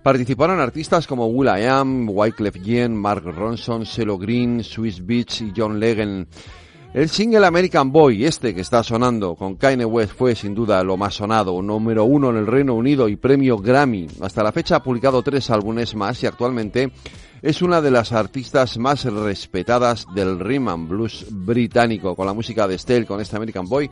Participaron 0.03 0.59
artistas 0.59 1.07
como 1.07 1.27
Will 1.29 1.49
I 1.49 1.65
Am, 1.67 2.09
Wyclef 2.09 2.57
Jean, 2.61 2.97
Mark 2.97 3.23
Ronson, 3.25 3.87
Celo 3.87 4.19
Green, 4.19 4.65
Swiss 4.65 5.07
Beats 5.07 5.43
y 5.43 5.53
John 5.57 5.79
Legend. 5.79 6.27
El 6.93 7.09
single 7.09 7.47
American 7.47 7.93
Boy, 7.93 8.25
este 8.25 8.53
que 8.53 8.63
está 8.63 8.83
sonando 8.83 9.37
con 9.37 9.55
Kanye 9.55 9.85
West, 9.85 10.15
fue 10.19 10.35
sin 10.35 10.57
duda 10.57 10.83
lo 10.83 10.97
más 10.97 11.15
sonado, 11.15 11.63
número 11.63 12.05
uno 12.05 12.31
en 12.31 12.37
el 12.37 12.49
Reino 12.49 12.75
Unido 12.75 13.09
y 13.09 13.15
premio 13.15 13.59
Grammy. 13.59 14.09
Hasta 14.21 14.43
la 14.43 14.51
fecha 14.51 14.77
ha 14.77 14.83
publicado 14.83 15.23
tres 15.23 15.49
álbumes 15.51 15.95
más 15.95 16.21
y 16.25 16.27
actualmente 16.27 16.91
es 17.41 17.63
una 17.63 17.81
de 17.81 17.93
las 17.93 18.11
artistas 18.13 18.79
más 18.79 19.05
respetadas 19.05 20.07
del 20.17 20.41
rhythm 20.41 20.69
and 20.69 20.89
blues 20.89 21.27
británico. 21.31 22.17
Con 22.17 22.27
la 22.27 22.35
música 22.35 22.67
de 22.67 22.75
Estelle, 22.75 23.07
con 23.07 23.21
este 23.21 23.37
American 23.37 23.69
Boy, 23.69 23.89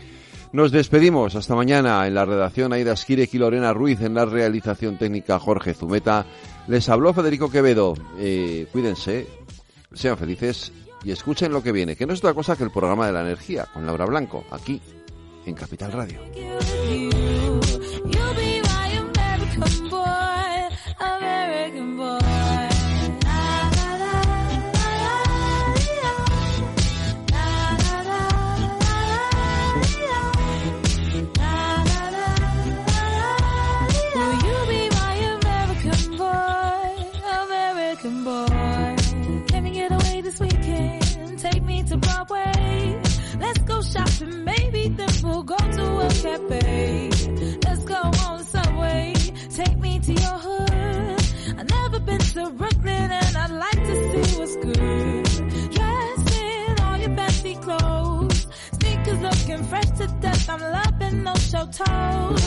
nos 0.53 0.73
despedimos. 0.73 1.35
Hasta 1.37 1.55
mañana 1.55 2.07
en 2.07 2.15
la 2.15 2.25
redacción 2.25 2.73
Aida 2.73 2.97
Skirek 2.97 3.33
y 3.35 3.39
Lorena 3.39 3.73
Ruiz, 3.73 4.01
en 4.01 4.15
la 4.15 4.25
realización 4.25 4.99
técnica 4.99 5.39
Jorge 5.39 5.75
Zumeta. 5.75 6.27
Les 6.67 6.89
habló 6.89 7.13
Federico 7.13 7.51
Quevedo. 7.51 7.95
Eh, 8.19 8.67
cuídense, 8.73 9.27
sean 9.93 10.17
felices 10.17 10.73
y 11.05 11.11
escuchen 11.11 11.53
lo 11.53 11.63
que 11.63 11.73
viene, 11.73 11.97
que 11.97 12.07
no 12.07 12.13
es 12.13 12.21
otra 12.21 12.35
cosa 12.35 12.57
que 12.57 12.65
el 12.65 12.71
programa 12.71 13.07
de 13.07 13.13
la 13.13 13.23
energía 13.23 13.67
con 13.73 13.87
Laura 13.87 14.07
Blanco, 14.07 14.45
aquí 14.51 14.81
en 15.47 15.55
Capital 15.55 15.93
Radio. 15.93 16.21
Shopping, 43.93 44.45
maybe 44.45 44.89
then 44.89 45.09
we'll 45.23 45.43
go 45.43 45.57
to 45.57 45.85
a 46.07 46.09
cafe. 46.09 47.11
Let's 47.65 47.85
go 47.85 48.01
on 48.27 48.45
subway. 48.45 49.15
Take 49.51 49.79
me 49.79 49.99
to 49.99 50.13
your 50.13 50.39
hood. 50.47 51.21
I've 51.59 51.69
never 51.69 52.01
been 52.01 52.19
to 52.19 52.51
Brooklyn 52.51 53.11
and 53.11 53.37
I'd 53.37 53.51
like 53.51 53.81
to 53.89 53.95
see 54.11 54.39
what's 54.39 54.57
good. 54.57 55.25
Dress 55.75 56.41
in 56.41 56.81
all 56.85 56.97
your 56.99 57.15
fancy 57.17 57.55
clothes. 57.57 58.47
Sneakers 58.73 59.21
looking 59.21 59.65
fresh 59.65 59.91
to 59.99 60.07
death. 60.21 60.49
I'm 60.49 60.61
loving 60.61 61.23
no 61.25 61.35
show 61.35 61.67
toes. 61.67 62.45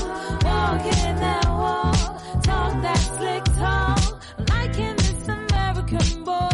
Walking 0.47 1.15
that 1.23 1.45
walk, 1.47 2.43
talk 2.43 2.81
that 2.81 3.01
slick 3.17 3.43
talk. 3.57 4.23
Liking 4.49 4.95
this 4.95 5.27
American 5.27 6.23
boy, 6.23 6.52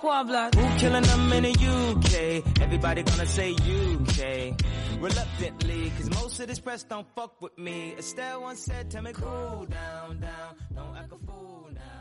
Block. 0.00 0.54
Who 0.56 0.78
killing 0.78 1.04
them 1.04 1.32
in 1.32 1.42
the 1.44 1.52
UK? 1.52 2.60
Everybody 2.60 3.02
gonna 3.04 3.26
say 3.26 3.52
UK. 3.52 4.56
Reluctantly, 5.00 5.92
cause 5.96 6.10
most 6.10 6.40
of 6.40 6.48
this 6.48 6.58
press 6.58 6.82
don't 6.82 7.06
fuck 7.14 7.40
with 7.40 7.56
me. 7.56 7.94
Estelle 7.96 8.42
once 8.42 8.60
said, 8.60 8.90
tell 8.90 9.02
me 9.02 9.12
cool 9.12 9.66
down, 9.70 10.18
down. 10.18 10.56
Don't 10.74 10.96
act 10.96 11.12
a 11.12 11.26
fool 11.26 11.68
now. 11.72 11.93